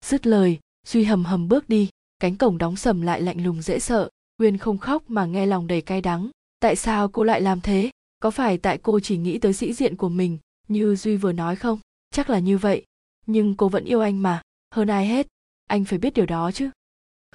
[0.05, 1.89] Dứt lời, duy hầm hầm bước đi.
[2.19, 4.09] Cánh cổng đóng sầm lại lạnh lùng dễ sợ.
[4.39, 6.31] Uyên không khóc mà nghe lòng đầy cay đắng.
[6.61, 7.91] Tại sao cô lại làm thế?
[8.21, 10.39] Có phải tại cô chỉ nghĩ tới sĩ diện của mình,
[10.69, 11.79] như duy vừa nói không?
[12.11, 12.85] Chắc là như vậy.
[13.27, 14.43] Nhưng cô vẫn yêu anh mà.
[14.75, 15.27] Hơn ai hết,
[15.67, 16.71] anh phải biết điều đó chứ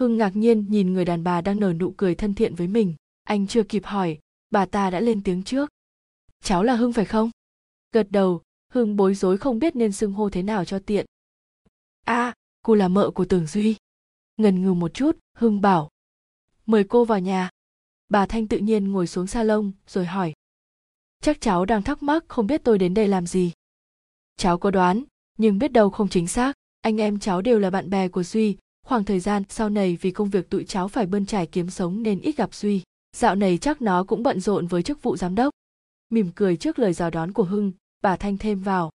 [0.01, 2.95] hưng ngạc nhiên nhìn người đàn bà đang nở nụ cười thân thiện với mình.
[3.23, 4.19] Anh chưa kịp hỏi
[4.51, 5.69] bà ta đã lên tiếng trước.
[6.43, 7.29] Cháu là hưng phải không?
[7.91, 8.41] Gật đầu
[8.71, 11.05] hưng bối rối không biết nên xưng hô thế nào cho tiện.
[12.05, 13.75] A à, cô là mợ của tưởng duy.
[14.37, 15.89] Ngần ngừ một chút hưng bảo.
[16.65, 17.49] Mời cô vào nhà.
[18.09, 20.33] Bà thanh tự nhiên ngồi xuống salon rồi hỏi.
[21.21, 23.51] Chắc cháu đang thắc mắc không biết tôi đến đây làm gì.
[24.37, 25.03] Cháu có đoán
[25.37, 26.53] nhưng biết đâu không chính xác.
[26.81, 30.11] Anh em cháu đều là bạn bè của duy khoảng thời gian sau này vì
[30.11, 32.83] công việc tụi cháu phải bươn trải kiếm sống nên ít gặp duy.
[33.15, 35.53] Dạo này chắc nó cũng bận rộn với chức vụ giám đốc.
[36.09, 37.71] Mỉm cười trước lời chào đón của hưng,
[38.01, 38.91] bà thanh thêm vào.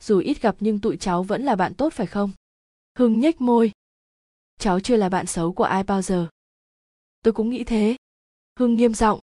[0.00, 2.30] Dù ít gặp nhưng tụi cháu vẫn là bạn tốt phải không?
[2.98, 3.72] Hưng nhếch môi.
[4.58, 6.28] Cháu chưa là bạn xấu của ai bao giờ.
[7.22, 7.96] Tôi cũng nghĩ thế.
[8.58, 9.20] Hưng nghiêm giọng.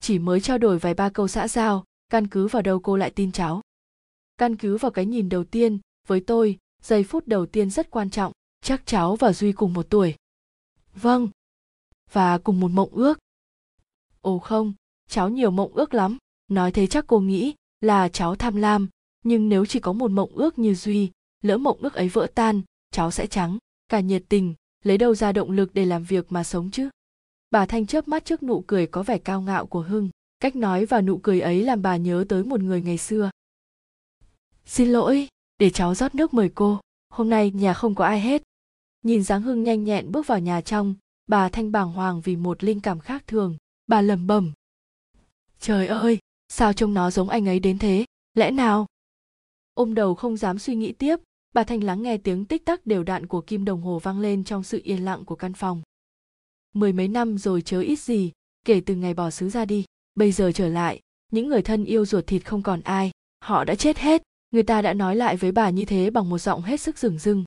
[0.00, 3.10] Chỉ mới trao đổi vài ba câu xã giao, căn cứ vào đâu cô lại
[3.10, 3.60] tin cháu?
[4.36, 8.10] Căn cứ vào cái nhìn đầu tiên, với tôi, giây phút đầu tiên rất quan
[8.10, 8.32] trọng
[8.64, 10.14] chắc cháu và duy cùng một tuổi.
[10.94, 11.28] Vâng.
[12.12, 13.18] Và cùng một mộng ước.
[14.20, 14.72] Ồ không,
[15.08, 16.18] cháu nhiều mộng ước lắm.
[16.48, 18.88] Nói thế chắc cô nghĩ là cháu tham lam.
[19.24, 21.10] Nhưng nếu chỉ có một mộng ước như duy,
[21.42, 23.58] lỡ mộng ước ấy vỡ tan, cháu sẽ trắng,
[23.88, 24.54] cả nhiệt tình,
[24.84, 26.88] lấy đâu ra động lực để làm việc mà sống chứ?
[27.50, 30.10] Bà thanh chớp mắt trước nụ cười có vẻ cao ngạo của hưng.
[30.40, 33.30] Cách nói và nụ cười ấy làm bà nhớ tới một người ngày xưa.
[34.66, 35.28] Xin lỗi,
[35.58, 36.80] để cháu rót nước mời cô.
[37.08, 38.42] Hôm nay nhà không có ai hết
[39.04, 40.94] nhìn dáng hưng nhanh nhẹn bước vào nhà trong,
[41.26, 43.56] bà thanh bàng hoàng vì một linh cảm khác thường.
[43.86, 44.52] Bà lẩm bẩm.
[45.60, 46.18] Trời ơi,
[46.48, 48.04] sao trông nó giống anh ấy đến thế?
[48.34, 48.86] Lẽ nào?
[49.74, 51.16] Ôm đầu không dám suy nghĩ tiếp,
[51.54, 54.44] bà thanh lắng nghe tiếng tích tắc đều đặn của kim đồng hồ vang lên
[54.44, 55.82] trong sự yên lặng của căn phòng.
[56.74, 58.32] Mười mấy năm rồi chớ ít gì,
[58.64, 61.00] kể từ ngày bỏ xứ ra đi, bây giờ trở lại,
[61.32, 63.10] những người thân yêu ruột thịt không còn ai,
[63.40, 64.22] họ đã chết hết.
[64.50, 67.18] Người ta đã nói lại với bà như thế bằng một giọng hết sức rừng
[67.18, 67.44] rưng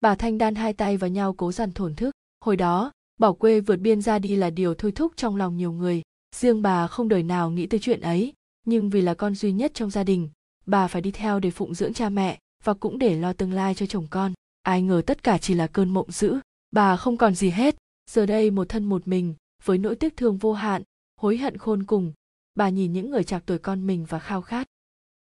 [0.00, 2.10] bà thanh đan hai tay vào nhau cố dằn thổn thức.
[2.44, 5.72] Hồi đó bỏ quê vượt biên ra đi là điều thôi thúc trong lòng nhiều
[5.72, 6.02] người.
[6.36, 8.32] Riêng bà không đời nào nghĩ tới chuyện ấy.
[8.66, 10.28] Nhưng vì là con duy nhất trong gia đình,
[10.66, 13.74] bà phải đi theo để phụng dưỡng cha mẹ và cũng để lo tương lai
[13.74, 14.32] cho chồng con.
[14.62, 16.36] Ai ngờ tất cả chỉ là cơn mộng dữ.
[16.70, 17.76] Bà không còn gì hết.
[18.10, 20.82] Giờ đây một thân một mình, với nỗi tiếc thương vô hạn,
[21.16, 22.12] hối hận khôn cùng,
[22.54, 24.66] bà nhìn những người chạc tuổi con mình và khao khát.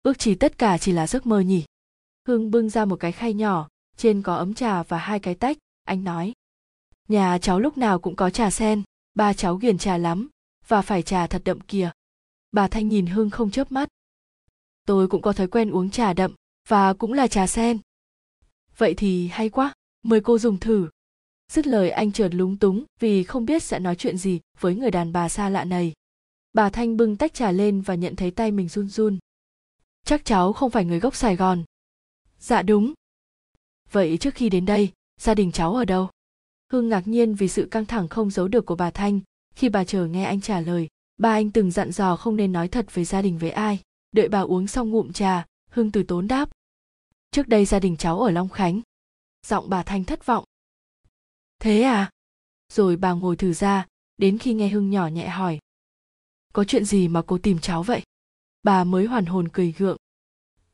[0.03, 1.63] Ước chỉ tất cả chỉ là giấc mơ nhỉ?
[2.27, 3.67] Hương bưng ra một cái khay nhỏ
[3.99, 6.33] trên có ấm trà và hai cái tách, anh nói.
[7.07, 10.29] Nhà cháu lúc nào cũng có trà sen, ba cháu ghiền trà lắm,
[10.67, 11.91] và phải trà thật đậm kìa.
[12.51, 13.89] Bà thanh nhìn hưng không chớp mắt.
[14.85, 16.35] Tôi cũng có thói quen uống trà đậm,
[16.67, 17.77] và cũng là trà sen.
[18.77, 19.73] Vậy thì hay quá,
[20.03, 20.89] mời cô dùng thử.
[21.51, 24.91] Dứt lời anh chợt lúng túng vì không biết sẽ nói chuyện gì với người
[24.91, 25.93] đàn bà xa lạ này.
[26.53, 29.19] Bà thanh bưng tách trà lên và nhận thấy tay mình run run.
[30.05, 31.63] Chắc cháu không phải người gốc sài gòn.
[32.39, 32.93] Dạ đúng
[33.91, 34.91] vậy trước khi đến đây,
[35.21, 36.09] gia đình cháu ở đâu?
[36.71, 39.19] Hương ngạc nhiên vì sự căng thẳng không giấu được của bà thanh.
[39.55, 40.87] Khi bà chờ nghe anh trả lời,
[41.17, 43.79] ba anh từng dặn dò không nên nói thật về gia đình với ai.
[44.11, 46.49] Đợi bà uống xong ngụm trà hương từ tốn đáp.
[47.31, 48.81] Trước đây gia đình cháu ở long khánh.
[49.47, 50.43] Giọng bà thanh thất vọng.
[51.59, 52.11] Thế à?
[52.73, 53.87] Rồi bà ngồi thử ra,
[54.17, 55.59] đến khi nghe hưng nhỏ nhẹ hỏi.
[56.53, 58.01] Có chuyện gì mà cô tìm cháu vậy?
[58.63, 59.97] Bà mới hoàn hồn cười gượng.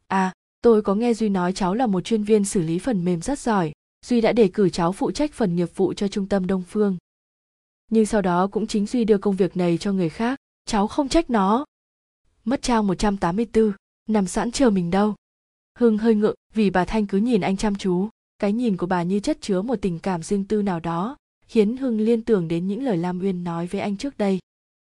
[0.08, 0.34] À
[0.66, 3.40] tôi có nghe duy nói cháu là một chuyên viên xử lý phần mềm rất
[3.40, 3.72] giỏi.
[4.06, 6.98] Duy đã đề cử cháu phụ trách phần nghiệp vụ cho trung tâm đông phương.
[7.92, 10.40] Nhưng sau đó cũng chính duy đưa công việc này cho người khác.
[10.66, 11.66] Cháu không trách nó.
[12.46, 13.72] Mất trang 184,
[14.10, 15.16] nằm sẵn chờ mình đâu.
[15.80, 18.10] Hưng hơi ngượng vì bà thanh cứ nhìn anh chăm chú.
[18.40, 21.18] Cái nhìn của bà như chất chứa một tình cảm riêng tư nào đó
[21.48, 24.40] khiến hưng liên tưởng đến những lời lam uyên nói với anh trước đây.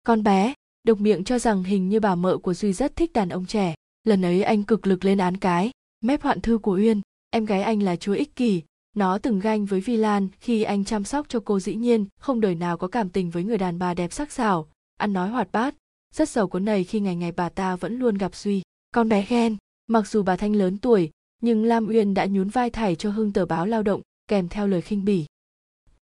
[0.06, 3.28] Con bé độc miệng cho rằng hình như bà mợ của duy rất thích đàn
[3.28, 5.70] ông trẻ lần ấy anh cực lực lên án cái,
[6.00, 7.00] mép hoạn thư của uyên,
[7.30, 8.62] em gái anh là chúa ích kỷ.
[8.96, 12.40] Nó từng ganh với vi lan khi anh chăm sóc cho cô dĩ nhiên, không
[12.40, 14.68] đời nào có cảm tình với người đàn bà đẹp sắc sảo.
[14.96, 15.74] Ăn nói hoạt bát,
[16.14, 18.62] rất giàu có nầy khi ngày ngày bà ta vẫn luôn gặp duy.
[18.94, 19.56] Con bé ghen,
[19.86, 21.10] mặc dù bà thanh lớn tuổi,
[21.42, 24.66] nhưng lam uyên đã nhún vai thảy cho hưng tờ báo lao động, kèm theo
[24.66, 25.26] lời khinh bỉ.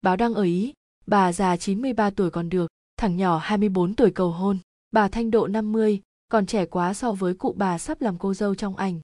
[0.01, 0.73] Báo đăng ở ý,
[1.05, 4.57] bà già 93 tuổi còn được, thằng nhỏ 24 tuổi cầu hôn.
[4.91, 8.55] Bà thanh độ 50 còn trẻ quá so với cụ bà sắp làm cô dâu
[8.55, 8.99] trong ảnh.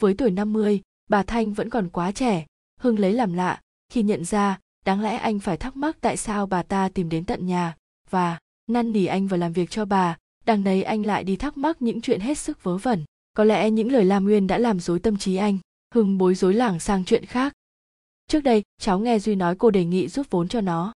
[0.00, 0.80] Với tuổi 50
[1.10, 2.46] bà thanh vẫn còn quá trẻ.
[2.80, 6.46] Hưng lấy làm lạ, khi nhận ra, đáng lẽ anh phải thắc mắc tại sao
[6.46, 7.76] bà ta tìm đến tận nhà,
[8.10, 10.16] và năn nỉ anh vào làm việc cho bà.
[10.46, 13.04] Đằng đấy anh lại đi thắc mắc những chuyện hết sức vớ vẩn.
[13.36, 15.58] Có lẽ những lời lam nguyên đã làm dối tâm trí anh.
[15.94, 17.52] Hưng bối rối lảng sang chuyện khác.
[18.28, 20.92] Trước đây, cháu nghe duy nói cô đề nghị giúp vốn cho nó.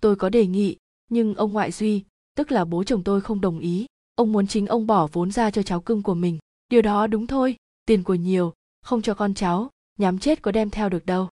[0.00, 0.76] Tôi có đề nghị,
[1.10, 2.04] nhưng ông ngoại duy,
[2.36, 5.50] tức là bố chồng tôi không đồng ý ông muốn chính ông bỏ vốn ra
[5.50, 6.38] cho cháu cưng của mình.
[6.68, 10.70] Điều đó đúng thôi, tiền của nhiều, không cho con cháu nhắm chết có đem
[10.70, 11.28] theo được đâu.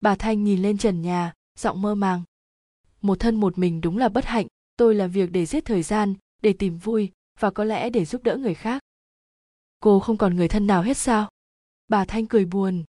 [0.00, 2.22] Bà thanh nhìn lên trần nhà, giọng mơ màng.
[3.02, 4.46] Một thân một mình đúng là bất hạnh,
[4.76, 8.22] tôi làm việc để giết thời gian, để tìm vui, và có lẽ để giúp
[8.22, 8.82] đỡ người khác.
[9.80, 11.30] Cô không còn người thân nào hết sao?
[11.88, 12.84] Bà thanh cười buồn.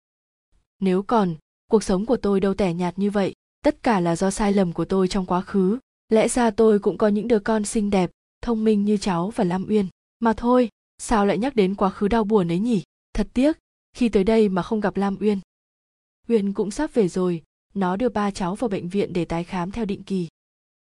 [0.80, 1.36] Nếu còn,
[1.72, 3.34] cuộc sống của tôi đâu tẻ nhạt như vậy,
[3.64, 5.80] tất cả là do sai lầm của tôi trong quá khứ.
[6.10, 8.12] Lẽ ra tôi cũng có những đứa con xinh đẹp
[8.44, 9.88] thông minh như cháu và lam uyên.
[10.20, 12.84] Mà thôi, sao lại nhắc đến quá khứ đau buồn ấy nhỉ?
[13.14, 13.58] Thật tiếc,
[13.94, 15.40] khi tới đây mà không gặp lam uyên.
[16.28, 17.44] Uyên cũng sắp về rồi,
[17.74, 20.28] nó đưa ba cháu vào bệnh viện để tái khám theo định kỳ.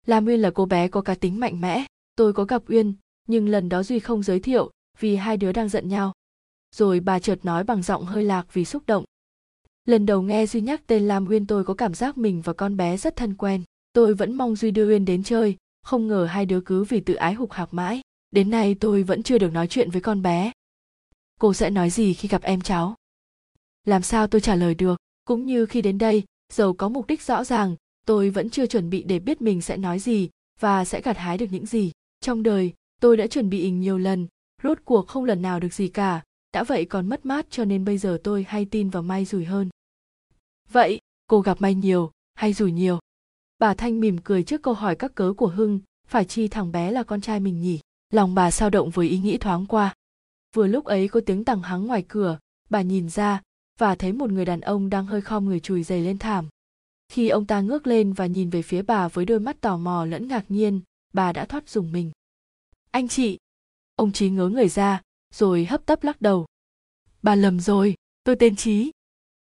[0.06, 1.86] Lam uyên là cô bé có cá tính mạnh mẽ,
[2.16, 2.94] tôi có gặp uyên,
[3.28, 6.14] nhưng lần đó duy không giới thiệu vì hai đứa đang giận nhau.
[6.76, 9.04] Rồi bà chợt nói bằng giọng hơi lạc vì xúc động.
[9.86, 12.78] Lần đầu nghe duy nhắc tên lam uyên tôi có cảm giác mình và con
[12.78, 13.64] bé rất thân quen.
[13.94, 17.14] Tôi vẫn mong duy đưa uyên đến chơi không ngờ hai đứa cứ vì tự
[17.14, 18.02] ái hục hạc mãi.
[18.32, 20.52] Đến nay tôi vẫn chưa được nói chuyện với con bé.
[21.40, 22.95] Cô sẽ nói gì khi gặp em cháu?
[23.84, 24.99] Làm sao tôi trả lời được?
[25.26, 27.76] Cũng như khi đến đây, dầu có mục đích rõ ràng,
[28.06, 30.30] tôi vẫn chưa chuẩn bị để biết mình sẽ nói gì
[30.60, 31.91] và sẽ gặt hái được những gì.
[32.22, 34.28] Trong đời, tôi đã chuẩn bị nhiều lần,
[34.64, 36.24] rốt cuộc không lần nào được gì cả.
[36.53, 39.45] Đã vậy còn mất mát cho nên bây giờ tôi hay tin vào may rủi
[39.45, 39.70] hơn.
[40.72, 42.99] Vậy, cô gặp may nhiều hay rủi nhiều?
[43.62, 46.92] Bà thanh mỉm cười trước câu hỏi các cớ của hưng, phải chi thằng bé
[46.92, 47.80] là con trai mình nhỉ?
[48.14, 49.96] Lòng bà sao động với ý nghĩ thoáng qua.
[50.56, 52.40] Vừa lúc ấy có tiếng tằng hắng ngoài cửa,
[52.70, 53.42] bà nhìn ra,
[53.80, 56.50] và thấy một người đàn ông đang hơi khom người chùi giày lên thảm.
[57.10, 60.06] Khi ông ta ngước lên và nhìn về phía bà với đôi mắt tò mò
[60.06, 60.82] lẫn ngạc nhiên,
[61.14, 62.12] bà đã thoát dùng mình.
[62.92, 63.38] Anh chị!
[63.96, 65.02] Ông trí ngớ người ra,
[65.34, 66.46] rồi hấp tấp lắc đầu.
[67.22, 68.92] Bà lầm rồi, tôi tên trí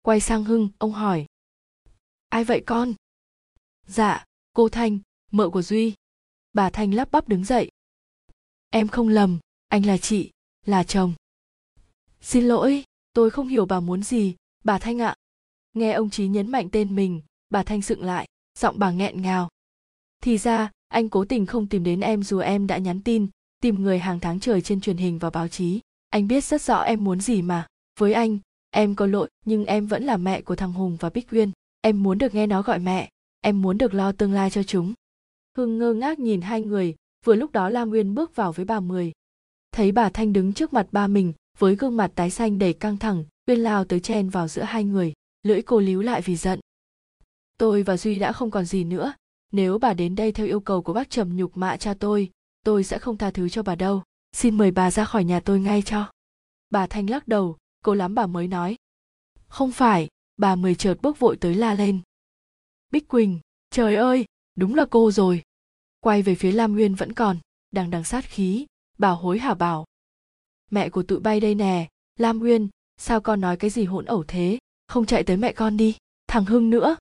[0.03, 1.27] quay sang hưng, ông hỏi.
[2.29, 2.95] Ai vậy con?
[3.87, 4.99] Dạ cô thanh,
[5.31, 5.95] mợ của duy.
[6.53, 7.71] Bà thanh lắp bắp đứng dậy.
[8.71, 9.39] Em không lầm,
[9.69, 10.31] anh là chị,
[10.67, 11.15] là chồng.
[12.21, 14.35] Xin lỗi, tôi không hiểu bà muốn gì.
[14.65, 15.15] Bà thanh ạ.
[15.73, 17.21] Nghe ông trí nhấn mạnh tên mình,
[17.51, 18.29] bà thanh sựng lại,
[18.59, 19.49] giọng bà nghẹn ngào.
[20.21, 23.27] Thì ra, anh cố tình không tìm đến em dù em đã nhắn tin,
[23.61, 25.81] tìm người hàng tháng trời trên truyền hình và báo chí.
[26.11, 27.67] Anh biết rất rõ em muốn gì mà.
[27.99, 28.39] Với anh,
[28.71, 31.51] em có lỗi, nhưng em vẫn là mẹ của thằng hùng và bích uyên.
[31.81, 33.11] Em muốn được nghe nó gọi mẹ
[33.45, 34.95] em muốn được lo tương lai cho chúng.
[35.57, 36.95] Hưng ngơ ngác nhìn hai người,
[37.25, 39.13] vừa lúc đó lam Nguyên bước vào với bà mười.
[39.73, 42.97] Thấy bà thanh đứng trước mặt ba mình, với gương mặt tái xanh đầy căng
[42.97, 45.13] thẳng, uyên lao tới chen vào giữa hai người,
[45.43, 46.61] lưỡi cô líu lại vì giận.
[47.59, 49.15] Tôi và duy đã không còn gì nữa.
[49.53, 52.31] Nếu bà đến đây theo yêu cầu của bác trầm nhục mạ cha tôi
[52.65, 54.03] tôi sẽ không tha thứ cho bà đâu.
[54.33, 56.13] Xin mời bà ra khỏi nhà tôi ngay cho.
[56.71, 58.77] Bà thanh lắc đầu cô lắm bà mới nói.
[59.49, 62.01] Không phải, bà mười chợt bước vội tới la lên
[62.95, 63.41] bích quỳnh,
[63.71, 65.43] trời ơi, đúng là cô rồi.
[66.01, 67.39] Quay về phía lam nguyên vẫn còn,
[67.71, 68.67] đang đằng sát khí
[68.99, 69.85] bà hối hả bảo.
[70.71, 74.25] Mẹ của tụi bay đây nè, lam nguyên, sao con nói cái gì hỗn ẩu
[74.29, 74.59] thế?
[74.89, 75.97] Không chạy tới mẹ con đi,
[76.27, 76.97] thằng hưng nữa.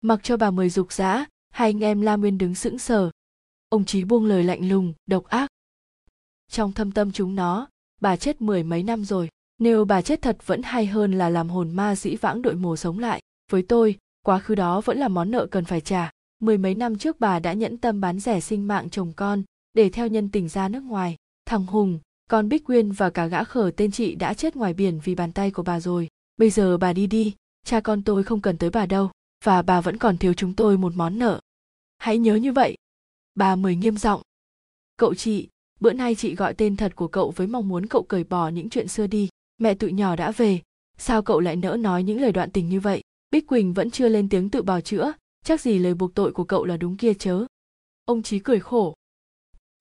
[0.00, 3.10] Mặc cho bà mười dục dã, hai anh em lam nguyên đứng sững sờ.
[3.68, 5.50] Ông trí buông lời lạnh lùng, độc ác.
[6.50, 7.68] Trong thâm tâm chúng nó,
[8.00, 9.28] bà chết mười mấy năm rồi.
[9.58, 12.76] Nếu bà chết thật vẫn hay hơn là làm hồn ma dĩ vãng đội mồ
[12.76, 13.22] sống lại.
[13.50, 13.98] Với tôi
[14.28, 16.10] quá khứ đó vẫn là món nợ cần phải trả.
[16.40, 19.42] Mười mấy năm trước bà đã nhẫn tâm bán rẻ sinh mạng chồng con,
[19.74, 21.16] để theo nhân tình ra nước ngoài.
[21.46, 21.98] Thằng hùng,
[22.30, 25.32] con bích quyên và cả gã khở tên chị đã chết ngoài biển vì bàn
[25.32, 26.08] tay của bà rồi.
[26.36, 27.34] Bây giờ bà đi đi,
[27.64, 29.10] cha con tôi không cần tới bà đâu,
[29.44, 31.40] và bà vẫn còn thiếu chúng tôi một món nợ.
[31.98, 32.76] Hãy nhớ như vậy.
[33.34, 34.22] Bà mời nghiêm giọng.
[34.96, 35.48] Cậu chị,
[35.80, 38.70] bữa nay chị gọi tên thật của cậu với mong muốn cậu cởi bỏ những
[38.70, 39.28] chuyện xưa đi.
[39.58, 40.60] Mẹ tụi nhỏ đã về,
[40.98, 43.02] sao cậu lại nỡ nói những lời đoạn tình như vậy?
[43.30, 45.12] Bích quỳnh vẫn chưa lên tiếng tự bào chữa,
[45.44, 47.46] chắc gì lời buộc tội của cậu là đúng kia chớ.
[48.04, 48.94] Ông chí cười khổ.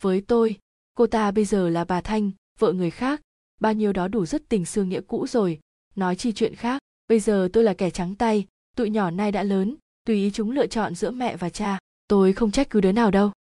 [0.04, 0.56] Với tôi,
[0.94, 3.22] cô ta bây giờ là bà thanh, vợ người khác.
[3.62, 5.60] Bao nhiêu đó đủ rất tình xương nghĩa cũ rồi.
[5.96, 8.46] Nói chi chuyện khác, bây giờ tôi là kẻ trắng tay,
[8.76, 9.76] tụi nhỏ nay đã lớn,
[10.06, 13.12] tùy ý chúng lựa chọn giữa mẹ và cha, tôi không trách cứ đứa nào
[13.12, 13.32] đâu.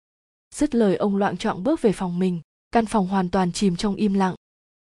[0.54, 3.94] Dứt lời ông loạn trọng bước về phòng mình, căn phòng hoàn toàn chìm trong
[3.94, 4.34] im lặng.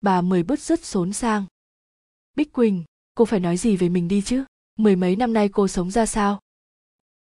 [0.00, 1.44] Bà mười bứt rất xốn sang.
[2.36, 2.84] Bích quỳnh,
[3.14, 4.44] cô phải nói gì về mình đi chứ?
[4.76, 6.40] Mười mấy năm nay cô sống ra sao?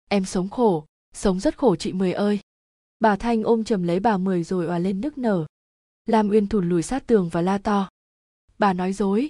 [0.09, 2.39] Em sống khổ, sống rất khổ chị mười ơi.
[2.99, 5.45] Bà thanh ôm chầm lấy bà mười rồi òa lên nức nở.
[6.05, 7.89] Lam uyên thùn lùi sát tường và la to.
[8.59, 9.29] Bà nói dối.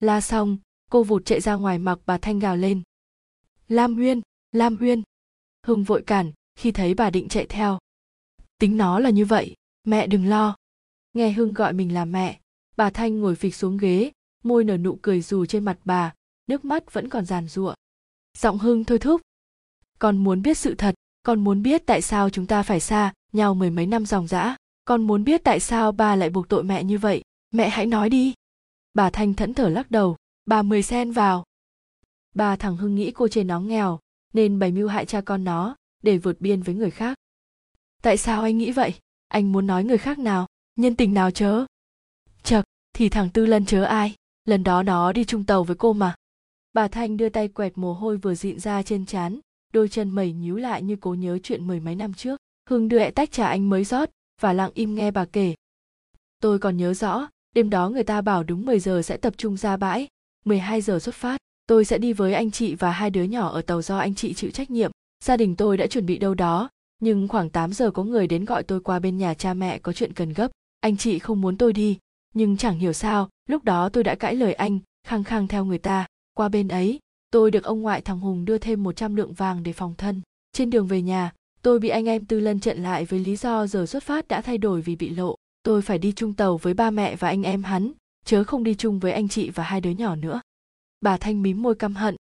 [0.00, 0.58] La xong,
[0.90, 2.82] cô vụt chạy ra ngoài mặc bà thanh gào lên.
[3.68, 4.20] Lam uyên
[4.52, 5.02] lam uyên.
[5.66, 7.78] Hưng vội cản, khi thấy bà định chạy theo.
[8.58, 9.54] Tính nó là như vậy,
[9.84, 10.56] mẹ đừng lo.
[11.12, 12.40] Nghe hưng gọi mình là mẹ,
[12.76, 14.12] bà thanh ngồi phịch xuống ghế,
[14.44, 16.14] môi nở nụ cười dù trên mặt bà
[16.48, 17.74] nước mắt vẫn còn giàn giụa.
[18.38, 19.20] Giọng hưng thôi thúc.
[19.98, 23.54] Con muốn biết sự thật, con muốn biết tại sao chúng ta phải xa nhau
[23.54, 26.84] mười mấy năm dòng dã, con muốn biết tại sao ba lại buộc tội mẹ
[26.84, 27.22] như vậy.
[27.50, 28.34] Mẹ hãy nói đi.
[28.94, 30.16] Bà thanh thẫn thở lắc đầu.
[30.46, 31.44] Bà mười sen vào.
[32.34, 33.98] Ba thằng hưng nghĩ cô trên nó nghèo,
[34.32, 37.18] nên bày mưu hại cha con nó, để vượt biên với người khác.
[38.02, 38.94] Tại sao anh nghĩ vậy?
[39.28, 40.46] Anh muốn nói người khác nào?
[40.76, 41.64] Nhân tình nào chớ?
[42.42, 44.14] Chật, thì thằng tư lân chớ ai?
[44.44, 46.14] Lần đó nó đi chung tàu với cô mà
[46.78, 49.38] bà thanh đưa tay quẹt mồ hôi vừa dịn ra trên trán,
[49.72, 52.40] đôi chân mẩy nhíu lại như cố nhớ chuyện mười mấy năm trước.
[52.70, 54.08] Hưng đưa ẹ tách trà anh mới rót,
[54.40, 55.54] và lặng im nghe bà kể.
[56.40, 59.56] Tôi còn nhớ rõ, đêm đó người ta bảo đúng 10 giờ sẽ tập trung
[59.56, 60.08] ra bãi.
[60.44, 61.36] 12 giờ xuất phát,
[61.66, 64.34] tôi sẽ đi với anh chị và hai đứa nhỏ ở tàu do anh chị
[64.34, 64.90] chịu trách nhiệm.
[65.24, 68.44] Gia đình tôi đã chuẩn bị đâu đó, nhưng khoảng 8 giờ có người đến
[68.44, 70.48] gọi tôi qua bên nhà cha mẹ có chuyện cần gấp.
[70.80, 71.98] Anh chị không muốn tôi đi,
[72.34, 75.78] nhưng chẳng hiểu sao, lúc đó tôi đã cãi lời anh, khăng khăng theo người
[75.78, 76.06] ta
[76.38, 76.98] qua bên ấy,
[77.30, 80.20] tôi được ông ngoại thằng hùng đưa thêm 100 lượng vàng để phòng thân.
[80.52, 81.32] Trên đường về nhà,
[81.62, 84.40] tôi bị anh em tư lân trận lại với lý do giờ xuất phát đã
[84.40, 85.34] thay đổi vì bị lộ.
[85.62, 87.92] Tôi phải đi chung tàu với ba mẹ và anh em hắn,
[88.24, 90.40] chớ không đi chung với anh chị và hai đứa nhỏ nữa.
[91.00, 92.16] Bà thanh mím môi căm hận.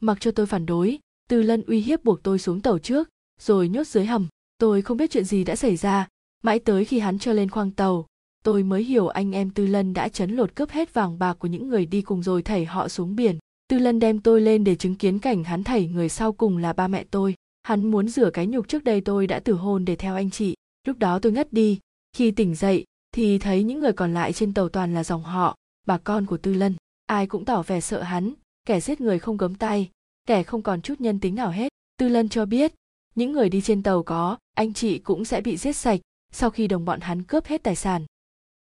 [0.00, 0.98] Mặc cho tôi phản đối,
[1.28, 3.08] tư lân uy hiếp buộc tôi xuống tàu trước,
[3.40, 4.28] rồi nhốt dưới hầm.
[4.58, 6.08] Tôi không biết chuyện gì đã xảy ra,
[6.42, 8.06] mãi tới khi hắn cho lên khoang tàu
[8.46, 11.48] tôi mới hiểu anh em tư lân đã chấn lột cướp hết vàng bạc của
[11.48, 13.38] những người đi cùng rồi thảy họ xuống biển.
[13.68, 16.72] Tư lân đem tôi lên để chứng kiến cảnh hắn thảy người sau cùng là
[16.72, 17.34] ba mẹ tôi.
[17.62, 20.54] Hắn muốn rửa cái nhục trước đây tôi đã tử hôn để theo anh chị.
[20.86, 21.78] Lúc đó tôi ngất đi.
[22.16, 25.56] Khi tỉnh dậy, thì thấy những người còn lại trên tàu toàn là dòng họ,
[25.86, 26.74] bà con của tư lân.
[27.06, 28.32] Ai cũng tỏ vẻ sợ hắn.
[28.64, 29.90] Kẻ giết người không gấm tay,
[30.26, 31.68] kẻ không còn chút nhân tính nào hết.
[31.98, 32.74] Tư lân cho biết,
[33.14, 36.00] những người đi trên tàu có, anh chị cũng sẽ bị giết sạch
[36.32, 38.04] sau khi đồng bọn hắn cướp hết tài sản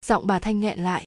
[0.05, 1.05] giọng bà thanh nghẹn lại.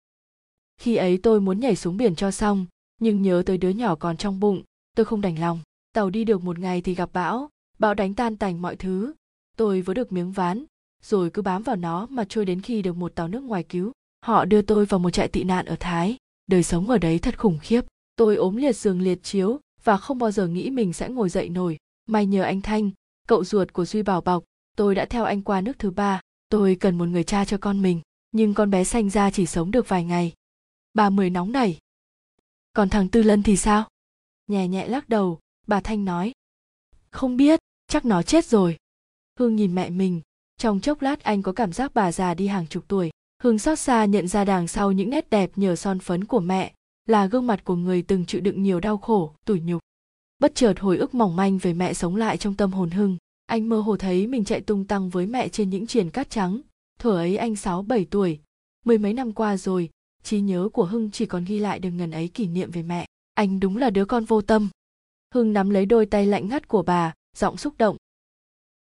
[0.77, 2.65] Khi ấy tôi muốn nhảy xuống biển cho xong,
[3.01, 4.63] nhưng nhớ tới đứa nhỏ còn trong bụng,
[4.95, 5.59] tôi không đành lòng.
[5.93, 7.49] Tàu đi được một ngày thì gặp bão
[7.80, 9.13] bão đánh tan tành mọi thứ.
[9.57, 10.65] Tôi vớ được miếng ván,
[11.03, 13.91] rồi cứ bám vào nó mà trôi đến khi được một tàu nước ngoài cứu.
[14.26, 16.17] Họ đưa tôi vào một trại tị nạn ở thái.
[16.47, 17.81] Đời sống ở đấy thật khủng khiếp.
[18.15, 21.49] Tôi ốm liệt giường liệt chiếu và không bao giờ nghĩ mình sẽ ngồi dậy
[21.49, 21.77] nổi.
[22.05, 22.91] May nhờ anh thanh,
[23.27, 24.43] cậu ruột của duy bảo bọc,
[24.77, 26.22] tôi đã theo anh qua nước thứ ba.
[26.49, 28.01] Tôi cần một người cha cho con mình
[28.35, 30.33] nhưng con bé sanh ra chỉ sống được vài ngày.
[30.93, 31.77] Bà mười nóng nảy.
[32.73, 33.89] Còn thằng tư lân thì sao?
[34.47, 36.33] Nhẹ nhẹ lắc đầu, bà thanh nói.
[37.11, 38.77] Không biết, chắc nó chết rồi.
[39.39, 40.21] Hương nhìn mẹ mình.
[40.57, 43.11] Trong chốc lát anh có cảm giác bà già đi hàng chục tuổi.
[43.43, 46.73] Hương xót xa nhận ra đằng sau những nét đẹp nhờ son phấn của mẹ
[47.05, 49.81] là gương mặt của người từng chịu đựng nhiều đau khổ, tủi nhục.
[50.39, 53.69] Bất chợt hồi ức mỏng manh về mẹ sống lại trong tâm hồn hưng anh
[53.69, 56.61] mơ hồ thấy mình chạy tung tăng với mẹ trên những triển cát trắng
[56.99, 58.39] thuở ấy anh sáu bảy tuổi,
[58.85, 59.89] mười mấy năm qua rồi,
[60.23, 63.05] trí nhớ của hưng chỉ còn ghi lại được ngần ấy kỷ niệm về mẹ.
[63.34, 64.69] Anh đúng là đứa con vô tâm.
[65.34, 67.97] Hưng nắm lấy đôi tay lạnh ngắt của bà, giọng xúc động.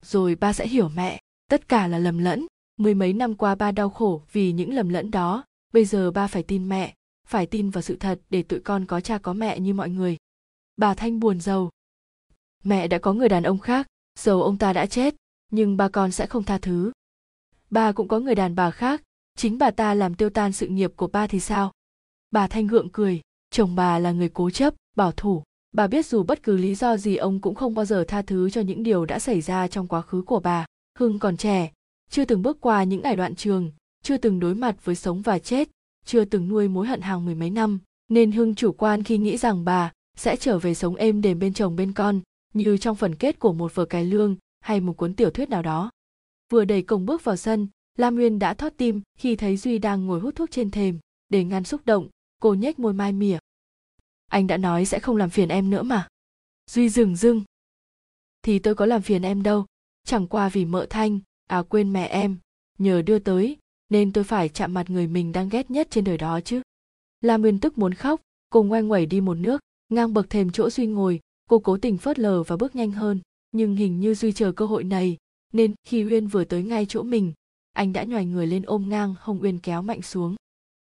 [0.03, 1.21] Rồi ba sẽ hiểu mẹ,
[1.51, 2.47] tất cả là lầm lẫn.
[2.77, 5.45] Mười mấy năm qua ba đau khổ vì những lầm lẫn đó.
[5.73, 6.95] Bây giờ ba phải tin mẹ,
[7.29, 10.17] phải tin vào sự thật để tụi con có cha có mẹ như mọi người.
[10.77, 11.71] Bà thanh buồn rầu.
[12.65, 13.87] Mẹ đã có người đàn ông khác,
[14.19, 15.15] dầu ông ta đã chết,
[15.51, 16.93] nhưng ba con sẽ không tha thứ
[17.71, 19.03] bà cũng có người đàn bà khác,
[19.37, 21.73] chính bà ta làm tiêu tan sự nghiệp của ba thì sao?
[22.31, 23.21] Bà thanh gượng cười,
[23.51, 25.43] chồng bà là người cố chấp, bảo thủ.
[25.73, 28.51] Bà biết dù bất cứ lý do gì ông cũng không bao giờ tha thứ
[28.51, 30.67] cho những điều đã xảy ra trong quá khứ của bà.
[30.99, 31.73] Hưng còn trẻ,
[32.11, 33.71] chưa từng bước qua những ải đoạn trường,
[34.03, 35.69] chưa từng đối mặt với sống và chết,
[36.05, 37.79] chưa từng nuôi mối hận hàng mười mấy năm.
[38.09, 41.53] Nên hưng chủ quan khi nghĩ rằng bà sẽ trở về sống êm đềm bên
[41.53, 42.21] chồng bên con,
[42.55, 45.63] như trong phần kết của một vở cải lương hay một cuốn tiểu thuyết nào
[45.63, 45.91] đó
[46.51, 50.07] vừa đẩy cổng bước vào sân lam nguyên đã thót tim khi thấy duy đang
[50.07, 50.99] ngồi hút thuốc trên thềm,
[51.29, 52.09] để ngăn xúc động,
[52.41, 53.39] cô nhếch môi mai mỉa.
[54.27, 56.09] Anh đã nói sẽ không làm phiền em nữa mà.
[56.71, 57.45] Duy dừng dưng.
[58.43, 59.67] Thì tôi có làm phiền em đâu,
[60.05, 62.37] chẳng qua vì mợ thanh à quên mẹ em,
[62.79, 63.57] nhờ đưa tới,
[63.89, 66.63] nên tôi phải chạm mặt người mình đang ghét nhất trên đời đó chứ.
[67.21, 68.21] Lam nguyên tức muốn khóc,
[68.51, 71.99] cô ngoe nguẩy đi một nước, ngang bậc thềm chỗ duy ngồi, cô cố tình
[71.99, 73.21] phớt lờ và bước nhanh hơn,
[73.53, 75.17] nhưng hình như duy chờ cơ hội này
[75.53, 77.33] nên khi uyên vừa tới ngay chỗ mình,
[77.73, 80.37] anh đã nhòi người lên ôm ngang hông uyên kéo mạnh xuống.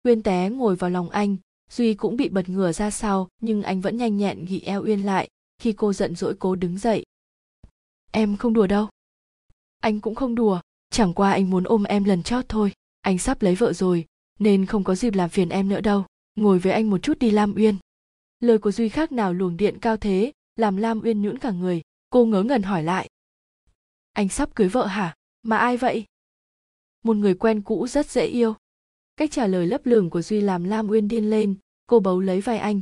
[0.05, 1.37] Uyên té ngồi vào lòng anh,
[1.71, 5.03] duy cũng bị bật ngửa ra sau, nhưng anh vẫn nhanh nhẹn ghi eo uyên
[5.03, 5.29] lại
[5.59, 7.05] khi cô giận dỗi cố đứng dậy.
[8.11, 8.89] Em không đùa đâu.
[9.81, 10.61] Anh cũng không đùa,
[10.91, 14.05] chẳng qua anh muốn ôm em lần chót thôi, anh sắp lấy vợ rồi,
[14.39, 16.05] nên không có dịp làm phiền em nữa đâu,
[16.37, 17.77] ngồi với anh một chút đi lam uyên.
[18.41, 21.83] Lời của duy khác nào luồng điện cao thế, làm lam uyên nhũn cả người,
[22.11, 23.09] cô ngớ ngẩn hỏi lại
[24.15, 25.15] anh sắp cưới vợ hả?
[25.43, 26.05] Mà ai vậy?
[27.05, 28.55] Một người quen cũ rất dễ yêu.
[29.17, 31.55] Cách trả lời lấp lửng của duy làm lam uyên điên lên,
[31.87, 32.81] cô bấu lấy vai anh.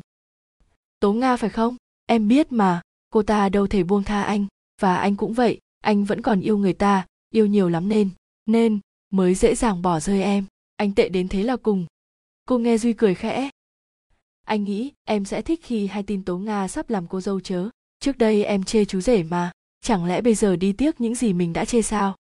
[1.00, 1.76] Tố nga phải không?
[2.06, 2.80] Em biết mà,
[3.10, 4.46] cô ta đâu thể buông tha anh.
[4.80, 8.10] Và anh cũng vậy, anh vẫn còn yêu người ta, yêu nhiều lắm nên
[8.46, 8.80] nên
[9.10, 10.44] mới dễ dàng bỏ rơi em.
[10.76, 11.86] Anh tệ đến thế là cùng.
[12.44, 13.50] Cô nghe duy cười khẽ.
[14.44, 17.68] Anh nghĩ em sẽ thích khi hay tin tố nga sắp làm cô dâu chớ.
[18.00, 19.52] Trước đây em chê chú rể mà
[19.82, 22.16] chẳng lẽ bây giờ đi tiếc những gì mình đã chê sao?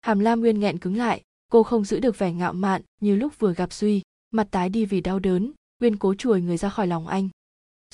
[0.00, 3.38] Hàm lam nguyên nghẹn cứng lại, cô không giữ được vẻ ngạo mạn như lúc
[3.38, 6.86] vừa gặp duy, mặt tái đi vì đau đớn, Nguyên cố chuồi người ra khỏi
[6.86, 7.28] lòng anh.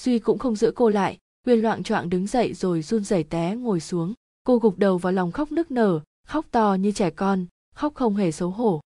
[0.00, 3.54] Duy cũng không giữ cô lại, Nguyên loạng choạng đứng dậy rồi run rẩy té
[3.54, 4.14] ngồi xuống.
[4.44, 8.16] Cô gục đầu vào lòng khóc nức nở, khóc to như trẻ con, khóc không
[8.16, 8.80] hề xấu hổ.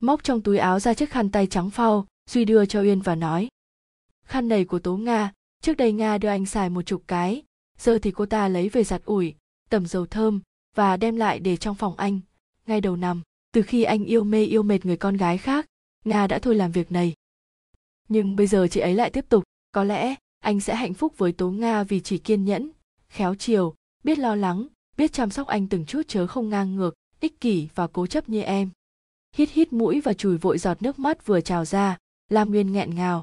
[0.00, 3.14] Móc trong túi áo ra chiếc khăn tay trắng phau, duy đưa cho uyên và
[3.14, 3.48] nói,
[4.26, 5.32] khăn này của tố nga,
[5.62, 7.42] trước đây nga đưa anh xài một chục cái,
[7.78, 9.34] giờ thì cô ta lấy về giặt ủi
[9.70, 10.40] tầm dầu thơm
[10.74, 12.20] và đem lại để trong phòng anh.
[12.66, 13.22] Ngay đầu nằm
[13.52, 15.66] từ khi anh yêu mê yêu mệt người con gái khác,
[16.04, 17.14] nga đã thôi làm việc này.
[18.08, 21.32] Nhưng bây giờ chị ấy lại tiếp tục, có lẽ anh sẽ hạnh phúc với
[21.32, 22.70] tố nga vì chỉ kiên nhẫn,
[23.08, 23.74] khéo chiều,
[24.04, 24.66] biết lo lắng,
[24.96, 28.28] biết chăm sóc anh từng chút chớ không ngang ngược, ích kỷ và cố chấp
[28.28, 28.70] như em.
[29.36, 31.98] Hít hít mũi và chùi vội giọt nước mắt vừa trào ra,
[32.28, 33.22] lam nguyên nghẹn ngào.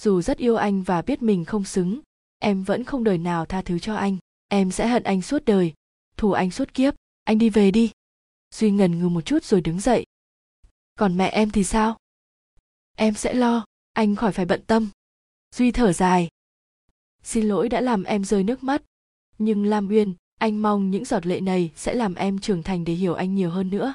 [0.00, 2.00] Dù rất yêu anh và biết mình không xứng,
[2.38, 4.16] em vẫn không đời nào tha thứ cho anh
[4.48, 5.72] em sẽ hận anh suốt đời.
[6.16, 6.94] Thù anh suốt kiếp.
[7.24, 7.90] Anh đi về đi.
[8.54, 10.06] Duy ngần ngừ một chút rồi đứng dậy.
[10.98, 11.96] Còn mẹ em thì sao?
[12.96, 13.64] Em sẽ lo.
[13.92, 14.88] Anh khỏi phải bận tâm.
[15.54, 16.28] Duy thở dài.
[17.22, 18.82] Xin lỗi đã làm em rơi nước mắt.
[19.38, 22.92] Nhưng lam uyên, anh mong những giọt lệ này sẽ làm em trưởng thành để
[22.92, 23.94] hiểu anh nhiều hơn nữa.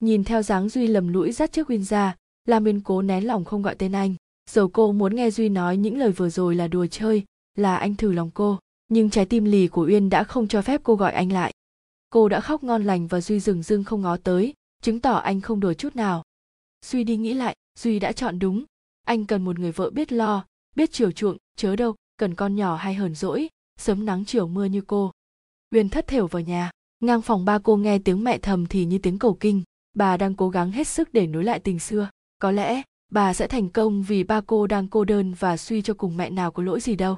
[0.00, 3.44] Nhìn theo dáng duy lầm lũi dắt chiếc uyên ra, lam uyên cố nén lòng
[3.44, 4.14] không gọi tên anh.
[4.50, 7.94] Dầu cô muốn nghe duy nói những lời vừa rồi là đùa chơi, là anh
[7.94, 8.58] thử lòng cô
[8.88, 11.52] nhưng trái tim lì của uyên đã không cho phép cô gọi anh lại.
[12.10, 15.40] Cô đã khóc ngon lành và duy dừng dưng không ngó tới, chứng tỏ anh
[15.40, 16.22] không đùa chút nào.
[16.86, 18.64] Duy đi nghĩ lại, duy đã chọn đúng.
[19.06, 20.44] Anh cần một người vợ biết lo,
[20.76, 24.64] biết chiều chuộng, chớ đâu, cần con nhỏ hay hờn dỗi, sớm nắng chiều mưa
[24.64, 25.12] như cô.
[25.74, 26.70] Uyên thất thểu vào nhà.
[27.00, 29.62] Ngang phòng ba cô nghe tiếng mẹ thầm thì như tiếng cầu kinh.
[29.94, 32.08] Bà đang cố gắng hết sức để nối lại tình xưa.
[32.38, 32.82] Có lẽ,
[33.12, 36.30] bà sẽ thành công vì ba cô đang cô đơn và suy cho cùng mẹ
[36.30, 37.16] nào có lỗi gì đâu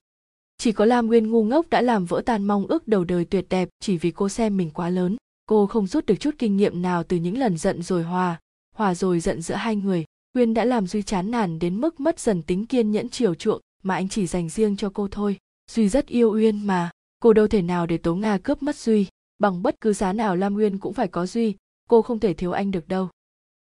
[0.59, 3.47] chỉ có lam nguyên ngu ngốc đã làm vỡ tan mong ước đầu đời tuyệt
[3.49, 5.17] đẹp, chỉ vì cô xem mình quá lớn.
[5.47, 8.39] Cô không rút được chút kinh nghiệm nào từ những lần giận rồi hòa
[8.77, 10.05] hòa rồi giận giữa hai người.
[10.35, 13.61] Nguyên đã làm duy chán nản đến mức mất dần tính kiên nhẫn chiều chuộng,
[13.83, 15.37] mà anh chỉ dành riêng cho cô thôi.
[15.71, 16.91] Duy rất yêu uyên mà.
[17.21, 19.07] Cô đâu thể nào để tố nga cướp mất duy.
[19.39, 21.55] Bằng bất cứ giá nào lam Nguyên cũng phải có duy.
[21.89, 23.09] Cô không thể thiếu anh được đâu.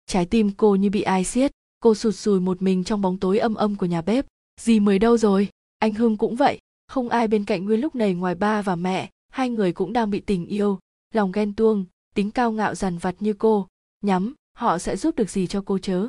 [0.07, 1.53] Trái tim cô như bị ai siết.
[1.81, 4.27] Cô sụt sùi một mình trong bóng tối âm âm của nhà bếp.
[4.61, 5.49] Gì mới đâu rồi?
[5.79, 6.59] Anh hưng cũng vậy
[6.95, 10.11] không ai bên cạnh nguyên lúc này ngoài ba và mẹ, hai người cũng đang
[10.11, 10.79] bị tình yêu,
[11.15, 11.85] lòng ghen tuông,
[12.15, 13.67] tính cao ngạo dằn vặt như cô.
[14.03, 16.09] Nhắm, họ sẽ giúp được gì cho cô chớ?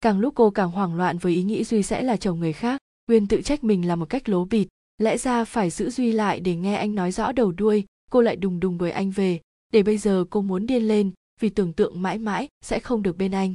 [0.00, 2.80] Càng lúc cô càng hoảng loạn với ý nghĩ duy sẽ là chồng người khác,
[3.08, 4.68] nguyên tự trách mình là một cách lố bịt.
[4.98, 8.36] Lẽ ra phải giữ duy lại để nghe anh nói rõ đầu đuôi, cô lại
[8.36, 9.40] đùng đùng đuổi anh về.
[9.72, 13.16] Để bây giờ cô muốn điên lên, vì tưởng tượng mãi mãi sẽ không được
[13.16, 13.54] bên anh.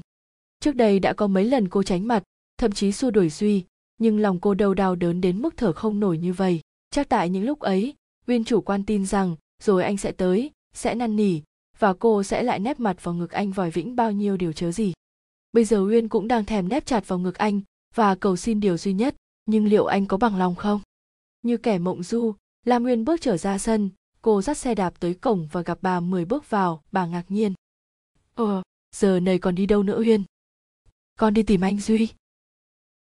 [0.60, 2.24] Trước đây đã có mấy lần cô tránh mặt,
[2.58, 3.64] thậm chí xua đuổi duy
[4.02, 6.62] nhưng lòng cô đâu đau đớn đến mức thở không nổi như vậy.
[6.92, 7.94] Chắc tại những lúc ấy,
[8.28, 11.40] uyên chủ quan tin rằng, rồi anh sẽ tới, sẽ năn nỉ,
[11.80, 14.72] và cô sẽ lại nép mặt vào ngực anh vòi vĩnh bao nhiêu điều chớ
[14.72, 14.94] gì.
[15.54, 17.62] Bây giờ uyên cũng đang thèm nép chặt vào ngực anh,
[17.96, 19.16] và cầu xin điều duy nhất,
[19.46, 20.82] nhưng liệu anh có bằng lòng không?
[21.42, 22.34] Như kẻ mộng du,
[22.66, 23.90] lam uyên bước trở ra sân,
[24.22, 27.54] cô dắt xe đạp tới cổng và gặp bà mười bước vào, bà ngạc nhiên.
[28.36, 28.62] Ờ
[28.96, 30.24] giờ này còn đi đâu nữa uyên?
[31.20, 32.10] Con đi tìm anh duy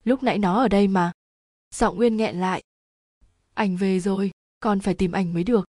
[0.07, 1.11] lúc nãy nó ở đây mà.
[1.75, 2.63] Giọng uyên nghẹn lại.
[3.53, 5.65] Ảnh về rồi, con phải tìm ảnh mới được.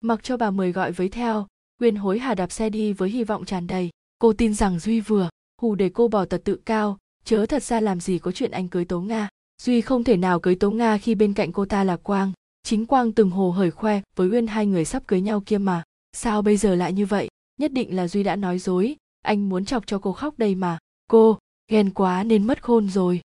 [0.00, 1.46] Mặc cho bà mười gọi với theo
[1.80, 3.90] uyên hối hả đạp xe đi với hy vọng tràn đầy.
[4.18, 5.28] Cô tin rằng duy vừa,
[5.62, 8.68] hù để cô bỏ tật tự cao, chớ thật ra làm gì có chuyện anh
[8.68, 9.28] cưới tố nga.
[9.62, 12.32] Duy không thể nào cưới tố nga khi bên cạnh cô ta là quang.
[12.62, 15.82] Chính quang từng hồ hởi khoe với uyên hai người sắp cưới nhau kia mà.
[16.12, 17.28] Sao bây giờ lại như vậy?
[17.60, 18.96] Nhất định là duy đã nói dối.
[19.22, 20.78] Anh muốn chọc cho cô khóc đây mà.
[21.10, 21.38] Cô,
[21.68, 23.20] ghen quá nên mất khôn rồi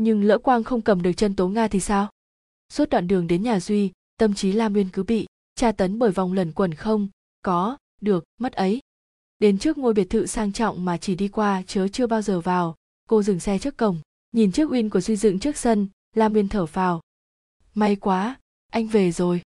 [0.00, 2.10] nhưng lỡ quang không cầm được chân tố nga thì sao?
[2.68, 6.10] Suốt đoạn đường đến nhà duy, tâm trí lam nguyên cứ bị tra tấn bởi
[6.10, 7.08] vòng lẩn quẩn không?
[7.42, 8.80] Có, được, mất ấy.
[9.38, 12.40] Đến trước ngôi biệt thự sang trọng mà chỉ đi qua, chớ chưa bao giờ
[12.40, 12.76] vào.
[13.08, 13.98] Cô dừng xe trước cổng,
[14.32, 17.00] nhìn chiếc win của duy dựng trước sân, lam nguyên thở phào.
[17.74, 18.38] May quá,
[18.70, 19.42] anh về rồi.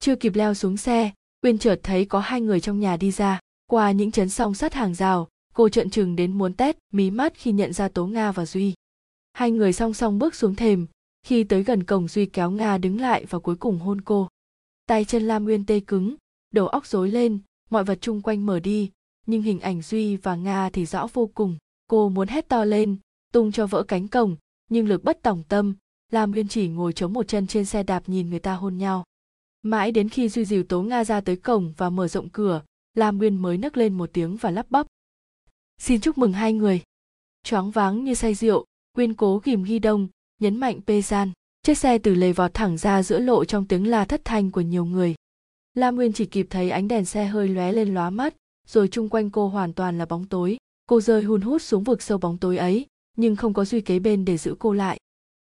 [0.00, 1.12] Chưa kịp leo xuống xe
[1.42, 3.40] uyên chợt thấy có hai người trong nhà đi ra.
[3.66, 7.32] Qua những chấn song sắt hàng rào, cô trợn trừng đến muốn tét mí mắt
[7.36, 8.74] khi nhận ra tố nga và duy
[9.38, 10.86] hai người song song bước xuống thềm,
[11.22, 14.28] khi tới gần cổng duy kéo nga đứng lại và cuối cùng hôn cô.
[14.86, 16.14] Tay chân lam nguyên tê cứng,
[16.54, 17.38] đầu óc rối lên,
[17.70, 18.90] mọi vật chung quanh mở đi,
[19.26, 21.56] nhưng hình ảnh duy và nga thì rõ vô cùng.
[21.90, 22.96] Cô muốn hét to lên,
[23.32, 24.36] tung cho vỡ cánh cổng,
[24.70, 25.74] nhưng lực bất tòng tâm,
[26.12, 29.04] lam nguyên chỉ ngồi chống một chân trên xe đạp nhìn người ta hôn nhau.
[29.62, 32.62] Mãi đến khi duy dìu tố nga ra tới cổng và mở rộng cửa,
[32.94, 34.86] lam nguyên mới nấc lên một tiếng và lắp bắp.
[35.80, 36.82] Xin chúc mừng hai người.
[37.42, 38.64] Choáng váng như say rượu
[38.98, 40.08] quyên cố ghim ghi đông,
[40.40, 41.32] nhấn mạnh pê gian.
[41.62, 44.60] Chiếc xe từ lề vọt thẳng ra giữa lộ trong tiếng la thất thanh của
[44.60, 45.14] nhiều người.
[45.74, 48.34] Lam nguyên chỉ kịp thấy ánh đèn xe hơi lóe lên lóa mắt,
[48.66, 50.56] rồi chung quanh cô hoàn toàn là bóng tối.
[50.86, 53.98] Cô rơi hun hút xuống vực sâu bóng tối ấy, nhưng không có duy kế
[53.98, 54.98] bên để giữ cô lại.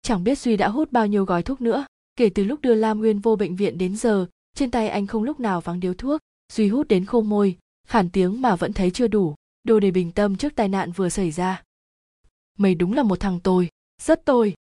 [0.02, 1.86] Chẳng biết duy đã hút bao nhiêu gói thuốc nữa.
[2.16, 4.26] Kể từ lúc đưa lam nguyên vô bệnh viện đến giờ,
[4.56, 6.20] trên tay anh không lúc nào vắng điếu thuốc.
[6.52, 7.58] Duy hút đến khô môi
[7.88, 9.34] khản tiếng mà vẫn thấy chưa đủ.
[9.64, 11.62] Đồ để bình tâm trước tai nạn vừa xảy ra
[12.58, 13.68] mày đúng là một thằng tồi,
[14.02, 14.54] rất tồi.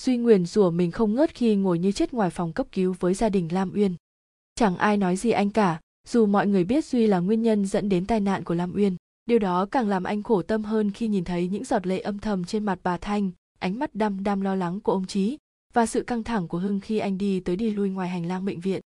[0.00, 3.14] Duy nguyền rủa mình không ngớt khi ngồi như chết ngoài phòng cấp cứu với
[3.14, 3.94] gia đình lam uyên.
[4.54, 7.88] Chẳng ai nói gì anh cả, dù mọi người biết duy là nguyên nhân dẫn
[7.88, 8.96] đến tai nạn của lam uyên,
[9.26, 12.18] điều đó càng làm anh khổ tâm hơn khi nhìn thấy những giọt lệ âm
[12.18, 15.38] thầm trên mặt bà thanh, ánh mắt đăm đăm lo lắng của ông trí
[15.72, 18.44] và sự căng thẳng của hưng khi anh đi tới đi lui ngoài hành lang
[18.44, 18.80] bệnh viện.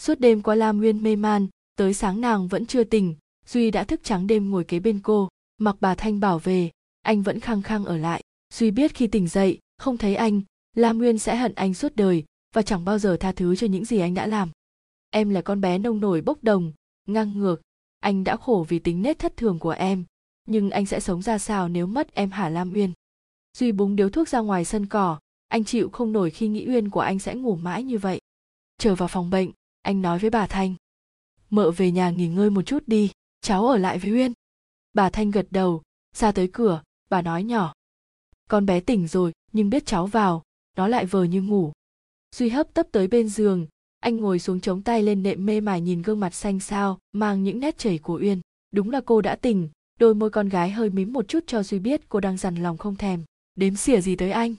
[0.00, 1.46] Suốt đêm qua lam uyên mê man,
[1.76, 3.14] tới sáng nàng vẫn chưa tỉnh,
[3.46, 6.70] duy đã thức trắng đêm ngồi kế bên cô, mặc bà thanh bảo về
[7.04, 8.22] anh vẫn khăng khăng ở lại
[8.54, 10.40] duy biết khi tỉnh dậy, không thấy anh
[10.76, 12.24] lam nguyên sẽ hận anh suốt đời
[12.54, 14.50] và chẳng bao giờ tha thứ cho những gì anh đã làm.
[15.10, 16.72] Em là con bé nông nổi bốc đồng,
[17.06, 17.62] ngang ngược.
[18.00, 20.04] Anh đã khổ vì tính nết thất thường của em,
[20.44, 22.92] nhưng anh sẽ sống ra sao nếu mất em hả lam uyên
[23.58, 25.18] duy búng điếu thuốc ra ngoài sân cỏ,
[25.48, 28.20] anh chịu không nổi khi nghĩ uyên của anh sẽ ngủ mãi như vậy.
[28.78, 29.50] Trở vào phòng bệnh,
[29.82, 30.74] anh nói với bà thanh.
[31.50, 33.10] Mợ về nhà nghỉ ngơi một chút đi,
[33.40, 34.32] cháu ở lại với uyên.
[34.94, 35.82] Bà thanh gật đầu,
[36.16, 36.82] ra tới cửa
[37.14, 37.72] bà nói nhỏ.
[38.48, 40.42] Con bé tỉnh rồi, nhưng biết cháu vào,
[40.76, 41.72] nó lại vờ như ngủ.
[42.36, 43.66] Duy hấp tấp tới bên giường,
[44.00, 47.42] anh ngồi xuống chống tay lên nệm mê mải nhìn gương mặt xanh xao, mang
[47.42, 48.40] những nét chảy của uyên.
[48.72, 49.68] Đúng là cô đã tỉnh,
[49.98, 52.76] đôi môi con gái hơi mím một chút cho duy biết cô đang dằn lòng
[52.76, 53.24] không thèm.
[53.54, 54.54] Đếm xỉa gì tới anh?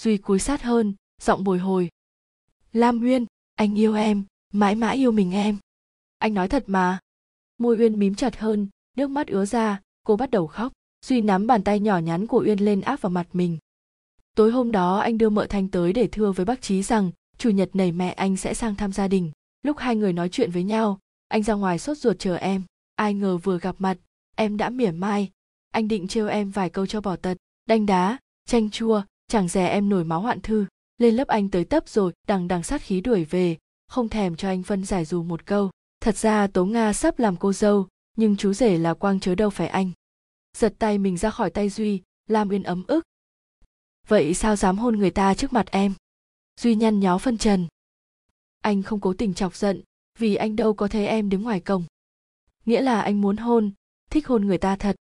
[0.00, 1.88] Duy cúi sát hơn, giọng bồi hồi.
[2.72, 5.58] Lam uyên, anh yêu em, mãi mãi yêu mình em.
[6.18, 6.98] Anh nói thật mà.
[7.58, 10.72] Môi uyên mím chặt hơn, nước mắt ứa ra, cô bắt đầu khóc
[11.04, 13.58] duy nắm bàn tay nhỏ nhắn của uyên lên áp vào mặt mình.
[14.36, 17.50] Tối hôm đó, anh đưa mợ thanh tới để thưa với bác trí rằng, chủ
[17.50, 19.30] nhật này mẹ anh sẽ sang thăm gia đình.
[19.62, 20.98] Lúc hai người nói chuyện với nhau,
[21.28, 22.62] anh ra ngoài sốt ruột chờ em.
[22.96, 23.98] Ai ngờ vừa gặp mặt,
[24.36, 25.30] em đã mỉa mai.
[25.70, 27.36] Anh định trêu em vài câu cho bỏ tật.
[27.66, 30.66] Đanh đá, chanh chua, chẳng dè em nổi máu hoạn thư.
[30.98, 33.56] Lên lớp anh tới tấp rồi, đằng đằng sát khí đuổi về,
[33.88, 35.70] không thèm cho anh phân giải dù một câu.
[36.00, 39.50] Thật ra tố nga sắp làm cô dâu, nhưng chú rể là quang chớ đâu
[39.50, 39.90] phải anh
[40.56, 43.04] giật tay mình ra khỏi tay duy lam uyên ấm ức.
[44.08, 45.94] Vậy sao dám hôn người ta trước mặt em?
[46.60, 47.66] Duy nhăn nhó phân trần.
[48.60, 49.82] Anh không cố tình chọc giận,
[50.18, 51.84] vì anh đâu có thấy em đứng ngoài cổng.
[52.66, 53.72] Nghĩa là anh muốn hôn,
[54.10, 54.96] thích hôn người ta thật.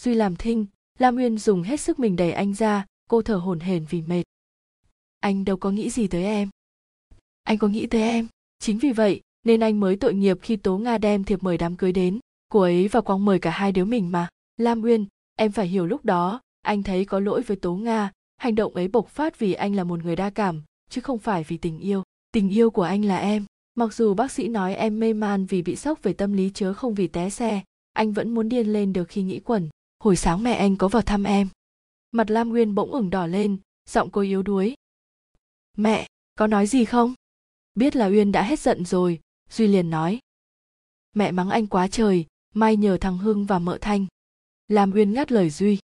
[0.00, 0.66] Duy làm thinh,
[0.98, 4.22] lam uyên dùng hết sức mình đẩy anh ra, cô thở hổn hển vì mệt.
[5.20, 6.50] Anh đâu có nghĩ gì tới em.
[7.42, 8.28] Anh có nghĩ tới em.
[8.58, 11.76] Chính vì vậy, nên anh mới tội nghiệp khi tố nga đem thiệp mời đám
[11.76, 12.20] cưới đến.
[12.48, 15.06] Cô ấy và quang mời cả hai đứa mình mà lam uyên,
[15.36, 18.88] em phải hiểu lúc đó, anh thấy có lỗi với tố nga, hành động ấy
[18.88, 22.02] bộc phát vì anh là một người đa cảm, chứ không phải vì tình yêu.
[22.32, 23.44] Tình yêu của anh là em.
[23.74, 26.74] Mặc dù bác sĩ nói em mê man vì bị sốc về tâm lý chớ
[26.74, 27.62] không vì té xe,
[27.92, 29.68] anh vẫn muốn điên lên được khi nghĩ quẩn.
[29.98, 31.48] Hồi sáng mẹ anh có vào thăm em.
[32.12, 33.56] Mặt lam nguyên bỗng ửng đỏ lên,
[33.88, 34.74] giọng cô yếu đuối.
[35.76, 36.06] Mẹ,
[36.38, 37.14] có nói gì không?
[37.74, 39.20] Biết là uyên đã hết giận rồi,
[39.50, 40.18] duy liền nói.
[41.14, 44.06] Mẹ mắng anh quá trời may nhờ thằng hưng và mợ thanh
[44.68, 45.78] lam uyên ngắt lời duy.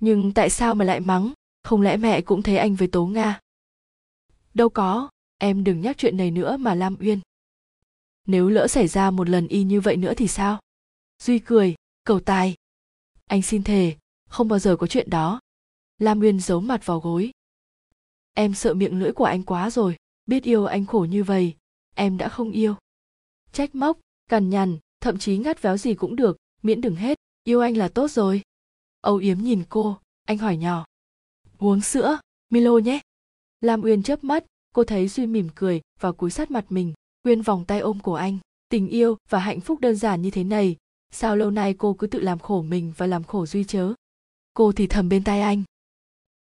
[0.00, 1.32] Nhưng tại sao mà lại mắng?
[1.62, 3.40] Không lẽ mẹ cũng thấy anh với tố nga?
[4.54, 7.20] Đâu có, em đừng nhắc chuyện này nữa mà lam uyên.
[8.26, 10.60] Nếu lỡ xảy ra một lần y như vậy nữa thì sao?
[11.22, 11.74] Duy cười,
[12.04, 12.54] cầu tài.
[13.26, 13.96] Anh xin thề,
[14.28, 15.40] không bao giờ có chuyện đó.
[15.98, 17.30] Lam uyên giấu mặt vào gối.
[18.34, 19.96] Em sợ miệng lưỡi của anh quá rồi,
[20.26, 21.54] biết yêu anh khổ như vậy,
[21.94, 22.74] em đã không yêu.
[23.52, 23.98] Trách móc,
[24.28, 27.88] cằn nhằn, thậm chí ngắt véo gì cũng được, miễn đừng hết yêu anh là
[27.88, 28.42] tốt rồi.
[29.00, 30.84] Âu yếm nhìn cô, anh hỏi nhỏ.
[31.58, 32.18] Uống sữa,
[32.50, 33.00] milo nhé.
[33.60, 34.44] Lam uyên chớp mắt,
[34.74, 36.92] cô thấy duy mỉm cười và cúi sát mặt mình,
[37.24, 38.38] uyên vòng tay ôm của anh.
[38.68, 40.76] Tình yêu và hạnh phúc đơn giản như thế này,
[41.10, 43.92] sao lâu nay cô cứ tự làm khổ mình và làm khổ duy chớ?
[44.54, 45.62] Cô thì thầm bên tai anh.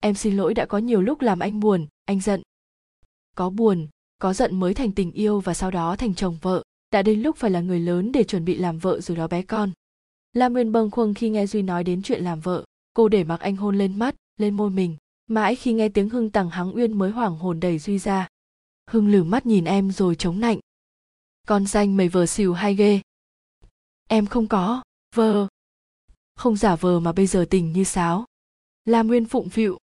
[0.01, 2.43] Em xin lỗi đã có nhiều lúc làm anh buồn, anh giận.
[3.37, 3.89] Có buồn,
[4.19, 6.63] có giận mới thành tình yêu và sau đó thành chồng vợ.
[6.91, 9.43] Đã đến lúc phải là người lớn để chuẩn bị làm vợ rồi đó bé
[9.43, 9.73] con
[10.33, 12.65] lam nguyên bâng khuâng khi nghe duy nói đến chuyện làm vợ.
[12.95, 14.97] Cô để mặc anh hôn lên mắt, lên môi mình,
[15.27, 18.29] mãi khi nghe tiếng hưng tằng hắng uyên mới hoảng hồn đẩy duy ra.
[18.91, 20.59] Hưng lử mắt nhìn em rồi chống nạnh.
[21.47, 23.01] Con danh mày vờ xìu hay ghê?
[24.09, 24.83] Em không có,
[25.15, 25.49] vờ.
[26.35, 28.25] Không giả vờ mà bây giờ tình như sáo.
[28.85, 29.79] Lam nguyên phụng phịu.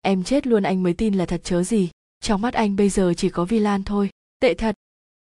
[0.00, 1.90] Em chết luôn anh mới tin là thật chớ gì.
[2.20, 4.10] Trong mắt anh bây giờ chỉ có vi lan thôi.
[4.40, 4.74] Tệ thật.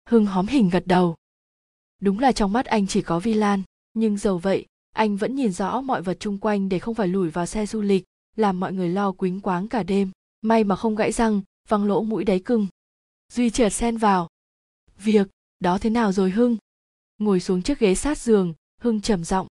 [0.09, 1.17] Hưng hóm hình gật đầu.
[2.01, 3.63] Đúng là trong mắt anh chỉ có vi lan
[3.95, 7.31] nhưng dầu vậy, anh vẫn nhìn rõ mọi vật chung quanh để không phải lủi
[7.31, 8.05] vào xe du lịch,
[8.37, 10.11] làm mọi người lo quính quáng cả đêm.
[10.43, 12.67] May mà không gãy răng, văng lỗ mũi đáy cưng.
[13.33, 14.29] Duy trượt xen vào.
[14.99, 15.29] Việc,
[15.61, 16.57] đó thế nào rồi hưng?
[17.19, 19.47] Ngồi xuống chiếc ghế sát giường, hưng trầm giọng.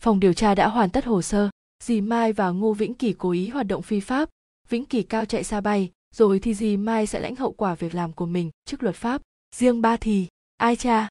[0.00, 1.50] Phòng điều tra đã hoàn tất hồ sơ,
[1.82, 4.28] dì mai và ngô vĩnh kỳ cố ý hoạt động phi pháp.
[4.68, 7.94] Vĩnh kỳ cao chạy xa bay, rồi thì dì mai sẽ lãnh hậu quả việc
[7.94, 9.22] làm của mình trước luật pháp.
[9.56, 10.26] Riêng ba thì,
[10.56, 11.08] ai cha?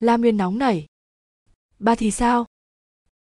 [0.00, 0.86] La nguyên nóng nảy
[1.80, 2.46] ba thì sao?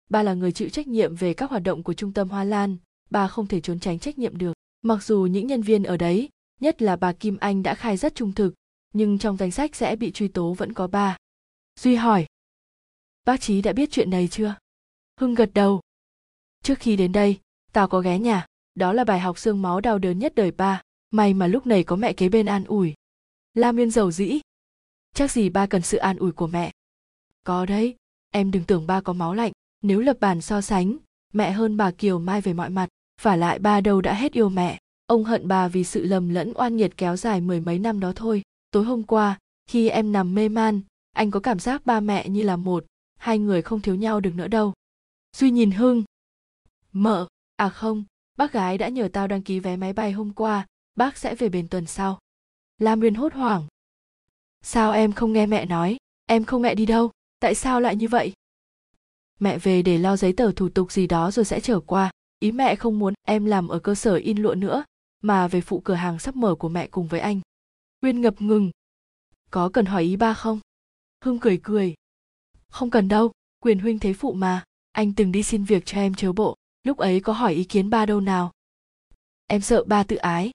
[0.09, 2.77] Ba là người chịu trách nhiệm về các hoạt động của trung tâm hoa lan.
[3.11, 4.53] Bà không thể trốn tránh trách nhiệm được.
[4.83, 6.29] Mặc dù những nhân viên ở đấy,
[6.61, 8.55] nhất là bà kim anh đã khai rất trung thực,
[8.93, 11.17] nhưng trong danh sách sẽ bị truy tố vẫn có ba.
[11.81, 12.27] Duy hỏi.
[13.25, 14.55] Bác trí đã biết chuyện này chưa?
[15.21, 15.81] Hưng gật đầu.
[16.63, 17.41] Trước khi đến đây,
[17.73, 18.47] tao có ghé nhà.
[18.75, 20.83] Đó là bài học xương máu đau đớn nhất đời ba.
[21.11, 22.95] May mà lúc này có mẹ kế bên an ủi.
[23.55, 24.41] Lam yên giàu dĩ.
[25.15, 26.73] Chắc gì ba cần sự an ủi của mẹ?
[27.45, 27.97] Có đấy
[28.31, 29.53] em đừng tưởng ba có máu lạnh,
[29.83, 30.97] nếu lập bàn so sánh,
[31.33, 32.89] mẹ hơn bà kiều mai về mọi mặt
[33.23, 34.79] và lại ba đâu đã hết yêu mẹ.
[35.07, 38.13] Ông hận bà vì sự lầm lẫn oan nghiệt kéo dài mười mấy năm đó
[38.17, 38.43] thôi.
[38.71, 40.81] Tối hôm qua, khi em nằm mê man,
[41.13, 42.85] anh có cảm giác ba mẹ như là một,
[43.17, 44.73] hai người không thiếu nhau được nữa đâu.
[45.37, 46.05] Duy nhìn hưng.
[46.93, 47.27] Mợ.
[47.57, 48.05] À không,
[48.37, 51.49] bác gái đã nhờ tao đăng ký vé máy bay hôm qua, bác sẽ về
[51.49, 52.19] bền tuần sau.
[52.79, 53.67] Lam uyên hốt hoảng.
[54.63, 55.97] Sao em không nghe mẹ nói?
[56.27, 57.11] Em không mẹ đi đâu?
[57.41, 58.33] Tại sao lại như vậy?
[59.39, 62.11] Mẹ về để lo giấy tờ thủ tục gì đó rồi sẽ trở qua.
[62.39, 64.85] Ý mẹ không muốn em làm ở cơ sở in lụa nữa,
[65.23, 67.41] mà về phụ cửa hàng sắp mở của mẹ cùng với anh.
[68.03, 68.71] Uyên ngập ngừng.
[69.51, 70.61] Có cần hỏi ý ba không?
[71.25, 71.95] Hưng cười cười.
[72.69, 74.65] Không cần đâu, quyền huynh thế phụ mà.
[74.93, 77.91] Anh từng đi xin việc cho em chớ bộ, lúc ấy có hỏi ý kiến
[77.91, 78.53] ba đâu nào.
[79.47, 80.51] Em sợ ba tự ái.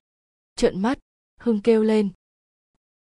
[0.56, 1.00] Trợn mắt,
[1.40, 2.10] hưng kêu lên.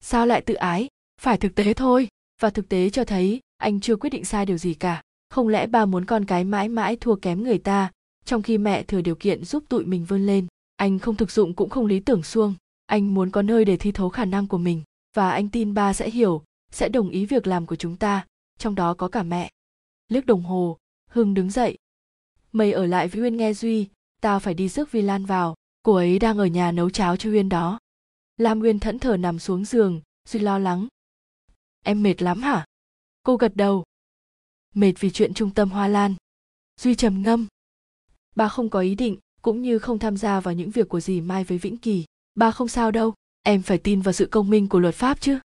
[0.00, 0.88] Sao lại tự ái?
[1.20, 2.08] Phải thực tế thôi.
[2.40, 5.02] Và thực tế cho thấy anh chưa quyết định sai điều gì cả.
[5.30, 7.90] Không lẽ ba muốn con cái mãi mãi thua kém người ta,
[8.24, 10.46] trong khi mẹ thừa điều kiện giúp tụi mình vươn lên?
[10.76, 12.54] Anh không thực dụng cũng không lý tưởng xuông.
[12.86, 14.82] Anh muốn có nơi để thi thố khả năng của mình.
[15.16, 16.42] Và anh tin ba sẽ hiểu,
[16.72, 18.26] sẽ đồng ý việc làm của chúng ta,
[18.58, 19.50] trong đó có cả mẹ.
[20.08, 20.78] Liếc đồng hồ,
[21.10, 21.78] hưng đứng dậy.
[22.52, 23.88] Mày ở lại với uyên nghe duy,
[24.20, 25.54] tao phải đi rước vi lan vào.
[25.82, 27.78] Cô ấy đang ở nhà nấu cháo cho uyên đó.
[28.36, 30.88] Lam uyên thẫn thờ nằm xuống giường, duy lo lắng.
[31.84, 32.64] Em mệt lắm hả?
[33.22, 33.84] Cô gật đầu.
[34.74, 36.14] Mệt vì chuyện trung tâm hoa lan.
[36.80, 37.46] Duy trầm ngâm.
[38.36, 41.20] Ba không có ý định, cũng như không tham gia vào những việc của dì
[41.20, 42.04] mai với vĩnh kỳ.
[42.34, 45.38] Ba không sao đâu, em phải tin vào sự công minh của luật pháp chứ.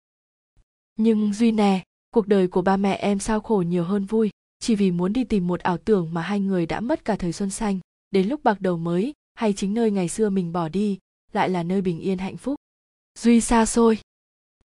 [0.96, 4.30] Nhưng duy nè, cuộc đời của ba mẹ em sao khổ nhiều hơn vui.
[4.60, 7.34] Chỉ vì muốn đi tìm một ảo tưởng mà hai người đã mất cả thời
[7.34, 7.80] xuân xanh.
[8.12, 11.00] Đến lúc bạc đầu mới, hay chính nơi ngày xưa mình bỏ đi,
[11.34, 12.56] lại là nơi bình yên hạnh phúc.
[13.20, 13.98] Duy xa xôi.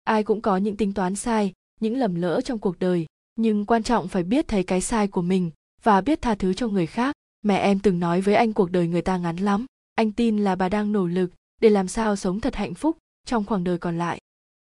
[0.04, 3.06] Ai cũng có những tính toán sai những lầm lỡ trong cuộc đời.
[3.36, 5.52] Nhưng quan trọng phải biết thấy cái sai của mình
[5.84, 7.16] và biết tha thứ cho người khác.
[7.42, 9.66] Mẹ em từng nói với anh cuộc đời người ta ngắn lắm.
[9.96, 11.32] Anh tin là bà đang nỗ lực
[11.62, 14.20] để làm sao sống thật hạnh phúc trong khoảng đời còn lại.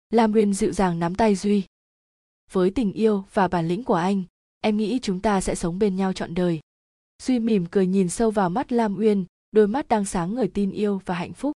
[0.09, 1.63] Lam uyên dịu dàng nắm tay duy.
[2.51, 4.23] Với tình yêu và bản lĩnh của anh,
[4.61, 6.59] em nghĩ chúng ta sẽ sống bên nhau trọn đời.
[7.23, 10.71] Duy mỉm cười nhìn sâu vào mắt lam uyên, đôi mắt đang sáng ngời tin
[10.71, 11.51] yêu và hạnh phúc.